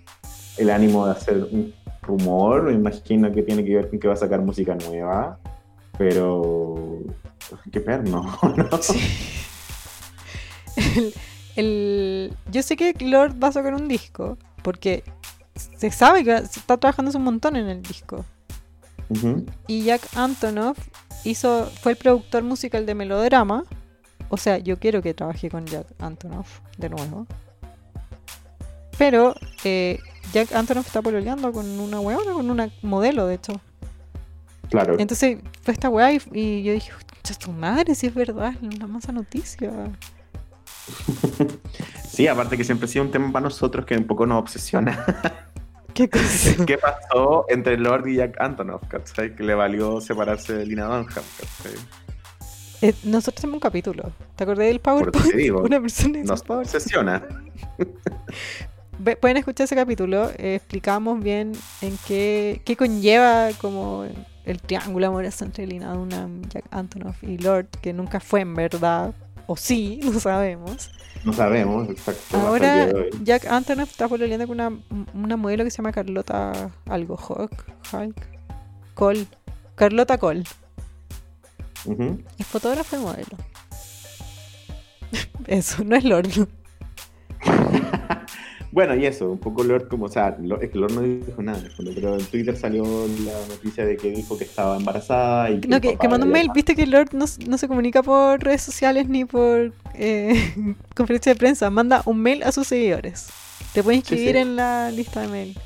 [0.58, 4.14] el ánimo de hacer un rumor, me imagino que tiene que ver con que va
[4.14, 5.40] a sacar música nueva,
[5.98, 7.00] pero...
[7.72, 8.22] Qué perno,
[8.56, 8.68] ¿no?
[10.76, 11.12] El,
[11.56, 15.02] el- yo sé que Lord va a sacar un disco porque
[15.56, 18.24] se sabe que se está trabajando un montón en el disco.
[19.66, 20.78] Y Jack Antonoff
[21.24, 23.64] hizo, fue el productor musical de Melodrama.
[24.28, 27.26] O sea, yo quiero que trabaje con Jack Antonoff de nuevo.
[28.96, 29.98] Pero eh,
[30.32, 33.60] Jack Antonoff está pololeando con una weona, con una modelo, de hecho.
[34.68, 34.96] Claro.
[34.98, 36.92] Entonces fue esta weá y, y yo dije,
[37.22, 39.70] "Chucha, tu madre, si es verdad, es una masa noticia.
[42.10, 45.46] Sí, aparte que siempre ha sido un tema para nosotros que un poco nos obsesiona.
[46.00, 46.64] ¿Qué cosa?
[46.64, 49.36] ¿Qué pasó entre Lord y Jack Antonoff, ¿cachai?
[49.36, 51.74] Que le valió separarse de Lina Dunham, ¿cachai?
[52.80, 54.10] Eh, nosotros tenemos un capítulo.
[54.34, 55.34] ¿Te acordé del PowerPoint?
[55.34, 57.22] digo, Una persona Nos obsesiona.
[59.20, 60.30] Pueden escuchar ese capítulo.
[60.38, 64.06] eh, explicamos bien en qué, qué conlleva como
[64.46, 69.14] el triángulo amoroso entre Lina Dunham, Jack Antonoff y Lord, que nunca fue en verdad,
[69.46, 70.90] o sí, no sabemos.
[71.24, 72.38] No sabemos, exacto.
[72.38, 72.88] Ahora.
[73.22, 74.78] Jack Antonoff está pololeando con una,
[75.14, 78.16] una modelo que se llama Carlota algo, Hawk, Hulk,
[78.94, 79.26] Cole.
[79.74, 80.44] Carlota Cole.
[82.38, 83.36] Es fotógrafo y modelo.
[85.46, 86.28] Eso, no es Lord.
[88.72, 91.42] Bueno, y eso, un poco Lord como, o sea, Lord- es que Lord no dijo
[91.42, 91.60] nada,
[91.94, 92.84] pero en Twitter salió
[93.24, 96.32] la noticia de que dijo que estaba embarazada y No, el que, que mandó un
[96.32, 100.54] mail, viste que Lord no, no se comunica por redes sociales ni por eh,
[100.94, 103.28] conferencia de prensa, manda un mail a sus seguidores.
[103.72, 104.40] Te puedes Sí, inscribir sí.
[104.42, 105.58] en la lista de mail.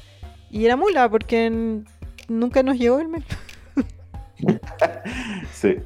[0.50, 1.82] Y era mula porque
[2.28, 3.24] nunca nos llegó el mail.
[5.52, 5.76] Sí.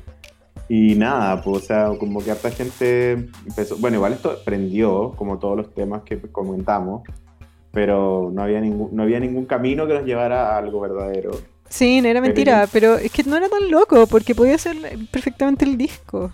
[0.69, 3.13] Y nada, pues, o sea, como que harta gente
[3.47, 3.77] empezó.
[3.79, 7.03] Bueno, igual esto prendió, como todos los temas que comentamos,
[7.73, 11.31] pero no había ningún, no había ningún camino que nos llevara a algo verdadero.
[11.71, 14.77] Sí, no era mentira, pero es que no era tan loco porque podía ser
[15.11, 16.33] perfectamente el disco.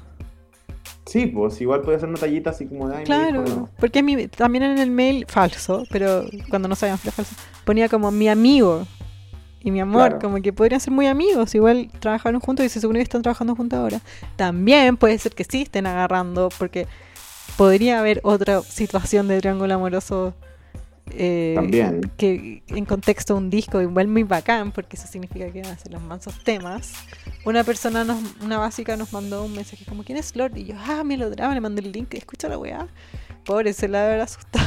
[1.06, 2.94] Sí, pues igual puede ser una tallita así como de.
[2.94, 3.68] "Ay, mi Claro, hijo, no".
[3.78, 7.88] porque mi- también en el mail falso, pero cuando no sabíamos que era falso, ponía
[7.88, 8.86] como mi amigo
[9.64, 10.18] y mi amor, Claro.
[10.20, 13.56] como que podrían ser muy amigos, igual trabajaron juntos y se supone que están trabajando
[13.56, 14.00] juntos ahora.
[14.36, 16.86] También puede ser que sí estén agarrando, porque
[17.56, 20.34] podría haber otra situación de triángulo amoroso
[21.10, 22.10] eh, También.
[22.16, 25.78] que en contexto de un disco igual muy bacán, porque eso significa que van a
[25.78, 26.92] ser los mansos temas.
[27.44, 30.56] Una persona, nos, una básica, nos mandó un mensaje como, ¿quién es Lord?
[30.56, 32.86] Y yo, ah, melodrama, le mandé el link, escucha la weá.
[33.44, 34.64] Pobre, se la haber asustado.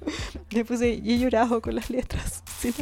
[0.50, 2.42] Le puse, y he llorado con las letras.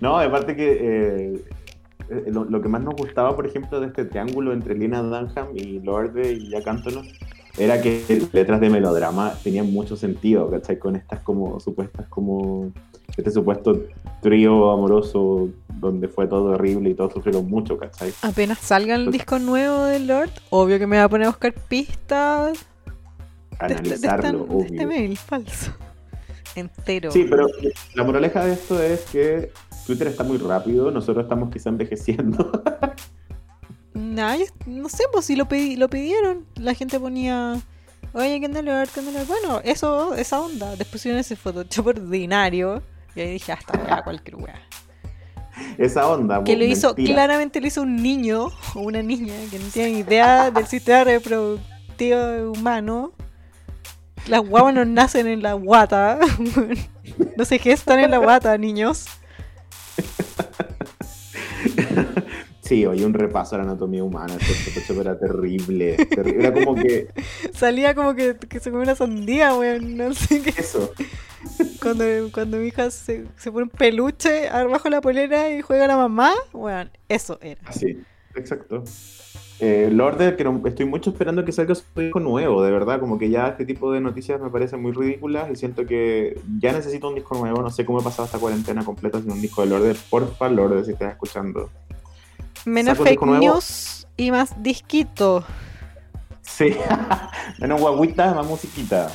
[0.00, 1.44] No, aparte que eh,
[2.10, 5.50] eh, lo, lo que más nos gustaba, por ejemplo, de este triángulo entre Lina Dunham
[5.54, 7.06] y Lorde y Jack Antonoff
[7.56, 10.78] era que letras de melodrama tenían mucho sentido, ¿cachai?
[10.78, 12.72] Con estas como supuestas como
[13.16, 13.78] este supuesto
[14.22, 18.12] trío amoroso donde fue todo horrible y todos sufrieron mucho, ¿cachai?
[18.22, 21.52] Apenas salga el disco nuevo de Lord, obvio que me va a poner a buscar
[21.52, 22.58] pistas
[23.60, 24.86] de, este- de Analizarlo, de este obvio.
[24.88, 25.72] mail falso.
[26.54, 27.10] Entero.
[27.10, 27.46] Sí, pero
[27.94, 29.52] la moraleja de esto es que
[29.86, 32.50] Twitter está muy rápido, nosotros estamos quizá envejeciendo.
[33.94, 36.46] Nah, yo no sé, pues si lo, pedí, lo pidieron.
[36.56, 37.60] La gente ponía,
[38.14, 38.88] oye, ¿qué onda Lord?
[38.88, 39.00] ¿Qué?
[39.00, 40.70] Bueno, eso, esa onda.
[40.70, 42.82] Después pusieron ese Photoshop ordinario.
[43.14, 44.54] Y ahí dije, hasta weá, cualquier weá.
[45.76, 46.42] Esa onda.
[46.42, 50.50] Que lo hizo, claramente lo hizo un niño o una niña que no tiene idea
[50.50, 53.12] del sistema reproductivo humano.
[54.28, 56.18] Las guaguas no nacen en la guata.
[57.36, 59.06] no se gestan en la guata, niños.
[62.60, 65.96] Sí, oye, un repaso a la anatomía humana, Photoshop era terrible.
[66.08, 67.08] terri- Era como que
[67.52, 69.96] Salía como que, que se come una sandía, weón.
[69.96, 70.50] No sé qué.
[70.56, 70.92] eso.
[71.82, 75.84] Cuando, cuando mi hija se, se pone un peluche abajo de la polera y juega
[75.84, 77.60] a la mamá, bueno, eso era.
[77.66, 78.00] Así,
[78.36, 78.84] exacto.
[79.64, 83.16] Eh, Lorde, que no- estoy mucho esperando que salga su disco nuevo, de verdad, como
[83.16, 87.08] que ya este tipo de noticias me parecen muy ridículas y siento que ya necesito
[87.08, 89.68] un disco nuevo, no sé cómo he pasado esta cuarentena completa sin un disco de
[89.68, 91.70] Lorde, porfa Lorde, si estás escuchando.
[92.64, 93.40] Menos fake disco nuevo.
[93.44, 95.44] news y más disquito.
[96.40, 96.74] Sí,
[97.60, 99.12] menos guaguita, más musiquita.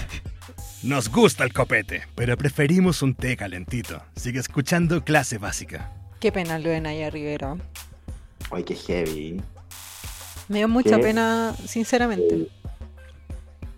[0.81, 4.01] Nos gusta el copete, pero preferimos un té calentito.
[4.15, 5.91] Sigue escuchando clase básica.
[6.21, 7.57] Qué pena lo de Naya Rivera.
[8.49, 9.41] Ay, qué heavy.
[10.47, 12.47] Me dio mucha pena, sinceramente.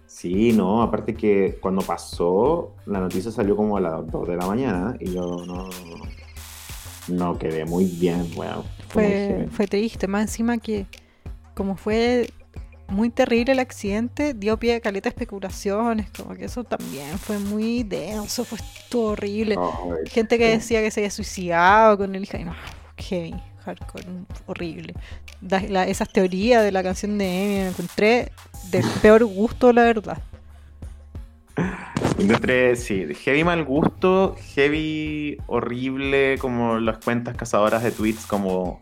[0.06, 4.46] Sí, no, aparte que cuando pasó, la noticia salió como a las 2 de la
[4.46, 5.70] mañana y yo no,
[7.08, 8.64] no quedé muy bien, weón.
[8.90, 10.88] Fue, fue triste, más encima que
[11.54, 12.30] como fue
[12.90, 17.84] muy terrible el accidente, dio pie a caleta especulaciones, como que eso también fue muy
[17.84, 19.56] denso, fue estuvo horrible.
[20.08, 22.56] Gente que decía que se había suicidado con el hija y no,
[22.98, 23.36] heavy,
[23.70, 24.06] hardcore,
[24.48, 24.94] horrible.
[25.88, 28.32] Esas teorías de la canción de Emi me encontré
[28.72, 30.18] del peor gusto, la verdad.
[32.18, 38.80] Encontré, sí, heavy mal gusto, heavy horrible, como las cuentas cazadoras de tweets, como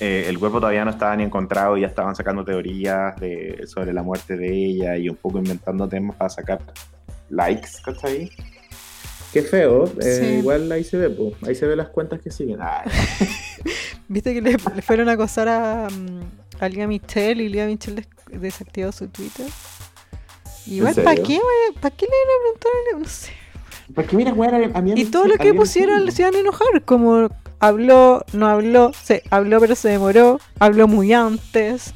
[0.00, 3.14] eh, el cuerpo todavía no estaba ni encontrado y ya estaban sacando teorías
[3.66, 6.60] sobre la muerte de ella y un poco inventando temas para sacar
[7.28, 8.30] likes, ¿cachai?
[9.32, 10.26] Qué feo, eh, Sí.
[10.38, 11.32] igual ahí se ve, po.
[11.46, 12.58] ahí se ve las cuentas que siguen.
[14.08, 16.20] ¿Viste que le, le fueron a acosar a, mm,
[16.62, 17.96] a Lía Michelle y Lía Michelle
[18.30, 19.46] des- desactivó su Twitter?
[20.66, 21.38] Igual, ¿En ¿para qué?
[21.80, 22.98] ¿Para qué le iban a preguntar a?
[22.98, 23.30] No sé.
[23.94, 26.84] Porque mira, weón, a- a mí Y todo lo que pusiera se iban a enojar,
[26.84, 27.28] como
[27.60, 31.94] habló, no habló, se habló pero se demoró, habló muy antes.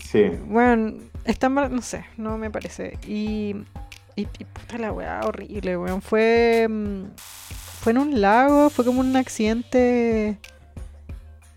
[0.00, 0.94] Sí, Bueno,
[1.24, 2.98] está mal, no sé, no me parece.
[3.06, 3.56] Y,
[4.16, 6.00] y, y puta la weá, horrible, weón.
[6.02, 7.04] Fue, mm,
[7.80, 10.38] fue en un lago, fue como un accidente.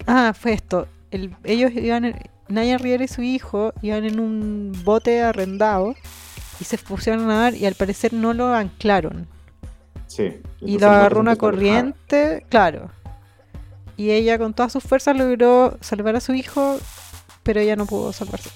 [0.06, 0.88] Ah, fue esto.
[1.12, 5.96] El, ellos iban, en- Naya Riera y su hijo iban en un bote arrendado
[6.60, 9.28] y se pusieron a nadar y al parecer no lo anclaron.
[10.08, 10.42] sí.
[10.62, 12.90] Y lo agarró una corriente, claro.
[13.96, 16.78] Y ella con todas sus fuerzas logró salvar a su hijo,
[17.44, 18.50] pero ella no pudo salvarse.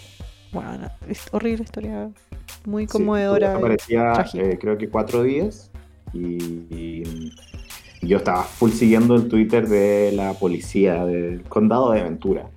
[0.52, 2.10] Bueno, es horrible historia,
[2.66, 3.56] muy Sí, conmovedora.
[3.58, 4.44] Aparecía, trágica.
[4.46, 5.70] eh, creo que cuatro días.
[6.14, 6.38] Y,
[6.70, 7.04] y
[8.02, 12.48] yo estaba full siguiendo el Twitter de la policía del condado de Ventura.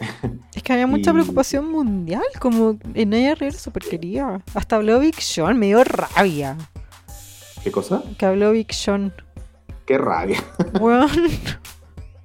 [0.54, 4.40] es que había mucha y- preocupación mundial, como en ella Riera super quería.
[4.54, 6.56] Hasta habló Big Sean, me dio rabia
[7.62, 8.02] ¿Qué cosa?
[8.18, 9.12] que habló Big Sean.
[9.86, 10.38] Qué rabia.
[10.80, 11.08] Weón.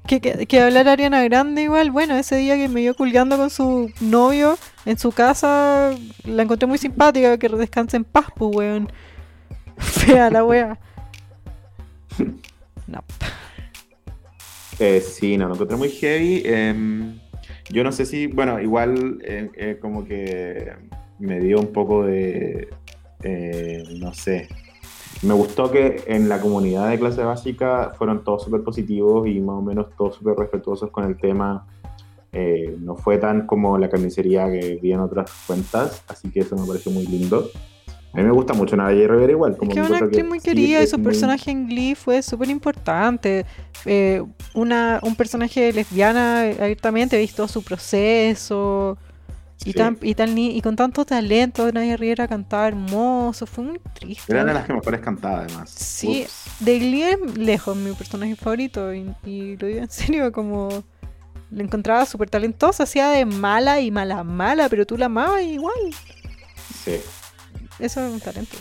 [0.08, 3.50] Que, que, que hablar Ariana Grande igual, bueno, ese día que me vio colgando con
[3.50, 5.94] su novio en su casa,
[6.24, 8.92] la encontré muy simpática, que descanse en paz, pues weón.
[9.78, 10.80] Fea la wea.
[12.88, 13.04] No.
[14.80, 16.42] Eh, sí, no, lo encontré muy heavy.
[16.46, 17.20] Em,
[17.70, 20.72] yo no sé si, bueno, igual eh, eh, como que
[21.20, 22.70] me dio un poco de,
[23.24, 24.48] eh, no sé.
[25.24, 29.56] Me gustó que en la comunidad de clase básica fueron todos súper positivos y más
[29.58, 31.66] o menos todos súper respetuosos con el tema.
[32.34, 36.56] Eh, no fue tan como la carnicería que vi en otras cuentas, así que eso
[36.56, 37.50] me pareció muy lindo.
[38.14, 39.58] A mí me gusta mucho Naya Rivera igual.
[39.58, 41.96] Como que es me una actriz muy sí, querida y su muy- personaje en Glee
[41.96, 43.46] fue súper importante.
[43.86, 44.24] Eh,
[44.56, 48.98] una, un personaje lesbiana abiertamente, he visto su proceso.
[49.66, 49.74] Y, Sí.
[49.74, 54.32] tan, y, tan li- y con tanto talento, Nadia Riera cantaba hermoso, fue muy triste.
[54.32, 55.70] Era una de las que mejores cantaba además.
[55.72, 56.44] Sí, Ups.
[56.66, 60.70] de Glee es lejos mi personaje favorito y, y lo digo en serio, como
[61.50, 65.76] la encontraba súper talentosa, hacía de mala y mala mala, pero tú la amabas igual.
[66.86, 66.96] Sí.
[67.80, 68.58] Eso es un talento.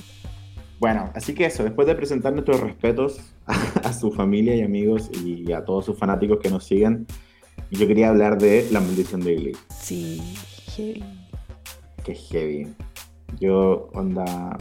[0.78, 5.50] Bueno, así que eso, después de presentar nuestros respetos a, su familia y amigos y
[5.52, 7.06] a todos sus fanáticos que nos siguen,
[7.70, 10.22] yo quería hablar de La Maldición de Glee, Sí,
[10.76, 11.04] heavy.
[12.06, 12.68] es heavy.
[13.40, 14.56] Yo, onda...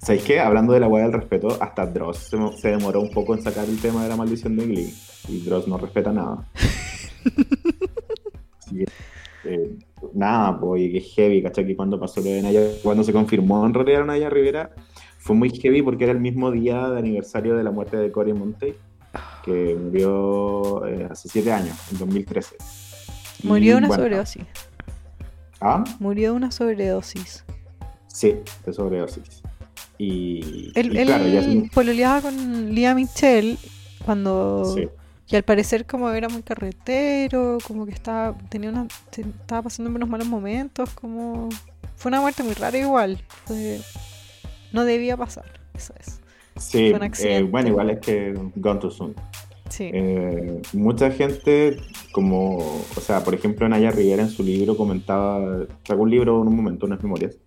[0.00, 0.38] ¿Sabéis qué?
[0.40, 3.42] Hablando de la hueá del respeto, hasta Dross se, mo- se demoró un poco en
[3.42, 4.94] sacar el tema de La Maldición de Glee.
[5.28, 6.46] Y Dross no respeta nada.
[8.58, 8.86] Así que,
[9.44, 9.76] eh,
[10.14, 11.66] nada, pues, que es heavy, ¿cachai?
[11.66, 14.70] Que cuando pasó lo de Naya, cuando se confirmó en realidad Naya Rivera,
[15.18, 18.32] fue muy heavy porque era el mismo día de aniversario de la muerte de Cory
[18.32, 18.76] Monteith,
[19.44, 22.56] que murió eh, hace siete años, en 2013.
[23.42, 24.44] Y, Murió de una bueno, sobredosis.
[25.60, 25.84] ¿Ah?
[25.98, 27.44] Murió de una sobredosis.
[28.06, 29.42] Sí, de sobredosis.
[29.98, 33.56] Y, Él, y claro, ya él pololeaba con Lía Michelle
[34.04, 34.64] cuando...
[34.74, 34.88] sí.
[35.30, 40.08] Y al parecer como era muy carretero, como que estaba, tenía una, estaba pasando unos
[40.08, 41.50] malos momentos, como...
[41.96, 43.20] Fue una muerte muy rara igual.
[43.44, 43.78] Fue,
[44.72, 45.44] no debía pasar,
[45.74, 46.20] eso es.
[46.56, 46.92] Sí,
[47.24, 49.14] eh, bueno, igual es que Gone Too Soon.
[49.68, 49.90] Sí.
[49.92, 51.78] Eh, mucha gente,
[52.18, 56.48] como, o sea, por ejemplo, Naya Rivera en su libro comentaba, sacó un libro en
[56.48, 57.38] un momento, unas memorias,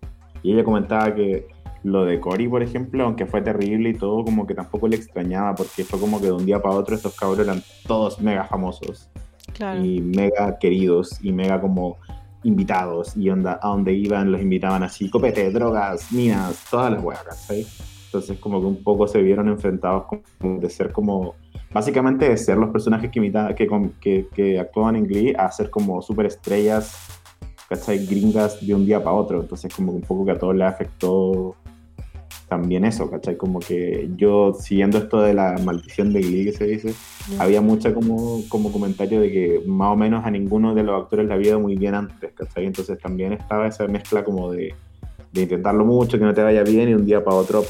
[0.42, 1.46] y ella comentaba que
[1.82, 5.54] lo de Cory, por ejemplo, aunque fue terrible y todo, como que tampoco le extrañaba,
[5.54, 9.10] porque fue como que de un día para otro estos cabros eran todos mega famosos
[9.52, 9.84] claro.
[9.84, 11.98] y mega queridos y mega como
[12.42, 17.22] invitados, y onda, a donde iban los invitaban así, copete, drogas, minas, todas las weas,
[17.24, 17.66] ¿cachai?
[18.06, 21.34] Entonces como que un poco se vieron enfrentados como de ser como
[21.72, 23.68] básicamente de ser los personajes que, imita, que,
[24.00, 26.96] que, que actuaban en Glee a ser como superestrellas,
[27.68, 28.06] ¿cachai?
[28.06, 29.40] Gringas de un día para otro.
[29.40, 31.56] Entonces como que un poco que a todos les afectó
[32.48, 33.36] también eso, ¿cachai?
[33.38, 36.94] Como que yo, siguiendo esto de la maldición de Glee que se dice,
[37.30, 37.42] Ya.
[37.44, 41.26] había mucha como, como comentario de que más o menos a ninguno de los actores
[41.28, 42.66] le había ido muy bien antes, ¿cachai?
[42.66, 44.74] Entonces también estaba esa mezcla como de,
[45.32, 47.64] de intentarlo mucho, que no te vaya bien y un día para otro,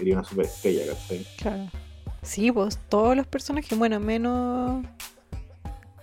[0.00, 1.24] eres una superestrella, ¿cachai?
[1.38, 1.83] Claro.
[2.24, 4.84] Sí, pues todos los personajes, bueno, menos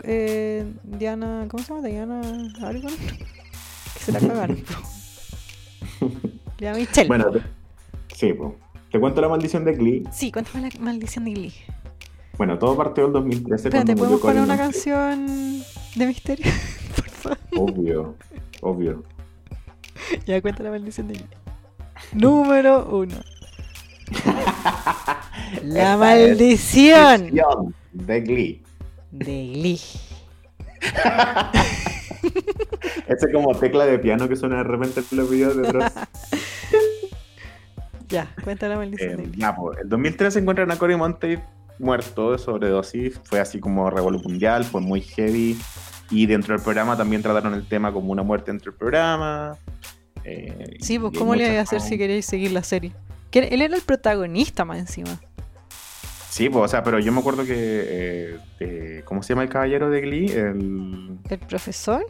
[0.04, 1.88] eh, Diana, ¿cómo se llama?
[1.88, 2.22] Diana
[2.62, 2.94] Argon.
[3.94, 4.64] Que se la cagaron.
[6.58, 7.08] Diana Michelle.
[7.08, 7.42] Bueno, te-
[8.16, 8.54] sí, pues.
[8.92, 10.04] Te cuento la maldición de Glee.
[10.12, 11.54] Sí, cuéntame la maldición de Glee.
[12.38, 15.26] Bueno, todo partió del 2013 Espérate, ¿podemos poner una canción
[15.96, 16.46] de misterio?
[16.96, 17.38] Por favor.
[17.58, 18.16] Obvio,
[18.62, 19.04] obvio.
[20.26, 21.28] Ya cuenta la maldición de Glee.
[22.14, 23.16] Número uno.
[25.64, 27.30] La maldición
[27.92, 28.62] De Glee.
[29.12, 29.80] de Glee.
[33.08, 35.92] Ese es como tecla de piano que suena de repente en los videos de Dross.
[38.10, 41.40] Ya, cuenta la maldición Eh, ya, pues, el 2013 encuentran a Cory Monteith
[41.80, 43.18] muerto de sobredosis.
[43.24, 45.58] Fue así como revuelo mundial, fue muy heavy.
[46.10, 49.56] Y dentro del programa también trataron el tema como una muerte dentro del programa.
[50.26, 52.92] Eh, Sí, pues ¿cómo le voy a hacer si queréis seguir la serie?
[53.32, 55.20] Que él era el protagonista más encima.
[56.30, 57.54] Sí, pues, o sea, pero yo me acuerdo que.
[57.56, 60.32] eh, eh, ¿Cómo se llama el caballero de Glee?
[60.32, 61.18] El.
[61.30, 62.06] ¿El profesor?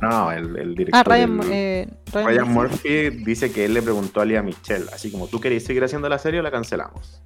[0.00, 1.00] No, el, el director.
[1.00, 2.78] Ah, Ryan, el- eh, Ryan Ryan Murphy.
[3.08, 6.08] Murphy dice que él le preguntó a Lea Michelle, así como, ¿tú queréis seguir haciendo
[6.08, 7.22] la serie o la cancelamos?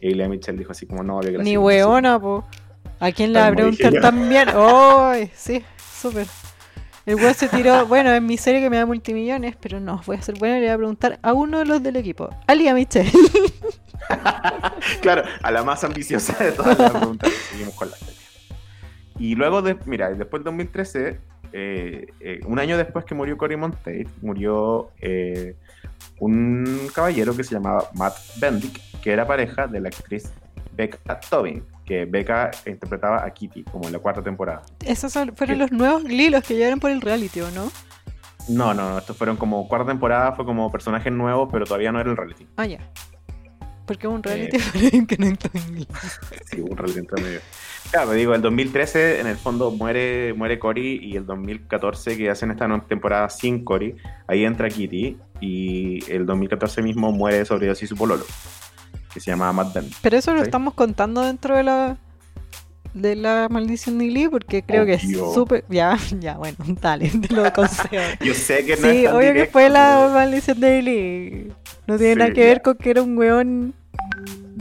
[0.00, 2.44] Y Lea Michelle dijo así como, no, había que Ni weona, po.
[2.98, 4.48] ¿A quién le preguntar también?
[4.54, 5.12] ¡Oh!
[5.34, 5.62] Sí,
[6.00, 6.26] súper.
[7.04, 10.16] El weón se tiró, bueno, en mi serie que me da multimillones, pero no, voy
[10.16, 12.54] a ser bueno y le voy a preguntar a uno de los del equipo, a
[12.54, 13.10] Lía Michelle.
[15.00, 17.32] Claro, a la más ambiciosa de todas las preguntas.
[17.50, 18.14] Seguimos con la serie.
[19.18, 21.20] Y luego, de, mira, después del 2013,
[21.52, 25.54] eh, eh, un año después que murió Cory Monteith, murió eh,
[26.18, 30.32] un caballero que se llamaba Matt Bendick, que era pareja de la actriz
[30.74, 34.62] Becca Tobin, que Becca interpretaba a Kitty, como en la cuarta temporada.
[34.84, 37.70] Esos son- fueron los nuevos Glee, los que llegaron por el reality, ¿o no?
[38.48, 42.00] No, no, no, estos fueron como cuarta temporada, fue como personajes nuevos, pero todavía no
[42.00, 42.46] era el reality.
[42.56, 42.78] Ah, ya.
[43.86, 45.06] Porque es un reality Eh.
[45.06, 45.88] que no entró en Glee.
[46.46, 47.40] Sí, un reality medio.
[47.90, 52.30] Claro, me digo, el 2013 en el fondo muere, muere Cory y el 2014 que
[52.30, 53.96] hacen esta nueva temporada sin Cory,
[54.28, 58.24] ahí entra Kitty y el 2014 mismo muere de sobredosis su pololo,
[59.12, 59.90] que se llama Matt Benn.
[60.02, 61.96] Pero eso lo estamos contando dentro de la
[62.94, 65.02] de la maldición de Glee porque creo que es
[65.32, 65.64] súper...
[65.68, 68.02] Ya, ya, bueno, dale, te lo concedo.
[68.20, 71.52] Yo sé que no es Sí, tan obvio que fue la maldición de Glee.
[71.86, 73.74] No tiene Sí, nada que ver con que era un weón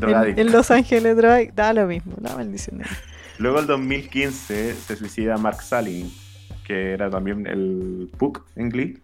[0.02, 1.56] en, en Los Ángeles drogadicto.
[1.56, 2.98] Da lo mismo, la maldición de Glee.
[3.38, 6.12] Luego el 2015 se suicida Mark Salling,
[6.66, 8.98] que era también el Puck en Glee.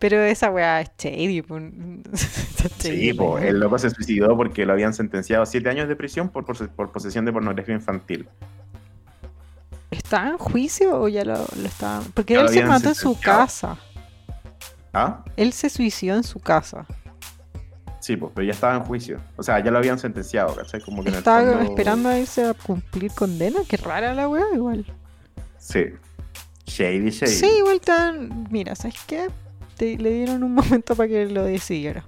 [0.00, 1.38] Pero esa weá es shady.
[2.12, 5.94] Está Sí, po, el loco se suicidó porque lo habían sentenciado a 7 años de
[5.94, 8.26] prisión por, pose- por posesión de pornografía infantil.
[9.90, 12.02] ¿Estaba en juicio o ya lo, lo estaba...?
[12.14, 13.76] Porque Ya él se mató en su casa.
[14.92, 15.24] ¿Ah?
[15.36, 16.86] Él se suicidó en su casa.
[18.00, 19.20] Sí, pues, pero ya estaba en juicio.
[19.36, 20.80] O sea, ya lo habían sentenciado, ¿cachai?
[20.80, 23.60] Como que Estaba fondo- esperando a irse a cumplir condena.
[23.68, 24.86] Qué rara la weá, igual.
[25.58, 25.84] Sí.
[26.66, 27.32] Shady, shady.
[27.32, 28.48] Sí, igual tan...
[28.50, 29.28] Mira, ¿sabes qué?
[29.80, 32.04] Te- le dieron un momento para que lo decidiera.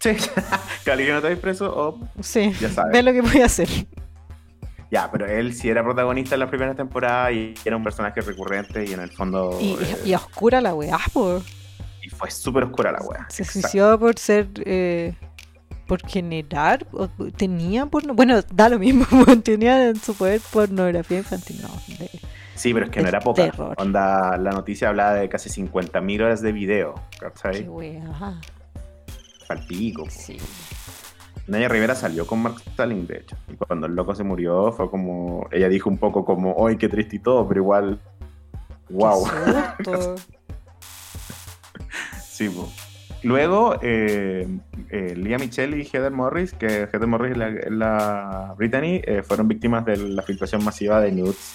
[0.00, 0.10] Sí.
[0.84, 2.00] que alguien no estáis preso o...
[2.20, 2.92] Sí, Ya sabes.
[2.92, 3.68] ve lo que voy a hacer.
[4.90, 8.84] Ya, pero él sí era protagonista en las primeras temporadas y era un personaje recurrente
[8.84, 9.56] y en el fondo...
[9.60, 11.40] Y, eh, y oscura la weá, po.
[12.02, 13.26] y fue súper oscura la wea.
[13.28, 13.60] Se Exacto.
[13.62, 14.48] suicidó por ser.
[14.64, 15.14] eh,
[15.88, 16.84] por generar.
[17.36, 18.12] tenía porno.
[18.14, 19.06] Bueno, da lo mismo.
[19.44, 21.60] tenía en su poder pornografía infantil.
[21.62, 22.10] No, de-
[22.56, 23.44] Sí, pero es que no era poca.
[23.44, 23.74] terror.
[23.78, 27.68] Onda, la noticia hablaba de casi 50.000 horas de video, qué ¿cachai?
[27.68, 28.40] weá.
[29.46, 30.06] Palpico.
[30.10, 30.38] Sí.
[31.46, 33.36] Naya Rivera salió con Mark Stalling, de hecho.
[33.48, 35.46] Y cuando el loco se murió, fue como.
[35.52, 37.46] Ella dijo un poco como, ¡ay, qué triste y todo!
[37.46, 38.00] Pero igual.
[38.90, 39.26] ¡Wow!
[42.36, 42.68] Sí, po.
[43.22, 44.46] Luego, eh,
[44.90, 49.48] eh, Leah Michelle y Heather Morris, que Heather Morris y la, la Brittany, eh, fueron
[49.48, 51.54] víctimas de la filtración masiva de nudes.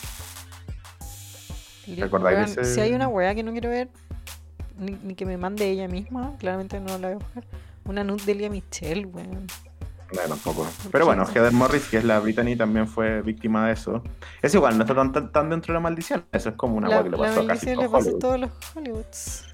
[1.95, 3.89] ¿Recordáis Weón, ese- Si hay una weá que no quiero ver,
[4.77, 7.43] ni, ni que me mande ella misma, claramente no la voy a buscar.
[7.85, 9.47] Una nude de Elia Michelle, weón.
[10.13, 10.63] No, tampoco.
[10.83, 14.03] ¿Por Pero bueno, Heather Morris, que es la Brittany, también fue víctima de eso.
[14.41, 16.25] Es igual, no está tan, tan, tan dentro de la maldición.
[16.33, 17.99] Eso es como una la que le la pasó a casi le todo pasa a
[18.01, 18.19] Hollywood.
[18.19, 19.45] todos los Hollywoods.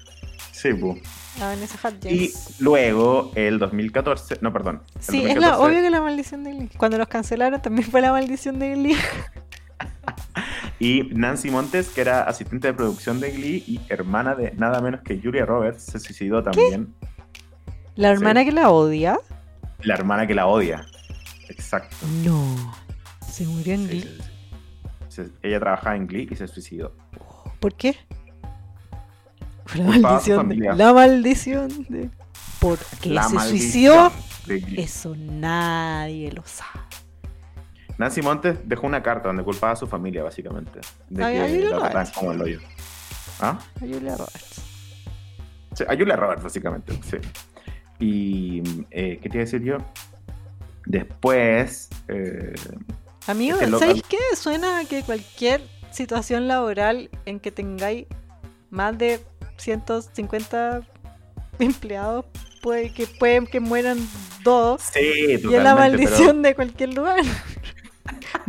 [0.50, 0.96] Sí, po.
[1.40, 1.86] A Vanessa Y
[2.26, 2.56] Hudgens.
[2.60, 4.82] luego, el 2014, no, perdón.
[4.96, 6.70] el Sí, es la, 2014, obvio que la maldición de Glee.
[6.76, 8.96] Cuando los cancelaron también fue la maldición de Glee.
[10.80, 15.00] Y Nancy Montes, que era asistente de producción de Glee y hermana de nada menos
[15.02, 16.94] que Julia Roberts, se suicidó también.
[17.96, 19.18] La hermana que la odia.
[19.82, 20.86] La hermana que la odia.
[21.48, 21.96] Exacto.
[22.24, 22.54] No.
[23.28, 24.18] Se murió en Sí, Glee.
[25.08, 26.92] Se- ella trabajaba en Glee y se suicidó.
[27.58, 27.96] ¿Por qué?
[29.64, 30.56] Por la maldición de.
[30.76, 32.08] La maldición de.
[32.60, 34.12] ¿Por qué La se suicidó?
[34.76, 36.80] Eso nadie lo sabe.
[37.98, 40.80] Nancy Montes dejó una carta donde culpaba a su familia, básicamente.
[41.10, 42.12] De Ay, que Julia la Roberts.
[42.12, 42.60] como el hoyo.
[43.40, 43.58] ¿Ah?
[43.76, 44.62] A Julia Roberts.
[45.74, 47.16] Sí, a Julia Roberts, básicamente, sí.
[48.00, 49.78] Y, eh, ¿qué te iba a decir yo?
[50.86, 52.54] Después, eh,
[53.26, 54.16] Amigo, Es que loca- ¿sabéis qué?
[54.36, 58.06] Suena a que cualquier situación laboral en que tengáis
[58.70, 59.20] más de
[59.58, 60.80] 150
[61.58, 62.24] empleados,
[62.62, 63.98] puede que pueden que mueran
[64.44, 64.80] dos.
[64.94, 67.20] Sí, Y es la maldición de cualquier lugar.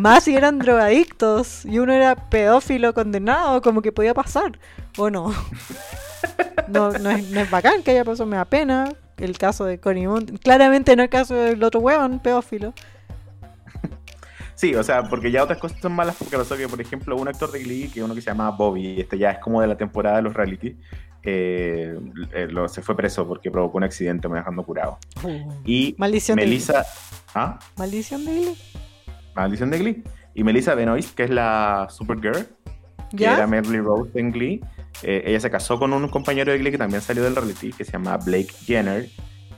[0.02, 4.58] Más si eran drogadictos y uno era pedófilo condenado, como que podía pasar,
[4.98, 5.34] ¿o no?
[6.68, 8.94] No, no, es, no es bacán que haya pasado, me da pena.
[9.18, 12.74] El caso de Cory Moon, claramente no el caso del otro weón, pedófilo.
[14.56, 17.28] Sí, o sea, porque ya otras cosas son malas porque pasó que, por ejemplo, un
[17.28, 19.76] actor de Glee, que uno que se llama Bobby, este ya es como de la
[19.78, 20.76] temporada de los reality,
[21.24, 21.98] eh,
[22.34, 24.98] eh, lo- se fue preso porque provocó un accidente me dejando curado.
[25.66, 26.86] Y Maldición de Melissa...
[27.36, 27.60] ¿Ah?
[27.78, 28.58] Maldición de Glee.
[29.42, 30.04] Maldición de Glee.
[30.34, 32.48] Y Melissa Benoist, que es la Supergirl,
[33.16, 34.62] que era Merly Rose en Glee,
[35.04, 37.84] eh, ella se casó con un compañero de Glee que también salió del reality, que
[37.84, 39.08] se llama Blake Jenner,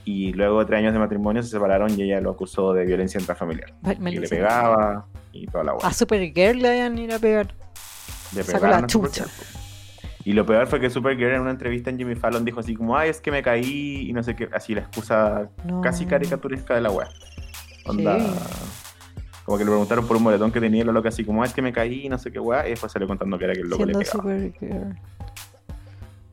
[0.05, 3.19] y luego de tres años de matrimonio se separaron y ella lo acusó de violencia
[3.19, 3.73] intrafamiliar.
[3.83, 5.87] Y le pegaba y toda la guay.
[5.87, 7.53] A Supergirl le a ir a pegar.
[8.35, 9.25] Le sacó pegaron la chucha.
[10.23, 12.95] Y lo peor fue que Supergirl en una entrevista en Jimmy Fallon dijo así como,
[12.95, 15.81] ay, es que me caí y no sé qué, así la excusa No.
[15.81, 17.07] casi caricaturesca de la web.
[17.85, 18.19] Onda.
[18.19, 18.25] Sí.
[19.51, 21.45] Como que le preguntaron por un moretón que tenía y lo loco así como, "Ah,
[21.45, 23.53] es que me caí y no sé qué weá, y después salió contando que era
[23.53, 24.95] que el loco le pegaba.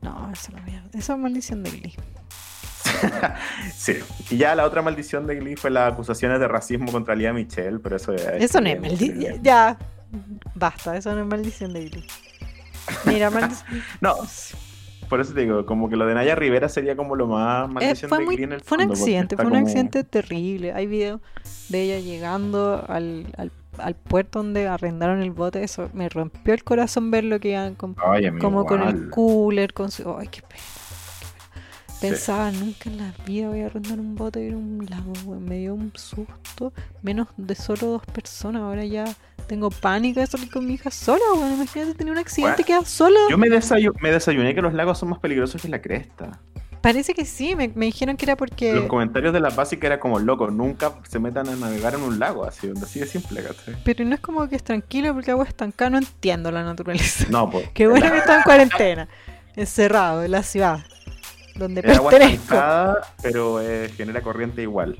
[0.01, 0.87] No, eso no mierda.
[0.93, 1.95] Eso es maldición de Glee.
[3.75, 3.97] Sí.
[4.29, 7.79] Y ya la otra maldición de Glee fue las acusaciones de racismo contra Lía Michelle,
[7.79, 9.43] pero eso ya Eso no es maldición.
[9.43, 9.77] Ya.
[10.55, 12.07] Basta, eso no es maldición de Glee.
[13.03, 13.83] Mira, maldición.
[13.99, 14.15] No,
[15.09, 17.73] por eso te digo, como que lo de Naya Rivera sería como lo más Eh,
[17.73, 20.03] maldición fue, de muy- Glee en el fue un fondo, accidente, fue un como- accidente
[20.03, 20.71] terrible.
[20.73, 21.19] Hay videos
[21.69, 25.63] de ella llegando al, al, al puerto donde arrendaron el bote.
[25.63, 29.73] Eso me rompió el corazón ver lo que iban con, Ay, como con el cooler,
[29.73, 30.15] con su...
[30.17, 30.61] Ay, qué pena.
[31.87, 32.07] Sí.
[32.07, 35.13] Pensaba, nunca en la vida voy a arrendar un bote y ir a un lago.
[35.39, 36.71] Me dio un susto.
[37.01, 38.61] Menos de solo dos personas.
[38.61, 39.03] Ahora ya
[39.49, 41.53] tengo pánico de salir con mi hija sola, weón.
[41.55, 43.19] Imagínate tener un accidente y quedar sola.
[43.29, 46.39] Yo me, desayu- me desayuné que los lagos son más peligrosos que la cresta.
[46.81, 48.71] Parece que sí, me, me dijeron que era porque...
[48.73, 52.19] Los comentarios de la básica era como loco, nunca se metan a navegar en un
[52.19, 53.75] lago, así, así de simple, ¿cachai?
[53.83, 57.25] Pero no es como que es tranquilo porque agua estancada, no entiendo la naturaleza.
[57.29, 57.69] No, pues.
[57.73, 59.09] Qué bueno que está en cuarentena,
[59.57, 60.79] encerrado en la ciudad,
[61.55, 62.43] donde agua pertenezco.
[62.43, 64.97] estancada, pero eh, genera corriente igual.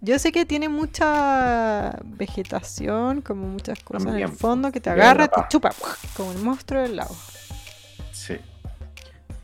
[0.00, 4.90] Yo sé que tiene mucha vegetación, como muchas cosas en También, el fondo, que te
[4.90, 5.48] agarra, te pa.
[5.48, 5.70] chupa,
[6.16, 7.16] como el monstruo del lago.
[8.12, 8.36] Sí.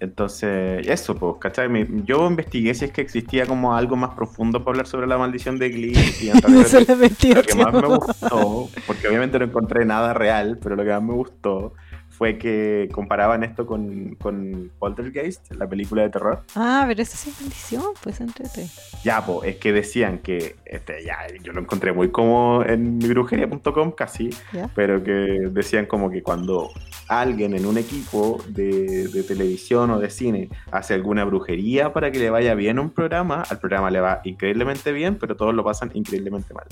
[0.00, 1.68] Entonces, eso, pues, ¿cachai?
[1.68, 5.16] Me- yo investigué si es que existía como algo más profundo para hablar sobre la
[5.18, 6.14] maldición de Glee.
[6.20, 6.36] Y en
[7.00, 10.90] metí lo que más me gustó, porque obviamente no encontré nada real, pero lo que
[10.90, 11.74] más me gustó
[12.16, 16.42] fue que comparaban esto con, con Poltergeist, la película de terror.
[16.54, 18.68] Ah, pero eso es maldición, pues entrete.
[19.02, 23.92] Ya, pues, es que decían que, este, ya, yo lo encontré muy como en mibrujería.com
[23.92, 24.70] casi, ¿Ya?
[24.74, 25.10] pero que
[25.50, 26.70] decían como que cuando
[27.08, 32.18] alguien en un equipo de, de televisión o de cine hace alguna brujería para que
[32.20, 35.64] le vaya bien a un programa, al programa le va increíblemente bien, pero todos lo
[35.64, 36.66] pasan increíblemente mal.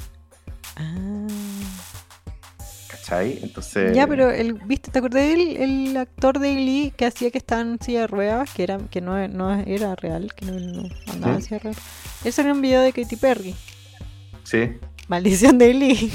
[0.76, 1.11] Ah.
[3.12, 3.38] ¿Cachai?
[3.42, 3.94] Entonces...
[3.94, 4.90] Ya, pero el, ¿viste?
[4.90, 8.50] ¿Te acordás del el actor de Glee que hacía que estaba en silla de ruedas?
[8.54, 11.42] Que, era, que no, no era real, que no, no andaba en ¿Mm?
[11.42, 11.82] silla de ruedas.
[12.24, 13.54] Él salió en un video de Katy Perry.
[14.44, 14.70] Sí.
[15.08, 16.10] Maldición de Glee.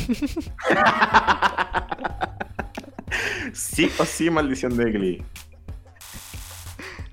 [3.53, 5.23] sí o sí, maldición de Glee.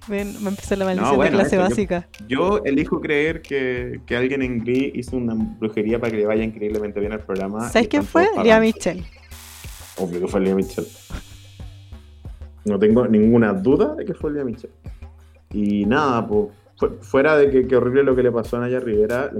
[0.06, 2.08] Ven, me empezó la maldición bueno, de clase eso, básica.
[2.28, 6.42] Yo elijo creer que, que alguien en Glee hizo una brujería para que le vaya
[6.42, 7.68] increíblemente bien al programa.
[7.70, 8.26] ¿Sabes quién fue?
[8.42, 8.60] Lea.
[8.60, 9.04] Michelle.
[9.98, 10.88] Obvio que fue Lea Michelle.
[12.64, 14.72] No tengo ninguna duda de que fue Lea Michelle.
[15.50, 18.80] Y nada, pues, fu- fuera de que, que horrible lo que le pasó a Naya
[18.80, 19.30] Rivera,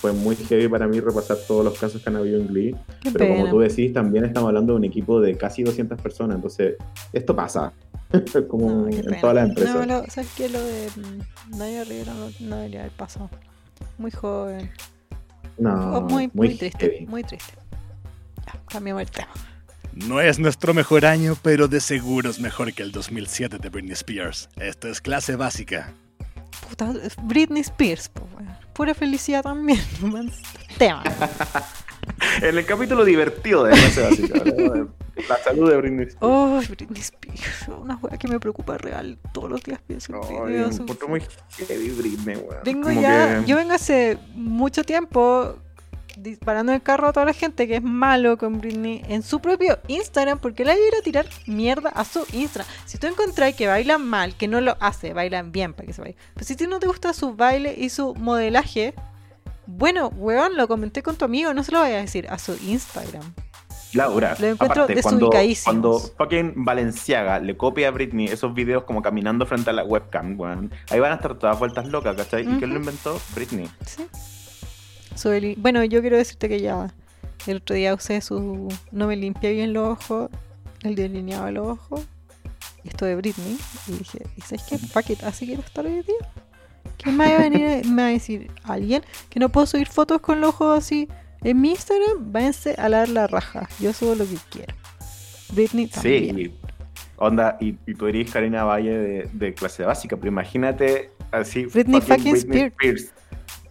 [0.00, 2.76] fue muy heavy para mí repasar todos los casos que han habido en Glee.
[3.00, 6.36] Qué Pero como tú decís, también estamos hablando de un equipo de casi 200 personas,
[6.36, 6.76] entonces
[7.12, 7.72] esto pasa.
[8.48, 9.20] como No, en pena.
[9.20, 9.74] todas las empresas.
[9.86, 10.48] No, lo- ¿sabes qué?
[10.48, 13.28] Lo de mm, Nadia Rivera no, no debería haber pasado.
[13.98, 14.70] Muy joven.
[15.58, 17.04] No, muy, muy, triste.
[17.08, 17.52] Muy triste.
[18.46, 19.28] Ya, cambiamos el tema.
[20.06, 23.92] No es nuestro mejor año, pero de seguro es mejor que el 2007 de Britney
[23.92, 24.48] Spears.
[24.56, 25.92] Esto es clase básica.
[26.68, 26.92] Puta,
[27.24, 28.26] Britney Spears, po.
[28.74, 29.80] Pura felicidad también.
[30.02, 30.30] man.
[30.78, 31.02] tema.
[32.42, 34.88] En el capítulo divertido de clase básica, ¿no?
[35.28, 36.16] la salud de Britney Spears.
[36.20, 37.68] Oh, Britney Spears.
[37.80, 39.18] Una weá que me preocupa real.
[39.34, 40.86] Todos los días pienso en Ay, Britney.
[40.86, 41.22] me muy
[41.66, 42.62] heavy Britney, weón.
[42.64, 45.56] Vengo Como ya, que- yo vengo hace mucho tiempo
[46.22, 49.78] disparando el carro a toda la gente que es malo con Britney en su propio
[49.88, 52.70] Instagram porque le ir a tirar mierda a su Instagram.
[52.84, 56.00] Si tú encontrás que bailan mal, que no lo hace, bailan bien para que se
[56.00, 56.16] baile.
[56.34, 58.94] Pero si ti no te gusta su baile y su modelaje,
[59.66, 62.56] Bueno, weón, lo comenté con tu amigo, no se lo vayas a decir a su
[62.66, 63.34] Instagram.
[63.94, 65.30] Laura, Lo encuentro aparte, cuando,
[65.64, 70.38] cuando fucking Valenciaga le copia a Britney esos videos como caminando frente a la webcam,
[70.38, 72.42] weón, ahí van a estar todas vueltas locas, ¿cachai?
[72.42, 73.20] ¿Y quién lo inventó?
[73.34, 73.68] Britney.
[73.86, 74.06] Sí.
[75.56, 76.92] Bueno, yo quiero decirte que ya
[77.46, 78.68] el otro día usé su.
[78.92, 80.30] No me limpié bien los ojos,
[80.82, 82.06] el delineado de los ojos.
[82.84, 83.58] Esto de Britney.
[83.88, 84.78] Y dije, ¿y sabes qué?
[84.78, 86.30] Fuck it, así quiero estar hoy día.
[86.96, 88.50] ¿Quién me va a venir me va a decir?
[88.64, 89.02] ¿Alguien?
[89.28, 91.08] Que no puedo subir fotos con los ojos así
[91.42, 92.32] en mi Instagram.
[92.32, 93.68] Váyanse a dar la raja.
[93.80, 94.74] Yo subo lo que quiero.
[95.52, 96.36] Britney también.
[96.36, 96.54] Sí,
[97.16, 101.66] onda, y, y tú eres Karina Valle de, de clase básica, pero imagínate así.
[101.66, 103.12] Britney fucking Spears.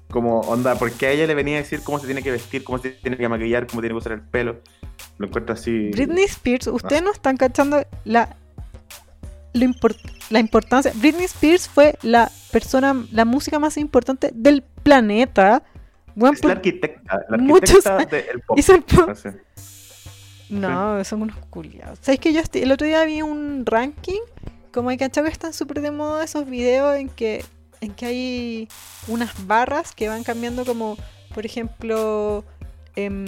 [0.10, 2.78] Como onda, porque a ella le venía a decir cómo se tiene que vestir, cómo
[2.80, 4.62] se tiene que maquillar, cómo tiene que usar el pelo.
[5.18, 5.90] Lo encuentro así.
[5.92, 8.36] Britney Spears, ustedes no están cachando la,
[9.54, 10.00] lo import-
[10.30, 10.92] la importancia.
[10.96, 15.64] Britney Spears fue la persona, la música más importante del planeta.
[16.16, 18.58] Bueno, Es la arquitecta, la muchos del pop.
[18.58, 19.10] el pop.
[20.50, 22.00] No, son unos culiados.
[22.02, 24.22] ¿Sabes que yo estoy- el otro día vi un ranking?
[24.72, 27.44] Como hay cachado que están súper de moda esos videos en que,
[27.82, 28.68] en que hay
[29.08, 30.98] unas barras que van cambiando como,
[31.34, 32.44] por ejemplo,
[32.96, 33.26] em,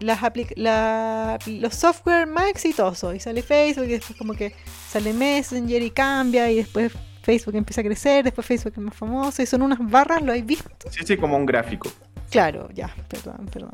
[0.00, 0.20] las
[0.56, 3.14] la- los software más exitosos.
[3.14, 4.54] Y sale Facebook y después como que
[4.88, 9.42] sale Messenger y cambia y después Facebook empieza a crecer, después Facebook es más famoso
[9.42, 10.68] y son unas barras, ¿lo habéis visto?
[10.90, 11.90] Sí, sí, como un gráfico.
[12.30, 13.72] Claro, ya, perdón, perdón.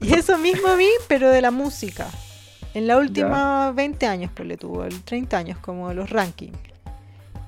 [0.00, 2.06] Y eso mismo a mí, pero de la música.
[2.74, 6.58] En la última 20 años, pues le tuvo, el 30 años, como los rankings.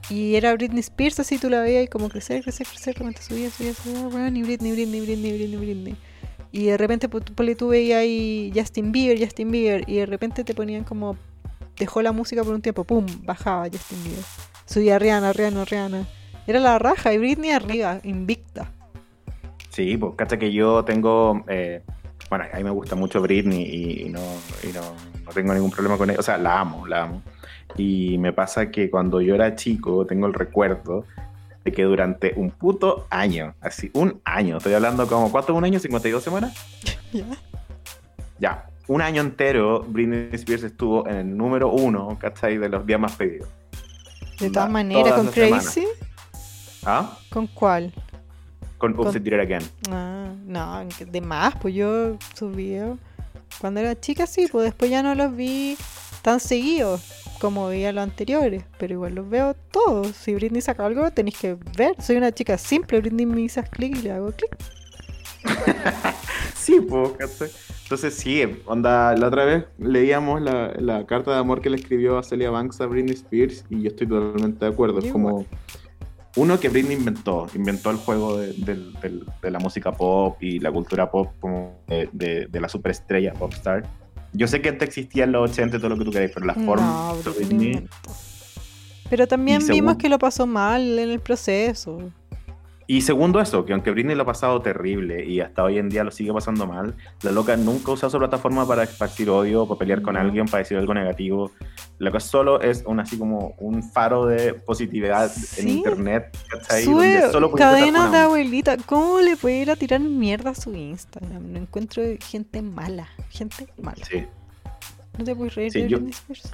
[0.08, 3.22] Y era Britney Spears, así tú la veías y como crecer, crecer, crecer, de repente
[3.22, 5.96] subía, subía, subía, weón, y Britney, Britney, Britney, Britney, Britney.
[6.52, 7.24] Y de repente, pues,
[7.56, 11.16] tú, veías ahí Justin Bieber, Justin Bieber, y de repente te ponían como,
[11.76, 14.24] dejó la música por un tiempo, pum, bajaba Justin Bieber.
[14.64, 16.08] Subía Rihanna, Rihanna, Rihanna.
[16.46, 18.70] Era la raja, y Britney arriba, invicta.
[19.70, 21.44] Sí, pues cacha que yo tengo.
[21.48, 21.82] eh,
[22.30, 24.20] bueno, a mí me gusta mucho Britney y, y no,
[24.62, 24.80] y no,
[25.24, 26.18] no tengo ningún problema con ella.
[26.18, 27.22] O sea, la amo, la amo.
[27.76, 31.04] Y me pasa que cuando yo era chico, tengo el recuerdo
[31.64, 35.64] de que durante un puto año, así, un año, estoy hablando como, ¿cuánto es un
[35.64, 35.78] año?
[35.78, 36.54] ¿52 semanas?
[37.12, 37.24] ¿Ya?
[38.38, 42.56] Ya, un año entero, Britney Spears estuvo en el número uno, ¿cachai?
[42.58, 43.48] De los días más pedidos.
[44.38, 45.74] De todas maneras, con semanas.
[45.74, 45.86] Crazy.
[46.84, 47.18] ¿Ah?
[47.30, 47.92] ¿Con cuál?
[48.78, 49.62] Con Con- Oops, It Again.
[49.90, 52.76] Ah, no, de más, pues yo subí
[53.58, 55.76] cuando era chica, sí, pues después ya no los vi
[56.22, 60.08] tan seguidos como veía los anteriores, pero igual los veo todos.
[60.08, 61.94] Si Britney saca algo, tenéis que ver.
[62.00, 64.56] Soy una chica simple, Britney me hizo clic y le hago clic.
[66.54, 67.54] Sí, pues.
[67.84, 72.18] Entonces sí, onda, la otra vez leíamos la, la carta de amor que le escribió
[72.18, 74.98] a Celia Banks a Britney Spears y yo estoy totalmente de acuerdo.
[74.98, 75.46] Es como
[76.34, 80.58] uno que Britney inventó, inventó el juego de, del- del- de la música pop y
[80.58, 83.84] la cultura pop como de, de- de la superestrella popstar.
[84.36, 86.46] Yo sé que antes existía en los 80 y todo lo que tú queráis, pero
[86.46, 87.12] la forma
[87.82, 87.88] No.
[89.08, 92.10] Pero también vimos según- que lo pasó mal en el proceso.
[92.88, 96.04] Y segundo eso, que aunque Britney lo ha pasado terrible y hasta hoy en día
[96.04, 100.02] lo sigue pasando mal, la loca nunca usa su plataforma para esparcir odio para pelear
[100.02, 101.50] con alguien, para decir algo negativo.
[101.98, 105.68] La cosa solo es un, así como un faro de positividad en Sí.
[105.78, 106.84] internet, ¿cachai?
[106.84, 107.50] Sube Donde solo
[108.12, 108.76] de abuelita.
[108.76, 111.52] ¿Cómo le puede ir a tirar mierda a su Instagram?
[111.52, 113.08] No encuentro gente mala.
[113.30, 114.04] Gente mala.
[114.08, 114.24] Sí,
[115.18, 116.52] No te puedes reír Sí, de yo- Britney Spears.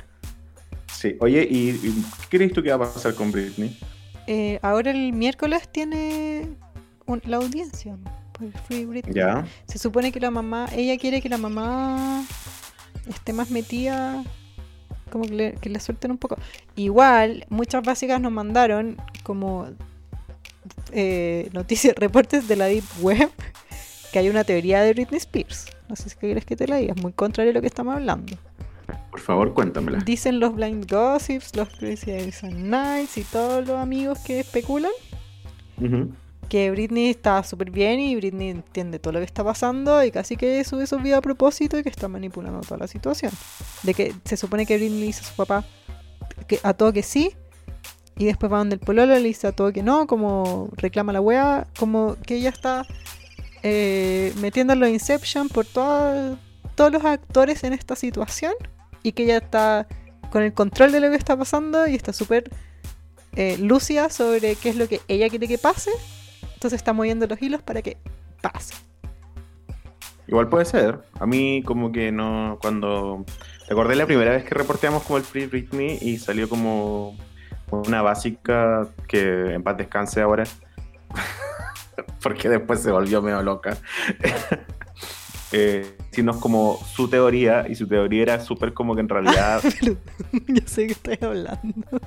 [0.86, 1.16] sí.
[1.20, 3.76] Oye, ¿y, y qué crees tú que va a pasar con Britney?
[4.26, 6.48] Eh, ahora el miércoles tiene
[7.06, 7.96] un- la audiencia
[8.32, 9.14] por el Free Britney.
[9.14, 9.46] ¿Ya?
[9.66, 12.24] Se supone que la mamá, ella quiere que la mamá
[13.08, 14.22] esté más metida,
[15.10, 16.36] como que le, que le suelten un poco.
[16.76, 19.66] Igual, muchas básicas nos mandaron como
[20.92, 23.30] eh, noticias, reportes de la Deep Web,
[24.12, 25.66] que hay una teoría de Britney Spears.
[25.88, 27.94] No sé si quieres que te la diga, es muy contrario a lo que estamos
[27.94, 28.36] hablando.
[29.12, 29.98] Por favor, cuéntamela.
[29.98, 32.10] Dicen los Blind Gossips, los Crazy
[32.50, 34.90] Nights y todos los amigos que especulan
[36.48, 40.36] que Britney está súper bien y Britney entiende todo lo que está pasando y casi
[40.36, 43.32] que sube sus videos a propósito y que está manipulando toda la situación.
[43.84, 45.64] De que se supone que Britney dice a su papá
[46.48, 47.32] que a todo que sí
[48.16, 51.20] y después va donde el pololo le dice a todo que no, como reclama la
[51.20, 52.84] wea, como que ella está
[53.62, 56.38] eh, metiéndolo en Inception por toda-
[56.74, 58.52] todos los actores en esta situación
[59.02, 59.86] y que ella está
[60.30, 62.50] con el control de lo que está pasando y está súper
[63.36, 65.90] eh, lúcida sobre qué es lo que ella quiere que pase
[66.62, 67.96] entonces está moviendo los hilos para que
[68.40, 68.74] pase.
[70.28, 71.00] Igual puede ser.
[71.18, 73.24] A mí como que no, cuando...
[73.68, 77.18] Recordé la primera vez que reporteamos como el Free Britney y salió como
[77.72, 80.44] una básica que en paz descanse ahora.
[82.22, 83.76] porque después se volvió medio loca.
[85.52, 89.62] eh, sino como su teoría, y su teoría era súper como que en realidad...
[89.80, 89.96] Pero,
[90.48, 92.00] ya sé que hablando.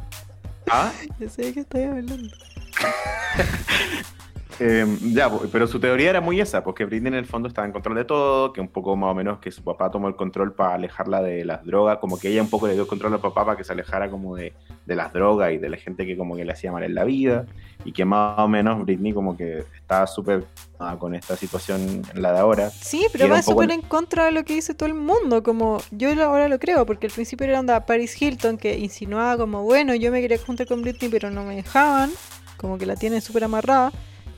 [0.69, 0.91] ¿Ah?
[1.19, 2.15] Ya sé que estoy hablando.
[4.59, 7.73] Eh, ya, pero su teoría era muy esa, porque Britney en el fondo estaba en
[7.73, 10.53] control de todo, que un poco más o menos que su papá tomó el control
[10.53, 13.19] para alejarla de las drogas, como que ella un poco le dio el control al
[13.19, 14.53] papá para que se alejara como de,
[14.85, 17.03] de las drogas y de la gente que como que le hacía mal en la
[17.03, 17.45] vida,
[17.83, 20.45] y que más o menos Britney como que estaba súper
[20.79, 22.69] ah, con esta situación la de ahora.
[22.69, 25.43] Sí, pero va súper en contra de lo que dice todo el mundo.
[25.43, 29.63] Como yo ahora lo creo, porque al principio era onda Paris Hilton que insinuaba como,
[29.63, 32.11] bueno, yo me quería juntar con Britney, pero no me dejaban.
[32.57, 33.91] Como que la tienen súper amarrada.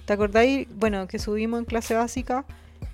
[0.08, 0.70] ¿Te acordáis?
[0.74, 2.46] Bueno, que subimos en clase básica.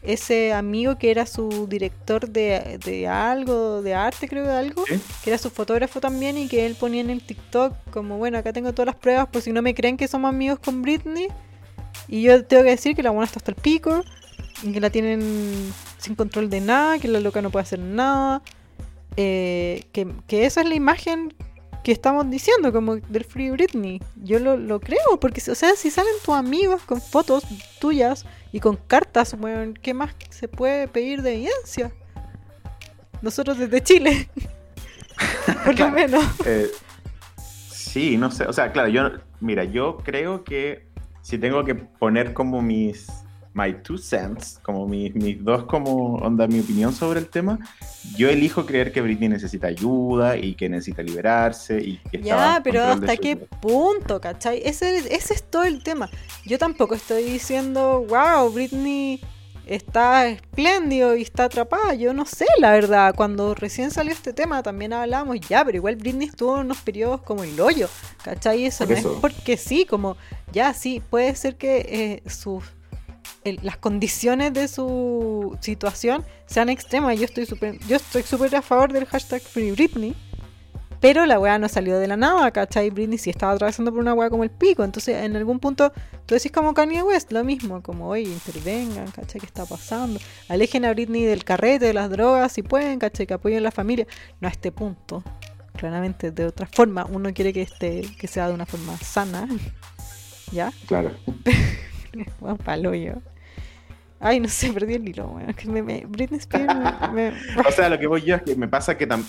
[0.02, 5.00] Ese amigo que era su director de, de algo, de arte, creo, de algo, ¿Sí?
[5.24, 8.52] que era su fotógrafo también y que él ponía en el TikTok como, bueno, acá
[8.52, 11.28] tengo todas las pruebas por si no me creen que somos amigos con Britney.
[12.08, 14.04] Y yo tengo que decir que la buena está hasta el pico,
[14.64, 18.42] y que la tienen sin control de nada, que la loca no puede hacer nada.
[19.18, 21.36] eh, que, que esa es la imagen
[21.84, 24.02] que estamos diciendo, como del Free Britney.
[24.24, 27.44] Yo lo, lo creo, porque, o sea, si salen tus amigos con fotos
[27.80, 31.92] tuyas y con cartas, weón, ¿qué más se puede pedir de evidencia?
[33.22, 34.30] Nosotros desde Chile.
[35.66, 36.24] Por lo menos.
[36.46, 36.72] Eh,
[37.38, 40.88] sí, no sé, o sea, claro, yo, mira, yo creo que
[41.22, 43.08] si tengo que poner como mis,
[43.54, 47.60] my two cents, como mis, mis dos, como, onda, mi opinión sobre el tema,
[48.18, 52.84] yo elijo creer que Britney necesita ayuda y que necesita liberarse y que Ya, pero
[52.84, 53.48] ¿hasta qué vida.
[53.62, 54.62] punto, cachai?
[54.66, 56.10] Ese, ese es todo el tema.
[56.46, 59.22] Yo tampoco estoy diciendo, wow, Britney
[59.66, 61.94] está espléndido y está atrapada.
[61.94, 63.14] Yo no sé, la verdad.
[63.16, 67.22] Cuando recién salió este tema también hablábamos ya, pero igual Britney estuvo en unos periodos
[67.22, 67.88] como el hoyo,
[68.24, 68.66] ¿cachai?
[68.66, 69.14] Eso Por no eso.
[69.14, 70.18] es porque sí, como
[70.52, 72.64] ya sí, puede ser que eh, sus
[73.46, 77.18] el- las condiciones de su situación sean extremas.
[77.20, 80.16] Yo estoy súper yo estoy súper a favor del hashtag Free Britney.
[81.00, 82.90] Pero la weá no salió de la nada, ¿cachai?
[82.90, 84.86] Britney sí estaba atravesando por una weá como el pico.
[84.86, 85.92] Entonces, en algún punto,
[86.26, 89.42] tú decís como Kanye West, lo mismo, como, oye, intervengan, ¿cachai?
[89.42, 90.18] ¿Qué está pasando?
[90.48, 93.28] Alejen a Britney del carrete, de las drogas, si pueden, ¿cachai?
[93.28, 94.08] Que apoyen a la familia.
[94.40, 95.22] No a este punto.
[95.76, 97.04] Claramente, de otra forma.
[97.12, 99.46] Uno quiere que, este, que sea de una forma sana.
[100.54, 100.72] ¿Ya?
[100.88, 101.12] Claro.
[102.40, 103.14] Bueno, palo yo.
[104.24, 105.54] Ay, no sé, perdí el hilo, weón.
[105.54, 106.74] Que me, me- Britney Spears
[107.12, 107.34] me- me-
[107.68, 109.24] O sea, lo que voy yo es que me pasa que tam-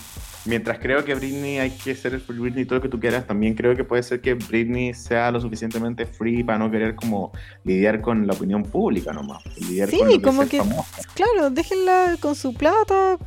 [0.45, 2.99] mientras creo que Britney hay que ser el free Britney y todo lo que tú
[2.99, 6.95] quieras, también creo que puede ser que Britney sea lo suficientemente free para no querer
[6.95, 7.31] como
[7.63, 9.43] lidiar con la opinión pública nomás.
[9.59, 11.01] Lidiar Sí, con lo que como que- famosa.
[11.13, 13.17] Claro, déjenla con su plata,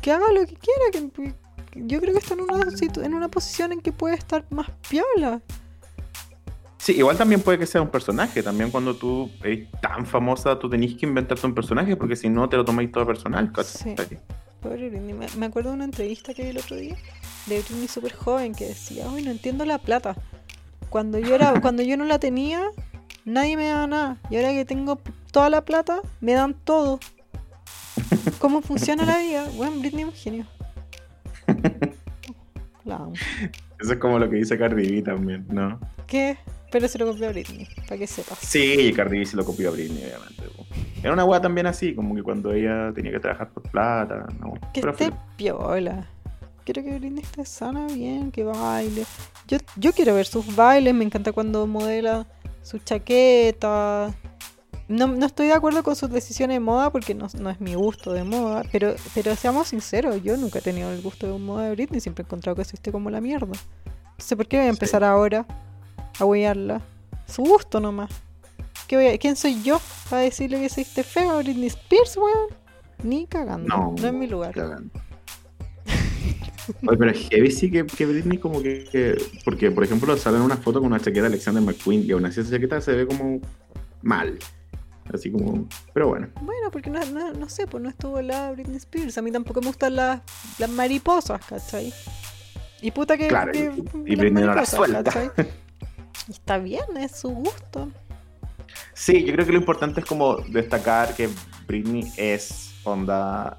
[0.00, 0.90] que haga lo que quiera.
[1.12, 1.34] Que,
[1.76, 2.64] yo creo que está en una,
[3.04, 5.42] en una posición en que puede estar más piola.
[6.84, 8.42] Sí, igual también puede que sea un personaje.
[8.42, 12.46] También cuando tú eres tan famosa, tú tenés que inventarte un personaje porque si no
[12.46, 13.50] te lo tomáis todo personal.
[13.52, 13.96] ¿cachai?
[14.60, 15.14] Pobre Britney.
[15.14, 16.94] Me, me acuerdo de una entrevista que vi el otro día
[17.46, 20.14] de Britney súper joven que decía, uy, no entiendo la plata.
[20.90, 22.68] Cuando yo, era, cuando yo no la tenía,
[23.24, 24.18] nadie me daba nada.
[24.28, 25.00] Y ahora que tengo
[25.32, 27.00] toda la plata, me dan todo.
[28.40, 29.48] ¿Cómo funciona la vida?
[29.56, 30.46] Bueno, Britney es un genio.
[32.84, 33.14] La amo.
[33.80, 35.80] Eso es como lo que dice Cardi B también, ¿no?
[36.06, 36.36] ¿Qué?
[36.74, 38.36] Pero se lo copió a Britney, para que sepas.
[38.40, 40.42] Sí, Cardi B se lo copió a Britney, obviamente.
[40.56, 40.66] po.
[41.04, 44.54] Era una weá también así, como que cuando ella tenía que trabajar por plata, ¿no?
[44.72, 46.04] Que Pero esté piola.
[46.64, 49.04] Quiero que Britney esté sana, bien, que baile.
[49.46, 52.26] Yo, yo quiero ver sus bailes, me encanta cuando modela
[52.62, 54.12] su chaqueta.
[54.88, 57.74] No, no estoy de acuerdo con sus decisiones de moda porque no, no es mi
[57.74, 61.66] gusto de moda, pero, pero seamos sinceros, yo nunca he tenido el gusto de moda
[61.66, 63.52] de Britney, siempre he encontrado que se viste como la mierda.
[64.10, 65.46] Entonces, ¿por qué voy a empezar ahora
[66.18, 66.80] a huearla?
[67.26, 68.10] Su gusto nomás.
[68.86, 69.80] ¿Qué voy a- ¿Quién soy yo
[70.10, 72.48] para decirle que se viste fea a Britney Spears, weón?
[73.02, 74.52] Ni cagando, No, no es mi lugar.
[74.54, 74.90] cagando.
[76.86, 80.38] Oye, pero es heavy sí que, que Britney como que, que- Porque, por ejemplo, sale
[80.38, 82.92] en una foto con una chaqueta de Alexander McQueen y aún así esa chaqueta se
[82.92, 83.40] ve como
[84.02, 84.38] mal.
[85.12, 85.68] Así como...
[85.92, 86.28] Pero bueno.
[86.40, 89.18] Bueno, porque no, no, no sé, pues no estuvo la Britney Spears.
[89.18, 90.22] A mí tampoco me gustan las,
[90.58, 91.92] las mariposas, ¿cachai?
[92.80, 93.28] Y puta que.
[93.28, 93.70] Claro, que-
[94.06, 95.32] y- Britney no mariposas, suelta.
[96.28, 97.88] está bien, es su gusto.
[98.92, 101.28] Sí, yo creo que lo importante es como destacar que
[101.66, 103.58] Britney es onda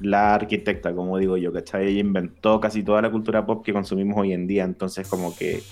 [0.00, 1.88] la arquitecta, como digo yo, ¿cachai?
[1.88, 5.62] Ella inventó casi toda la cultura pop que consumimos hoy en día, entonces como que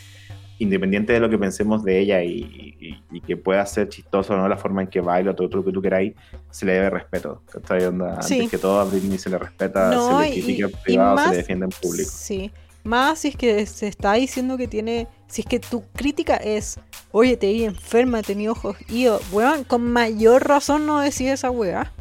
[0.59, 4.37] independiente de lo que pensemos de ella y, y- y que pueda ser chistoso o
[4.37, 6.15] no la forma en que baila, todo lo que tú queráis,
[6.51, 7.85] se le debe respeto, ¿cachai?
[7.85, 8.35] Onda, Sí.
[8.35, 11.31] Antes que todo a Britney se le respeta, No, se le critica en privado, se
[11.31, 12.11] le defiende en público.
[12.11, 12.51] Sí.
[12.85, 15.09] Más si es que se está diciendo que tiene.
[15.27, 16.79] Si es que tu crítica es,
[17.11, 21.93] oye, te vi enferma, tenía ojos ido, weón, con mayor razón no decís esa weá.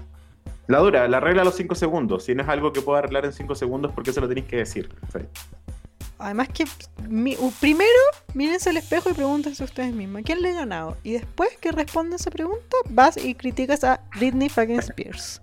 [0.68, 2.26] La dura, la regla a los 5 segundos.
[2.26, 4.46] Si no es algo que pueda arreglar en 5 segundos, ¿por qué se lo tenéis
[4.48, 4.90] que decir?
[5.12, 5.20] Sí.
[6.20, 6.66] Además que
[7.10, 7.90] mi- primero
[8.34, 10.98] mírense al espejo y pregúntense ustedes mismas, ¿quién le ha ganado?
[11.04, 15.42] Y después que responda esa pregunta, vas y criticas a Britney fucking Spears.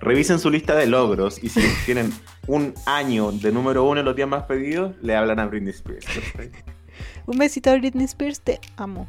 [0.00, 2.12] Revisen su lista de logros y si tienen
[2.46, 6.06] un año de número uno en los días más pedidos, le hablan a Britney Spears.
[7.26, 9.08] Un besito a Britney Spears, te amo.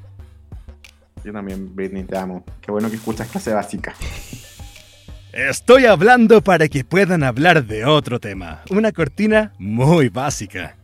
[1.23, 2.43] Yo también, Britney, te amo.
[2.61, 3.95] Qué bueno que escuchas clase básica.
[5.33, 8.61] Estoy hablando para que puedan hablar de otro tema.
[8.69, 10.77] Una cortina muy básica.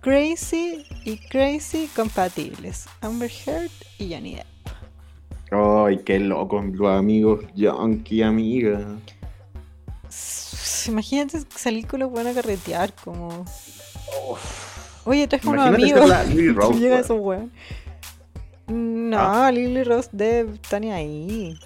[0.00, 2.86] Crazy y Crazy compatibles.
[3.00, 4.46] Amber Heard y Johnny Depp.
[5.50, 8.80] Ay, qué loco, los amigos Yankee, amiga.
[10.64, 13.44] S- Imagínate salir con los buenos a carretear, como.
[15.04, 16.10] Oye, traes ser amigos.
[16.80, 17.52] Llega esos weón.
[18.66, 19.50] No, Ah.
[19.52, 21.58] Lily Rose Depp está ni ahí.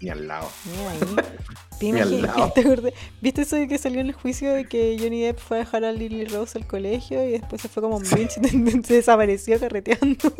[0.00, 0.48] Ni al lado.
[0.64, 0.98] Ni ahí.
[1.80, 2.52] ¿Te Ni al imaginas- lado.
[2.52, 2.92] te acordás?
[3.20, 5.84] ¿Viste eso de que salió en el juicio de que Johnny Depp fue a dejar
[5.84, 9.58] a Lily Rose al colegio y después se fue como un bitch y se desapareció
[9.58, 10.32] carreteando?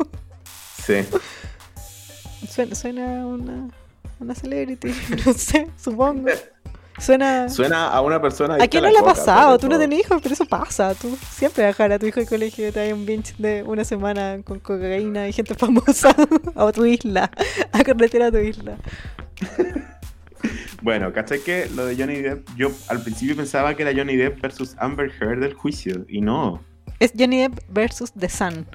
[0.85, 0.95] Sí.
[2.49, 3.67] Suena, suena una,
[4.19, 4.93] una celebrity,
[5.25, 6.29] no sé, supongo.
[6.99, 7.47] Suena...
[7.49, 8.55] Suena a una persona.
[8.55, 9.57] ¿A quién no le ha pasado?
[9.59, 10.95] Tú no tenés hijos, pero eso pasa.
[10.95, 13.83] Tú siempre dejar a tu hijo al colegio y te hay un binge de una
[13.83, 16.15] semana con cocaína y gente famosa
[16.55, 17.29] a tu isla,
[17.71, 18.77] a carretera a tu isla.
[20.81, 22.47] Bueno, ¿cachai que lo de Johnny Depp?
[22.55, 26.05] Yo al principio pensaba que era Johnny Depp versus Amber Heard del juicio.
[26.07, 26.63] Y no,
[26.99, 28.65] Es Johnny Depp versus The Sun.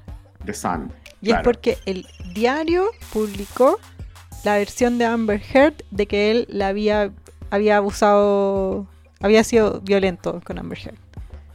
[0.44, 0.92] The Sun.
[1.20, 3.78] Y es porque el diario publicó
[4.44, 7.12] la versión de Amber Heard de que él la había,
[7.52, 8.86] había abusado,
[9.20, 10.96] había sido violento con Amber Heard.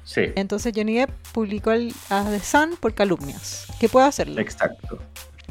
[0.03, 3.65] Sí, Entonces Johnny Depp publicó el- a The Sun por calumnias.
[3.79, 4.39] Que puede hacerlo.
[4.39, 4.99] exacto.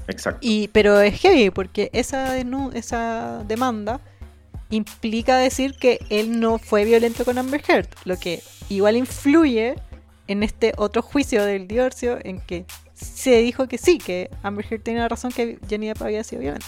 [0.08, 0.38] Exacto.
[0.40, 4.00] Y, pero es heavy porque esa, esa demanda
[4.70, 9.74] implica decir que él no fue violento con Amber Heard, lo que igual influye
[10.28, 12.64] en este otro juicio del divorcio en que
[12.94, 16.66] se dijo que sí, que Amber Heard tenía razón que Johnny Depp había sido violento.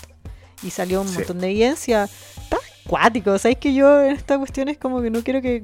[0.62, 1.14] Y salió un Sí.
[1.18, 2.04] montón de evidencia.
[2.04, 2.58] Está
[2.88, 5.62] acuático, ¿sabes que yo en esta cuestión es como que no quiero que,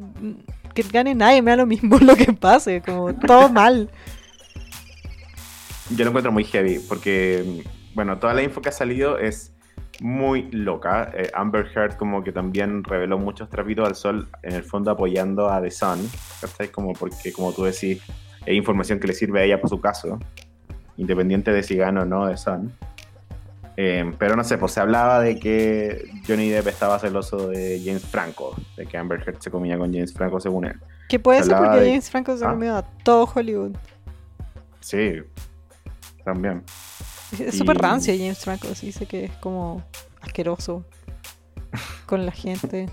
[0.74, 3.88] que gane nadie, me da lo mismo lo que pase, como todo mal.
[5.90, 7.64] Yo lo encuentro muy heavy porque,
[7.94, 9.52] bueno, toda la info que ha salido es
[10.01, 11.10] muy loca.
[11.14, 15.48] Eh, Amber Heard como que también reveló muchos trapitos al sol, en el fondo apoyando
[15.48, 16.10] a The Sun,
[16.40, 16.68] ¿cachai?
[16.68, 18.02] Como porque, como tú decís,
[18.44, 20.18] es información que le sirve a ella por su caso,
[20.98, 22.72] independiente de si gana o no The Sun.
[23.76, 28.05] Eh, pero no sé, pues se hablaba de que Johnny Depp estaba celoso de James
[28.05, 30.80] Franco, de que Amber Heard se comía con James Franco según él.
[31.09, 32.51] Que puede ser Hablaba porque de- James Franco se Ah.
[32.51, 33.72] comió a todo Hollywood.
[34.80, 35.14] Sí,
[36.24, 36.62] también.
[37.38, 39.82] Es súper Y- rancio James Franco, se dice que es como
[40.20, 40.84] asqueroso
[42.06, 42.88] con la gente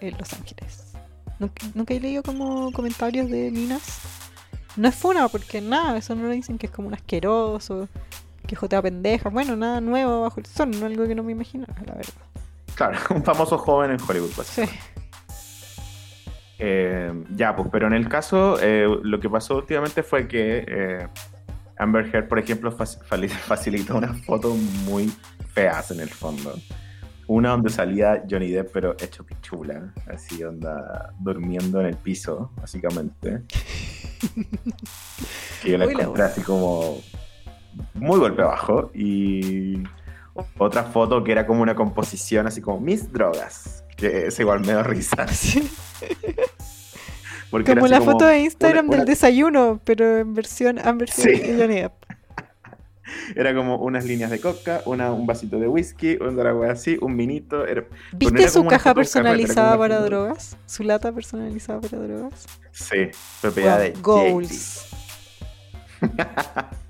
[0.00, 0.84] en Los Ángeles.
[1.38, 4.00] ¿Nunca, nunca he leído como comentarios de minas?
[4.76, 7.88] No es funa porque nada, eso no lo dicen que es como un asqueroso,
[8.48, 9.28] que jotea pendeja.
[9.28, 12.12] Bueno, nada nuevo bajo el sol, no algo que no me imaginaba, la verdad.
[12.74, 14.48] Claro, un famoso joven en Hollywood, pues.
[14.48, 14.62] Sí.
[16.58, 21.06] Eh, ya, pues, pero en el caso, eh, lo que pasó últimamente fue que eh,
[21.78, 25.12] Amber Heard, por ejemplo, facilitó unas fotos muy
[25.52, 26.54] feas en el fondo.
[27.28, 33.42] Una donde salía Johnny Depp, pero hecho pichula, así onda durmiendo en el piso, básicamente.
[35.62, 36.98] que yo la Uy, la encontré así como
[37.94, 38.90] muy golpe bajo.
[38.94, 39.82] Y
[40.56, 44.72] otra foto que era como una composición así como mis drogas, que es igual me
[44.72, 45.26] da risa.
[45.32, 45.70] Sí.
[47.50, 51.30] Porque Como la foto de Instagram una- del desayuno, pero en versión Amber Sí.
[53.34, 57.16] Era como unas líneas de coca, una, un vasito de whisky, una dragua así, un
[57.16, 57.66] vinito.
[57.66, 57.84] Era...
[58.12, 60.56] ¿Viste era su como una caja personalizada como una para drogas?
[60.66, 62.46] ¿Su lata personalizada para drogas?
[62.70, 63.08] Sí,
[63.40, 64.86] propiedad de Goals.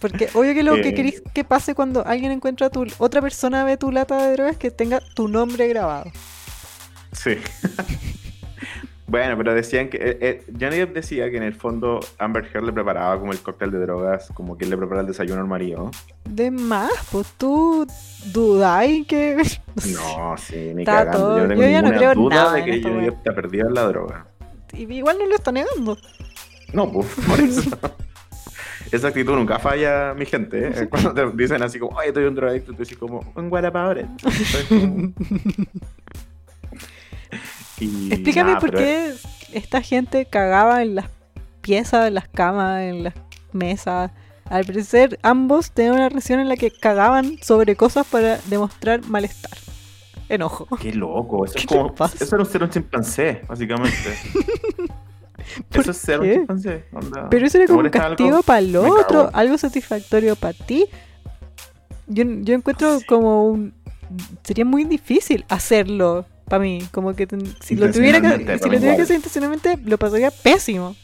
[0.00, 0.94] Porque obvio que lo que Eh.
[0.94, 4.58] querís que pase cuando alguien encuentra tu otra persona ve tu lata de drogas es
[4.58, 6.10] que tenga tu nombre grabado.
[7.12, 7.36] Sí.
[9.06, 9.96] bueno, pero decían que.
[9.98, 13.38] eh, eh, Johnny Depp decía que en el fondo Amber Heard le preparaba como el
[13.40, 15.90] cóctel de drogas, como que él le preparaba el desayuno al marido.
[16.24, 17.86] De más, pues tú
[18.32, 19.36] dudáis que.
[19.94, 21.18] No, sí, ni Está cagando.
[21.18, 23.04] todo- Yo no tengo yo ya no creo duda nada de que Johnny.
[23.06, 24.26] Depp está perdido en la droga.
[24.72, 25.96] Igual no lo está negando.
[26.72, 27.70] No, pues, por eso.
[28.92, 30.68] Esa actitud nunca falla, mi gente.
[30.68, 30.88] ¿eh?
[30.90, 33.50] Cuando te dicen así como, oye, estoy un drogadicto, tú dices como, un
[37.78, 39.12] Y Explícame nada, por pero- qué
[39.52, 41.06] esta gente cagaba en las
[41.60, 43.14] piezas, en las camas, en las
[43.52, 44.10] mesas.
[44.48, 49.58] Al parecer, ambos tenían una relación en la que cagaban sobre cosas para demostrar malestar.
[50.28, 50.66] Enojo.
[50.80, 51.44] Qué loco.
[51.44, 54.16] Eso, ¿Qué es como, eso era un ser un chimpancé, básicamente.
[55.70, 57.28] ¿Por eso es onda.
[57.30, 57.98] Pero eso era ¿Te como un algo?
[57.98, 60.86] castigo para el otro, algo satisfactorio para ti.
[62.06, 63.74] Yo, yo encuentro como un...
[64.44, 66.86] Sería muy difícil hacerlo para mí.
[66.92, 70.30] Como que ten- si lo tuviera que, si lo tuviera que hacer intencionalmente, lo pasaría
[70.30, 70.94] pésimo.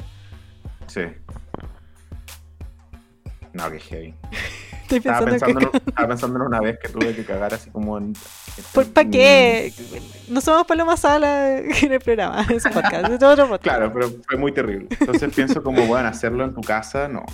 [0.86, 1.02] Sí.
[3.52, 4.14] No, qué heavy.
[4.96, 5.76] Estoy Estaba pensando, pensando, que...
[5.78, 8.12] en, estaba pensando en una vez que tuve que cagar así como en.
[8.92, 9.72] ¿Para qué?
[10.28, 13.62] No somos Paloma Sala en el programa, es un podcast, es otro podcast.
[13.62, 14.88] Claro, pero fue muy terrible.
[15.00, 17.24] Entonces pienso como, bueno, hacerlo en tu casa, no.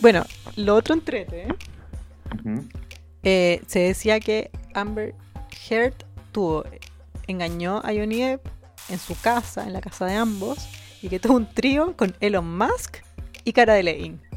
[0.00, 0.24] Bueno,
[0.56, 1.54] lo otro entrete, ¿eh?
[3.22, 5.14] Eh, se decía que Amber
[5.68, 5.94] Heard
[6.30, 6.64] tuvo,
[7.26, 8.46] engañó a Johnny Depp
[8.90, 10.68] en su casa, en la casa de ambos,
[11.00, 12.98] y que tuvo un trío con Elon Musk
[13.44, 14.27] y Cara de Levine.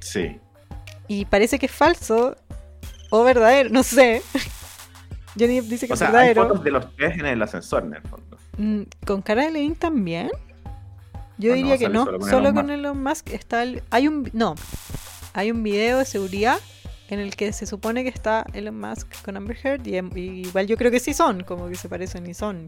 [0.00, 0.38] Sí.
[1.08, 2.36] Y parece que es falso
[3.10, 4.22] o verdadero, no sé.
[5.38, 6.48] Johnny dice que O sea, es hay verdadero.
[6.48, 8.36] fotos de los tres en el ascensor, en el fondo.
[8.58, 10.30] Mm, ¿Con Cara de Levine también?
[11.38, 12.74] Yo Ah, no, diría que no, solo con solo Elon con Musk.
[12.78, 13.82] Elon Musk está el...
[13.90, 14.28] Hay un...
[14.32, 14.54] No,
[15.32, 16.58] hay un video de seguridad
[17.08, 20.42] en el que se supone que está Elon Musk con Amber Heard y, em- y
[20.46, 22.66] igual yo creo que sí son, como que se parecen y son.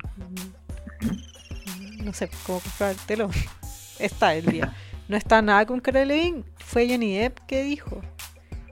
[2.03, 3.31] No sé, cómo comprártelo.
[3.99, 4.75] Está el día.
[5.12, 6.06] No está nada con Cara
[6.56, 8.01] fue Johnny Depp que dijo.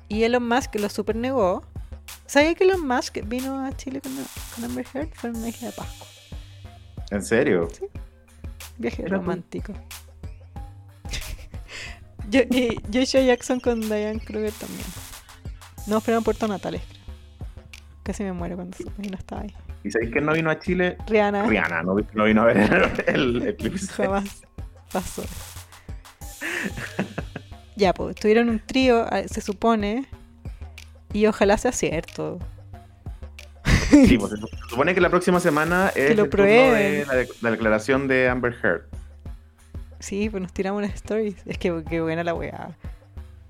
[0.08, 1.62] Y Elon Musk lo super negó.
[2.24, 4.10] ¿Sabía que Elon Musk vino a Chile con,
[4.54, 5.10] con Amber Heard?
[5.12, 6.06] Fue en una isla de Pascua.
[7.10, 7.68] ¿En serio?
[8.78, 9.22] Viaje Mira tú.
[9.22, 9.74] romántico.
[12.30, 14.86] Yo, y Joshua Jackson con Diane Kruger también.
[15.86, 16.80] No, fueron a Puerto Natales.
[18.02, 19.54] Casi me muero cuando no estaba ahí.
[19.84, 20.96] ¿Y sabéis quién no vino a Chile?
[21.06, 23.92] Rihanna Rihanna, no, no vino a ver el eclipse.
[23.92, 24.40] jamás
[24.90, 25.22] pasó.
[27.76, 30.06] Ya, pues, tuvieron un trío, ah, se supone.
[31.12, 32.38] Y ojalá sea cierto.
[33.90, 37.28] Sí, pues, se supone que la próxima semana es lo el turno de la, de-
[37.40, 38.82] la declaración de Amber Heard.
[39.98, 41.36] Sí, pues nos tiramos unas stories.
[41.46, 42.70] Es que qué buena la weá.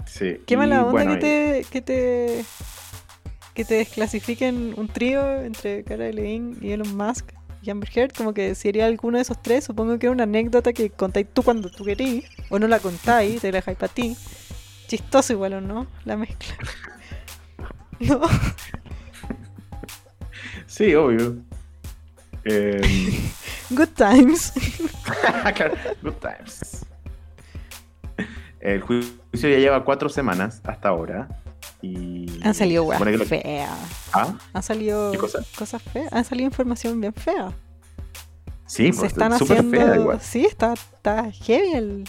[0.06, 0.40] Sí.
[0.46, 2.44] Qué mala onda bueno, que te, que te
[3.54, 7.26] que te desclasifiquen un trío entre Cara Delevingne y Elon Musk
[7.62, 10.72] y Amber Heard, como que sería alguno de esos tres, supongo que era una anécdota
[10.72, 14.16] que contáis tú cuando tú querís, o no la contáis, te la dejáis para ti.
[14.86, 16.54] Chistoso igual o no, la mezcla.
[18.00, 18.22] No,
[20.66, 21.36] Sí, obvio.
[22.44, 22.80] Eh,
[23.70, 24.52] good times.
[26.02, 26.86] good times.
[28.60, 31.39] El juicio ya lleva cuatro semanas hasta ahora.
[31.82, 33.70] Y Han salido weas lo- feas.
[34.12, 34.34] ¿Ah?
[34.52, 35.38] Han salido ¿Qué cosa?
[35.56, 36.12] cosas feas.
[36.12, 37.52] Han salido información bien fea.
[38.66, 39.70] Sí, Se pues, están haciendo.
[39.70, 40.20] fea igual.
[40.20, 41.72] Sí, está, está heavy.
[41.72, 42.04] el-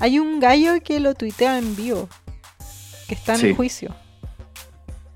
[0.00, 2.08] Hay un gallo que lo tuitea en vivo.
[3.08, 3.54] Que está en Sí.
[3.54, 3.94] juicio.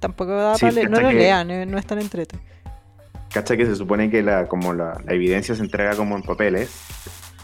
[0.00, 0.90] Tampoco da Sí, para leer.
[0.90, 2.36] No lo que- lean, no es tan entrete.
[3.32, 6.70] Cacha que se supone que la, como la, la evidencia se entrega como en papeles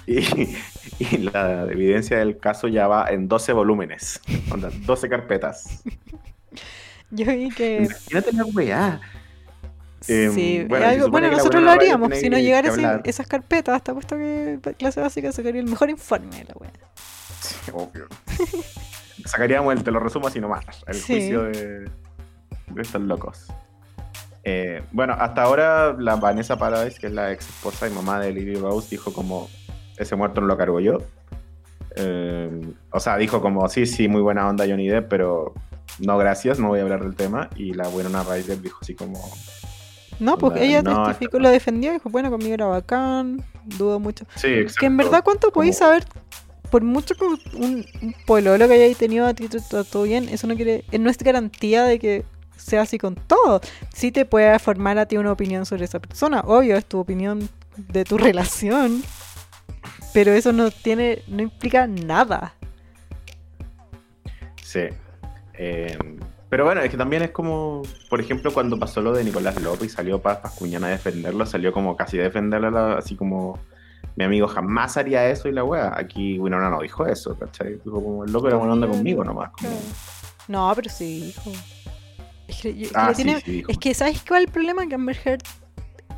[0.07, 0.19] y,
[0.99, 4.21] y la evidencia del caso ya va en 12 volúmenes,
[4.51, 5.83] onda, 12 carpetas.
[7.11, 7.85] Yo vi que.
[7.85, 9.01] Imagínate la weá.
[10.07, 12.17] Em, sí, bueno, algo- nosotros lo haríamos.
[12.19, 16.45] Si no llegara esas carpetas, hasta puesto que clase básica sacaría el mejor informe de
[16.45, 16.71] la wea.
[17.41, 18.07] Sí, obvio.
[19.25, 21.15] Sacaríamos el, te lo resumo así nomás, el Sí.
[21.15, 21.81] juicio de,
[22.69, 23.47] de estos locos.
[24.45, 28.33] Eh, bueno, hasta ahora la Vanessa Paradise, que es la ex esposa y mamá de
[28.33, 29.49] Lily Rose, dijo como,
[29.99, 30.99] ese muerto no lo cargo yo.
[31.97, 32.49] Eh,
[32.93, 35.53] o sea, dijo como, sí, sí, muy buena onda Johnny Depp, pero
[35.99, 37.49] no gracias, no voy a hablar del tema.
[37.57, 39.21] Y la buena Ryder dijo así como,
[40.21, 44.25] No, porque ella no, testificó, lo defendió y dijo, bueno, conmigo era bacán, dudo mucho.
[44.37, 44.81] sí, exacto.
[44.81, 46.05] Que en verdad, ¿cuánto podéis saber?
[46.71, 50.55] Por mucho que un, un pololo que hayáis tenido a ti trató bien, eso no
[50.55, 52.25] quiere, eh, no es garantía de que
[52.57, 53.61] sea así con todo.
[53.95, 57.49] Sí te puede formar a ti una opinión sobre esa persona, obvio, es tu opinión
[57.77, 59.03] de tu relación,
[60.13, 62.55] pero eso no tiene, no implica nada.
[64.63, 64.81] Sí.
[65.59, 65.99] Eh,
[66.49, 69.89] pero bueno, es que también es como, por ejemplo, cuando pasó lo de Nicolás López
[69.89, 73.59] y salió Paz Pascuñana a defenderlo, salió como casi a defenderlo, así como
[74.17, 75.93] mi amigo jamás haría eso y la wea.
[75.97, 77.75] Aquí Winona no dijo eso, ¿cachai?
[77.85, 79.51] Dijo como el loco era buena onda conmigo nomás.
[79.53, 79.69] como-
[80.49, 81.53] No, pero sí, hijo.
[82.47, 83.71] Es que, yo- Ah, le sí, tiene- sí, dijo.
[83.71, 84.87] es que ¿sabes cuál es el problema?
[84.87, 85.43] Que Amber Heard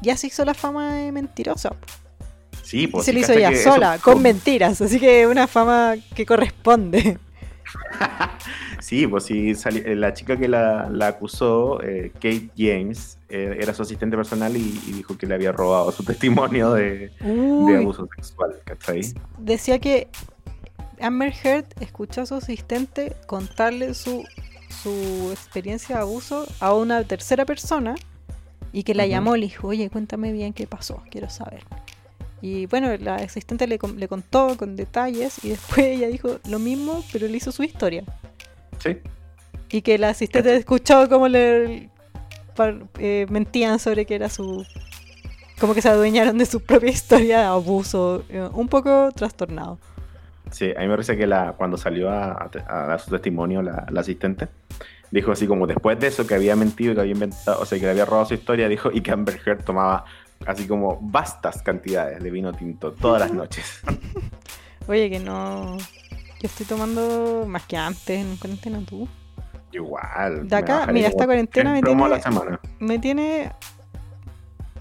[0.02, 1.74] ya se hizo la fama de mentirosa.
[2.62, 3.04] Sí, pues.
[3.04, 4.80] se lo hizo ella eso sola, con mentiras.
[4.80, 7.18] Así que una fama que corresponde.
[8.90, 13.72] Sí, pues sí, eh, la chica que la, la acusó, eh, Kate James, eh, era
[13.72, 17.12] su asistente personal y, y dijo que le había robado su testimonio de,
[17.78, 19.02] abuso sexual, ¿cachai?
[19.38, 20.08] decía que
[21.00, 24.24] Amber Heard escuchó a su asistente contarle su,
[24.82, 27.94] su experiencia de abuso a una tercera persona
[28.72, 31.62] y que la llamó y le dijo, oye, cuéntame bien qué pasó, quiero saber.
[32.42, 37.04] Y bueno, la asistente le, le contó con detalles y después ella dijo lo mismo,
[37.12, 38.02] pero le hizo su historia.
[38.80, 38.98] Sí.
[39.70, 41.88] Y que la asistente escuchó cómo le
[42.98, 44.66] eh, mentían sobre que era su...
[45.60, 49.78] Como que se adueñaron de su propia historia de abuso, eh, un poco trastornado.
[50.50, 53.62] Sí, a mí me parece que la, cuando salió a, a- a dar su testimonio
[53.62, 54.48] la, la asistente,
[55.10, 57.84] dijo así como después de eso que había mentido, que había inventado, o sea, que
[57.84, 60.04] le había robado su historia, dijo y que Amber Heard tomaba
[60.46, 63.80] así como vastas cantidades de vino tinto todas las noches.
[64.88, 65.76] Oye, que no.
[66.40, 69.06] Yo estoy tomando más que antes en cuarentena, tú.
[69.72, 70.48] Igual.
[70.48, 72.60] De acá, mira, esta cuarentena me tiene, la semana.
[72.78, 73.52] me tiene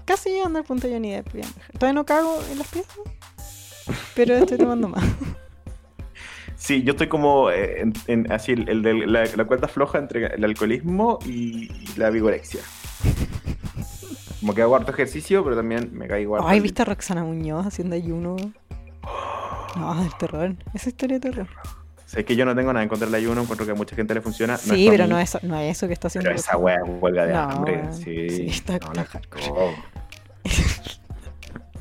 [0.06, 1.32] casi llegando al punto de Johnny Depp.
[1.34, 1.46] bien.
[1.74, 2.96] Todavía no cago en las piezas,
[4.16, 5.04] pero estoy tomando más.
[6.56, 9.96] Sí, yo estoy como eh, en, en- así el, el de la, la cuerda floja
[9.96, 12.60] entre el alcoholismo y, la vigorexia.
[14.40, 16.46] Como que hago harto ejercicio, pero también me caigo harto.
[16.46, 18.36] Ay, ¿viste a Roxana Muñoz haciendo ayuno?
[19.76, 20.54] No, del terror.
[20.74, 21.48] Esa historia de terror.
[22.06, 24.14] Sé que yo no tengo nada en contra del ayuno, encuentro que a mucha gente
[24.14, 24.54] le funciona.
[24.54, 26.28] no sí, pero mí, no es, no es eso que está haciendo.
[26.28, 27.84] Pero esa wea es huelga de No, hambre.
[27.92, 29.72] Sí, Sí, está- no, la está cagó.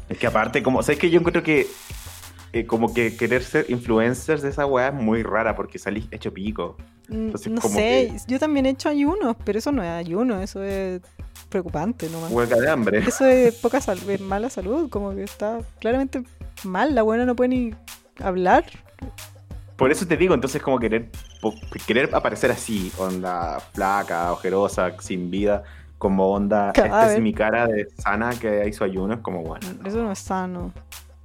[0.07, 1.67] Es que aparte, como, ¿sabes que Yo encuentro que
[2.51, 6.33] eh, como que querer ser influencers de esa weá es muy rara porque salís hecho
[6.33, 6.77] pico.
[7.07, 10.41] Mm, Entonces, no como sé, yo también he hecho ayunos, pero eso no es ayuno,
[10.41, 11.01] eso es
[11.49, 12.31] preocupante nomás.
[12.31, 12.99] Huelga de hambre.
[12.99, 16.23] Eso es poca salud, es mala salud, como que está claramente
[16.65, 17.75] mal, la buena no puede ni
[18.21, 18.65] hablar.
[19.75, 21.09] Por eso te digo, entonces como querer,
[21.87, 25.63] querer aparecer así, onda flaca, ojerosa, sin vida,
[25.97, 29.65] como onda, esta es mi cara de sana que hizo ayuno, es como bueno.
[29.81, 29.87] no.
[29.87, 30.73] Eso no es sano.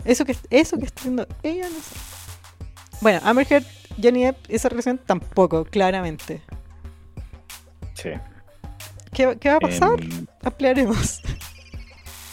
[0.05, 1.95] Eso que, eso que está haciendo ella no sé.
[3.01, 3.65] Bueno, Amber Heard,
[4.03, 6.43] Johnny Depp, esa relación tampoco, claramente.
[7.95, 8.11] Sí.
[9.13, 10.01] ¿Qué, qué va a pasar?
[10.01, 11.21] Em, Ampliaremos.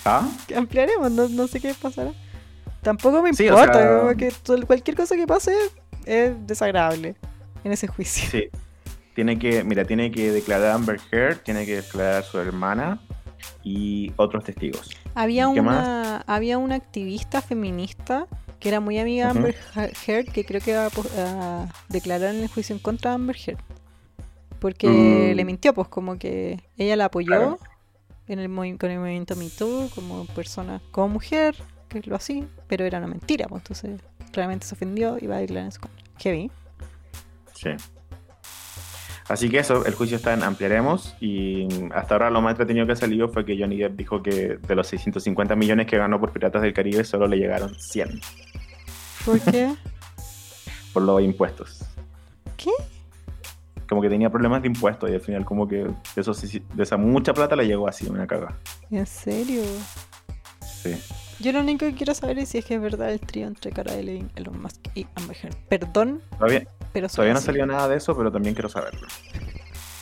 [0.06, 0.28] ¿Ah?
[0.56, 2.12] Ampliaremos, no, no sé qué pasará.
[2.82, 4.32] Tampoco me Sí, o importa, sea- como que
[4.66, 5.54] cualquier cosa que pase
[6.06, 7.16] es desagradable
[7.64, 8.30] en ese juicio.
[8.30, 8.50] Sí.
[9.14, 13.00] Tiene que, mira, tiene que declarar a Amber Heard, tiene que declarar a su hermana
[13.64, 14.90] y otros testigos.
[15.16, 18.28] Había ¿Y qué una, había una activista feminista
[18.60, 19.38] que era muy amiga de.
[19.38, 19.56] Amber
[20.08, 20.88] Heard que creo que va
[21.18, 23.58] a, declarar en el juicio en contra de Amber Heard.
[24.60, 25.36] Porque Mm.
[25.36, 27.60] le mintió, pues como que ella la apoyó Claro.
[28.28, 31.56] en el con el movimiento Me Too como persona, como mujer,
[32.00, 34.02] que lo así, pero era una mentira, pues entonces
[34.32, 36.04] claramente se ofendió y va a declarar en su contra.
[36.20, 36.52] Heavy.
[37.54, 37.70] Sí.
[39.28, 42.94] Así que eso, el juicio está en ampliaremos y hasta ahora lo más entretenido que
[42.94, 46.32] ha salido fue que Johnny Depp dijo que de los 650 millones que ganó por
[46.32, 48.20] Piratas del Caribe solo le llegaron 100
[49.26, 49.74] ¿Por qué?
[50.94, 51.86] por los impuestos.
[52.58, 52.72] ¿Qué?
[53.88, 56.98] Como que tenía problemas de impuestos y al final como que de, esos, de esa
[56.98, 58.58] mucha plata le llegó así una caga.
[58.90, 59.64] ¿En serio?
[60.66, 60.98] Sí.
[61.42, 63.72] Yo lo único que quiero saber es si es que es verdad el trío entre
[63.72, 65.56] Cara Delevingne, Elon Musk y Amber Heard.
[65.70, 67.46] Perdón, Todavía, pero todavía no así.
[67.48, 69.08] salió nada de eso, pero también quiero saberlo.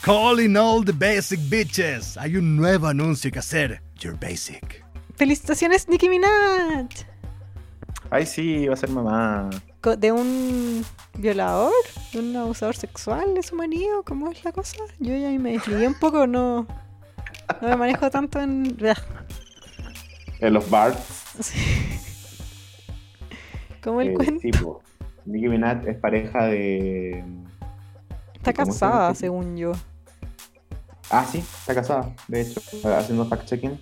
[0.02, 2.16] Calling all the basic bitches.
[2.16, 3.82] Hay un nuevo anuncio que hacer.
[3.98, 4.84] You're basic.
[5.16, 6.86] ¡Felicitaciones, Nicki Minaj!
[8.10, 9.50] Ay, sí, va a ser mamá.
[9.98, 10.84] ¿De un
[11.18, 11.72] violador?
[12.12, 14.02] ¿De un abusador sexual de su marido?
[14.02, 14.76] ¿Cómo es la cosa?
[14.98, 16.66] Yo ya me desligué un poco, no,
[17.60, 18.76] no me manejo tanto en...
[20.40, 20.96] En los bars.
[23.82, 24.40] ¿Cómo el eh, cuento?
[24.40, 24.82] sí, po.
[25.24, 27.24] Nicki Minaj es pareja de...
[28.34, 29.14] Está ¿cómo se casada, llama?
[29.14, 29.72] según yo.
[31.10, 32.60] Ah, sí, está casada, de hecho,
[32.96, 33.78] haciendo fact-checking.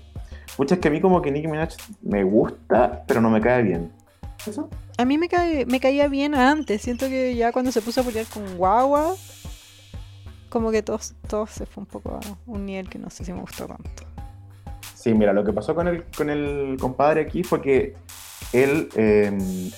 [0.56, 3.92] Muchas que a mí como que Nicki Minaj me gusta, pero no me cae bien.
[4.46, 4.68] ¿Eso?
[4.96, 6.82] A mí me, cae, me caía bien antes.
[6.82, 9.14] Siento que ya cuando se puso a pelear con Guagua,
[10.48, 10.98] como que todo,
[11.28, 14.07] todo se fue un poco a un nivel que no sé si me gustó tanto.
[14.94, 17.94] Sí, mira, lo que pasó con el, con el compadre aquí fue que
[18.52, 19.70] él, eh,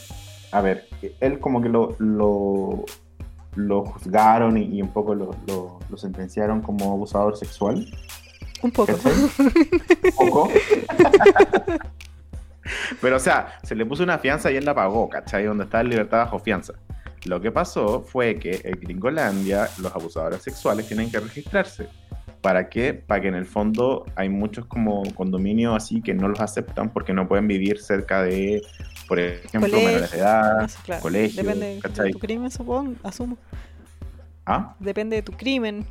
[0.53, 0.89] a ver,
[1.21, 2.85] él como que lo, lo,
[3.55, 7.87] lo juzgaron y, y un poco lo, lo, lo sentenciaron como abusador sexual.
[8.63, 8.93] Un poco.
[8.99, 10.51] Un poco.
[13.01, 15.45] Pero, o sea, se le puso una fianza y él la pagó, ¿cachai?
[15.45, 16.75] Donde está en libertad bajo fianza.
[17.25, 21.89] Lo que pasó fue que en Gringolandia los abusadores sexuales tienen que registrarse.
[22.41, 22.95] ¿Para qué?
[22.95, 27.13] Para que en el fondo hay muchos como condominios así que no los aceptan porque
[27.13, 28.63] no pueden vivir cerca de,
[29.07, 30.69] por ejemplo, Colegio, menores de edad.
[30.69, 31.03] Sé, claro.
[31.03, 33.37] colegio, Depende de tu crimen, supongo, asumo.
[34.47, 34.75] ¿Ah?
[34.81, 35.85] Depende de tu crimen.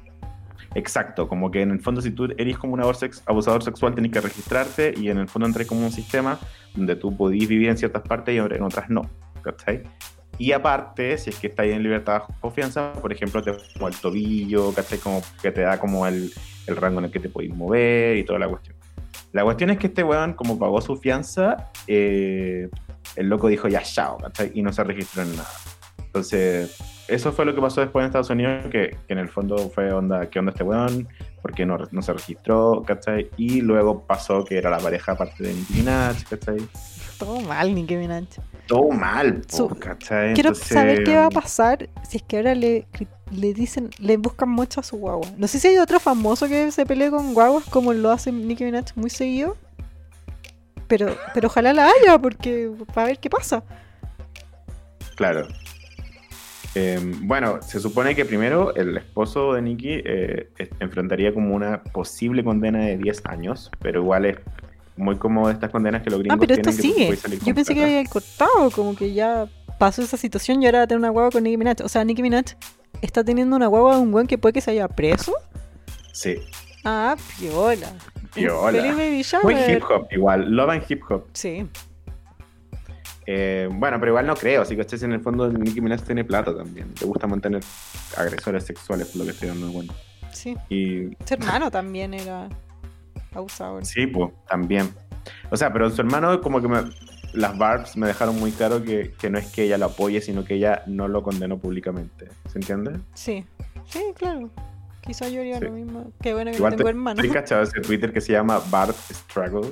[0.76, 3.95] Exacto, como que en el fondo si tú eres como un abusador, sex- abusador sexual
[3.95, 6.39] tenés que registrarte y en el fondo entré como un sistema
[6.76, 9.03] donde tú podís vivir en ciertas partes y en otras no,
[9.41, 9.84] ¿cachai?
[10.40, 13.95] Y aparte, si es que estáis en libertad bajo confianza, por ejemplo, te como el
[13.95, 14.98] tobillo, ¿cachai?
[14.98, 16.32] Como que te da como el,
[16.66, 18.76] el rango en el que te podéis mover y toda la cuestión.
[19.34, 22.70] La cuestión es que este weón, como pagó su fianza, eh,
[23.18, 24.52] el loco dijo ya, chao, ¿cachai?
[24.56, 25.49] Y no se registró en nada.
[26.06, 26.78] Entonces,
[27.10, 29.91] eso fue lo que pasó después en Estados Unidos, que, que en el fondo fue
[29.91, 31.07] onda, ¿qué onda este weón?
[31.41, 33.30] Porque no, no se registró, ¿cachai?
[33.36, 36.60] Y luego pasó que era la pareja aparte de Nicki Minaj, ¿cachai?
[37.19, 38.23] Todo mal, Nicki Minaj.
[38.65, 40.33] Todo mal, po, ¿cachai?
[40.33, 42.87] Quiero Entonces, saber qué va a pasar si es que ahora le,
[43.31, 45.27] le dicen, le buscan mucho a su guagua.
[45.37, 48.63] No sé si hay otro famoso que se pelee con guaguas como lo hace Nicki
[48.63, 49.57] Minaj muy seguido.
[50.87, 53.63] Pero, pero ojalá la haya, porque para ver qué pasa.
[55.15, 55.45] Claro.
[56.75, 62.43] Eh, bueno, se supone que primero el esposo de Nicky eh, enfrentaría como una posible
[62.43, 64.37] condena de 10 años, pero igual es
[64.99, 67.15] muy como de estas condenas que los gringos Ah, pero esto que tú sigue.
[67.15, 69.47] salir Yo pensé que había cortado, como que ya
[69.80, 71.77] pasó esa situación y ahora va a tener una guagua con Nicki Minaj.
[71.84, 72.55] O sea, Nicki Minaj
[73.01, 75.34] está teniendo una guagua de un buen que puede que se haya preso.
[76.11, 76.35] Sí,
[76.84, 77.91] Ah, piola.
[78.34, 78.81] Piola.
[79.43, 81.26] Muy hip hop igual, love and hip hop.
[81.34, 81.67] Sí.
[83.26, 86.23] Eh, bueno, pero igual no creo, así que ustedes en el fondo Nicki Minaj tiene
[86.23, 87.61] plata también, le gusta mantener
[88.17, 89.93] agresores sexuales, por lo que estoy dando cuenta.
[90.31, 90.55] Sí.
[90.69, 92.49] Y Su hermano también era
[93.34, 93.85] abusador.
[93.85, 94.89] Sí, pues, también.
[95.49, 96.80] O sea, pero su hermano como que me,
[97.34, 100.43] las barbs me dejaron muy claro que, que no es que ella lo apoye, sino
[100.45, 102.27] que ella no lo condenó públicamente.
[102.51, 102.99] ¿Se entiende?
[103.14, 103.45] Sí,
[103.88, 104.49] sí, claro.
[105.01, 105.65] Quizá yo haría Sí.
[105.65, 106.11] lo mismo.
[106.22, 107.22] Qué bueno que Igual no te, tengo hermano.
[107.22, 109.72] ¿te has cachado ese Twitter que se llama Barb Struggle?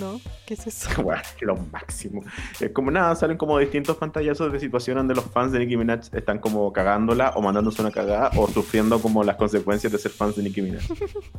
[0.00, 0.88] No, ¿qué es eso?
[1.02, 2.22] Bueno, lo máximo.
[2.60, 6.00] Es como nada, salen como distintos pantallazos de situaciones donde los fans de Nicki Minaj
[6.12, 10.36] están como cagándola o mandándose una cagada o sufriendo como las consecuencias de ser fans
[10.36, 10.82] de Nicki Minaj.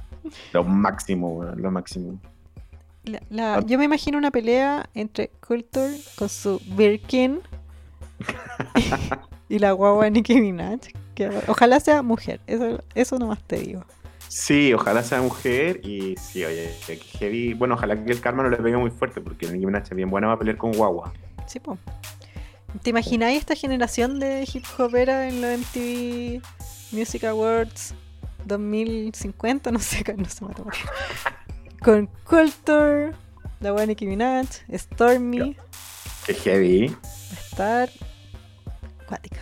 [0.53, 2.19] lo máximo, weón, lo máximo.
[3.05, 7.39] La- la- yo me imagino una pelea entre Culture con su Birkin
[9.49, 10.79] y la guagua Nicki Minaj.
[11.15, 13.83] Que ojalá sea mujer, eso, eso nomás te digo.
[14.29, 17.53] Sí, ojalá sea mujer y sí, oye, que heavy.
[17.55, 20.09] Bueno, ojalá que el karma no le pegue muy fuerte porque Nicki Minaj es bien
[20.09, 21.11] buena va a pelear con guagua.
[21.47, 21.77] Sí, po.
[22.83, 26.41] ¿Te imagináis esta generación de hip hopera en los MTV
[26.91, 27.95] Music Awards
[28.45, 29.71] 2050?
[29.71, 30.91] No sé, no sé matemática.
[31.83, 33.13] Con Culture,
[33.61, 35.55] la buena Nicki Minaj, Stormy,
[36.27, 36.87] Que heavy.
[36.89, 36.97] va
[37.31, 37.89] a estar
[39.05, 39.39] acuática.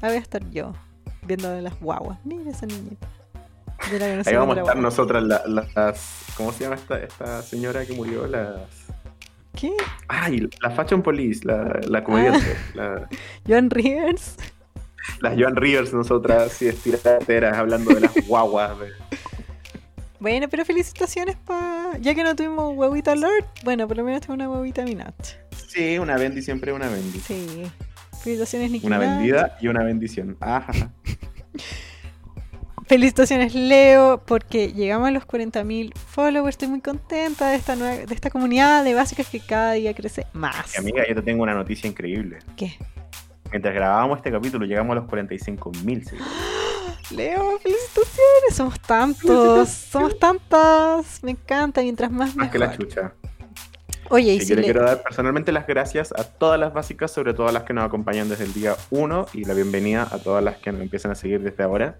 [0.00, 0.72] Ahí voy a estar yo,
[1.26, 2.18] viendo las guaguas.
[2.24, 3.06] Mira esa niñita.
[4.26, 6.24] Ahí vamos a estar nosotras, la- las.
[6.36, 8.26] ¿Cómo se llama esta, esta señora que murió?
[8.26, 8.58] Las.
[9.54, 9.72] ¿Qué?
[10.08, 12.56] Ay, la Fashion Police, la, la comediante.
[12.74, 13.08] La,
[13.48, 14.36] Joan Rivers.
[15.20, 18.78] las Joan Rivers, nosotras, así estirateras, hablando de las guaguas.
[18.78, 18.92] de-
[20.20, 21.92] Bueno, pero felicitaciones pa...
[22.00, 25.14] Ya que no tuvimos huevita Lord, bueno, por lo menos tengo una huevita Minaj.
[25.68, 27.18] Sí, una bendi siempre una bendi.
[27.20, 27.64] Sí.
[28.22, 29.16] Felicitaciones, Nicki Una Minaj.
[29.16, 30.36] vendida y una bendición.
[30.40, 30.72] Ajá.
[32.88, 36.54] Felicitaciones, Leo, porque llegamos a los 40.000 followers.
[36.54, 40.26] Estoy muy contenta de esta, nueva, de esta comunidad de básicas que cada día crece
[40.32, 40.78] más.
[40.78, 42.38] Amiga, yo te tengo una noticia increíble.
[42.56, 42.78] ¿Qué?
[43.50, 46.02] Mientras grabábamos este capítulo, llegamos a los 45 mil
[47.10, 48.54] Leo, felicitaciones.
[48.54, 49.68] Somos tantos.
[49.90, 51.22] Somos tantas.
[51.22, 51.82] Me encanta.
[51.82, 53.12] Mientras más Más que la chucha.
[54.10, 57.10] Oye, y si yo le le- quiero dar personalmente las gracias a todas las básicas,
[57.10, 60.18] sobre todo a las que nos acompañan desde el día 1 y la bienvenida a
[60.18, 61.98] todas las que nos empiezan a seguir desde ahora.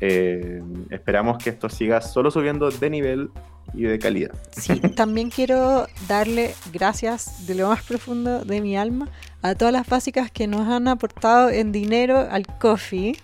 [0.00, 3.30] Eh, esperamos que esto siga solo subiendo de nivel
[3.74, 4.30] y de calidad.
[4.52, 9.08] Sí, también quiero darle gracias de lo más profundo de mi alma
[9.42, 13.18] a todas las básicas que nos han aportado en dinero al coffee.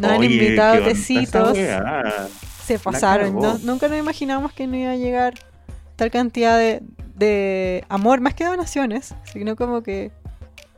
[0.00, 1.58] Nos han Oye, invitado ¿qué onda tecitos.
[2.64, 3.34] Se pasaron.
[3.36, 5.34] No- nunca nos imaginamos que no iba a llegar
[5.96, 6.82] tal cantidad de,
[7.14, 10.10] de amor, más que donaciones, sino como que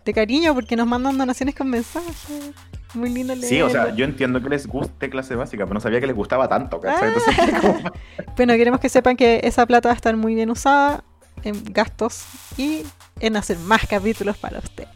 [0.04, 2.16] de cariño, porque nos mandan donaciones con mensajes.
[2.94, 3.48] Muy lindo leerlo.
[3.48, 6.16] Sí, o sea, yo entiendo que les guste clase básica, pero no sabía que les
[6.16, 6.80] gustaba tanto.
[6.86, 6.98] Ah.
[7.02, 7.90] Entonces, como-
[8.36, 11.04] Bueno, queremos que sepan que esa plata va a estar muy bien usada
[11.42, 12.24] en gastos
[12.56, 12.82] y
[13.20, 14.88] en hacer más capítulos para ustedes.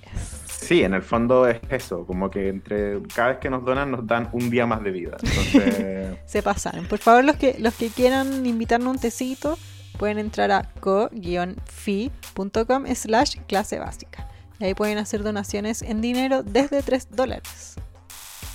[0.47, 4.07] sí, en el fondo es eso, como que entre cada vez que nos donan nos
[4.07, 5.17] dan un día más de vida.
[5.23, 6.87] Entonces, Se pasaron.
[6.87, 9.59] Por favor, los que, los que quieran invitarnos un tecito,
[9.99, 14.29] pueden entrar a co-fi.com slash clase básica.
[14.61, 17.75] Y ahí pueden hacer donaciones en dinero desde 3 dólares.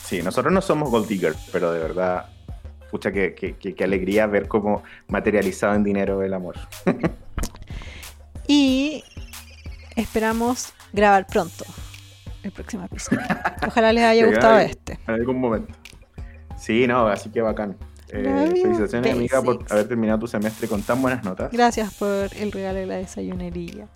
[0.06, 2.26] sí, nosotros no somos gold digger, pero de verdad,
[2.90, 6.56] pucha, que- que alegría ver cómo materializado en dinero el amor.
[8.48, 9.04] Y
[9.96, 11.66] esperamos grabar pronto.
[12.42, 13.22] el próximo episodio.
[13.68, 15.00] Ojalá les haya gustado Llegar este.
[15.08, 15.74] En algún momento.
[16.58, 17.78] Sí, no, así que bacán.
[18.12, 21.52] Eh, felicitaciones, amiga, por haber terminado tu semestre con tan buenas notas.
[21.52, 23.88] Gracias por el regalo de la desayunería.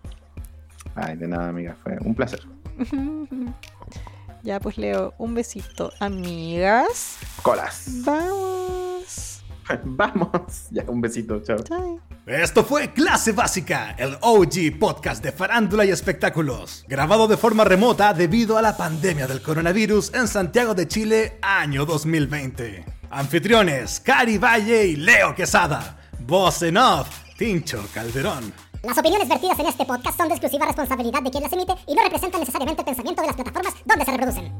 [0.96, 2.42] Ay, de nada, amiga, fue un placer.
[4.44, 7.18] ya pues Leo, un besito, amigas.
[7.42, 7.86] Colas.
[8.04, 9.44] Vamos.
[9.84, 10.68] Vamos.
[10.72, 11.58] Ya, un besito, chao.
[11.60, 12.00] Chao.
[12.26, 18.14] Esto fue Clase Básica, el OG podcast de farándula y espectáculos, grabado de forma remota
[18.14, 22.86] debido a la pandemia del coronavirus en Santiago de Chile, año 2020.
[23.10, 25.98] Anfitriones, Cari Valle y Leo Quesada.
[26.20, 28.54] Voz en off, Tincho Calderón.
[28.84, 31.96] Las opiniones vertidas en este podcast son de exclusiva responsabilidad de quien las emite y
[31.96, 34.52] no representan necesariamente el pensamiento de las plataformas donde se reproducen.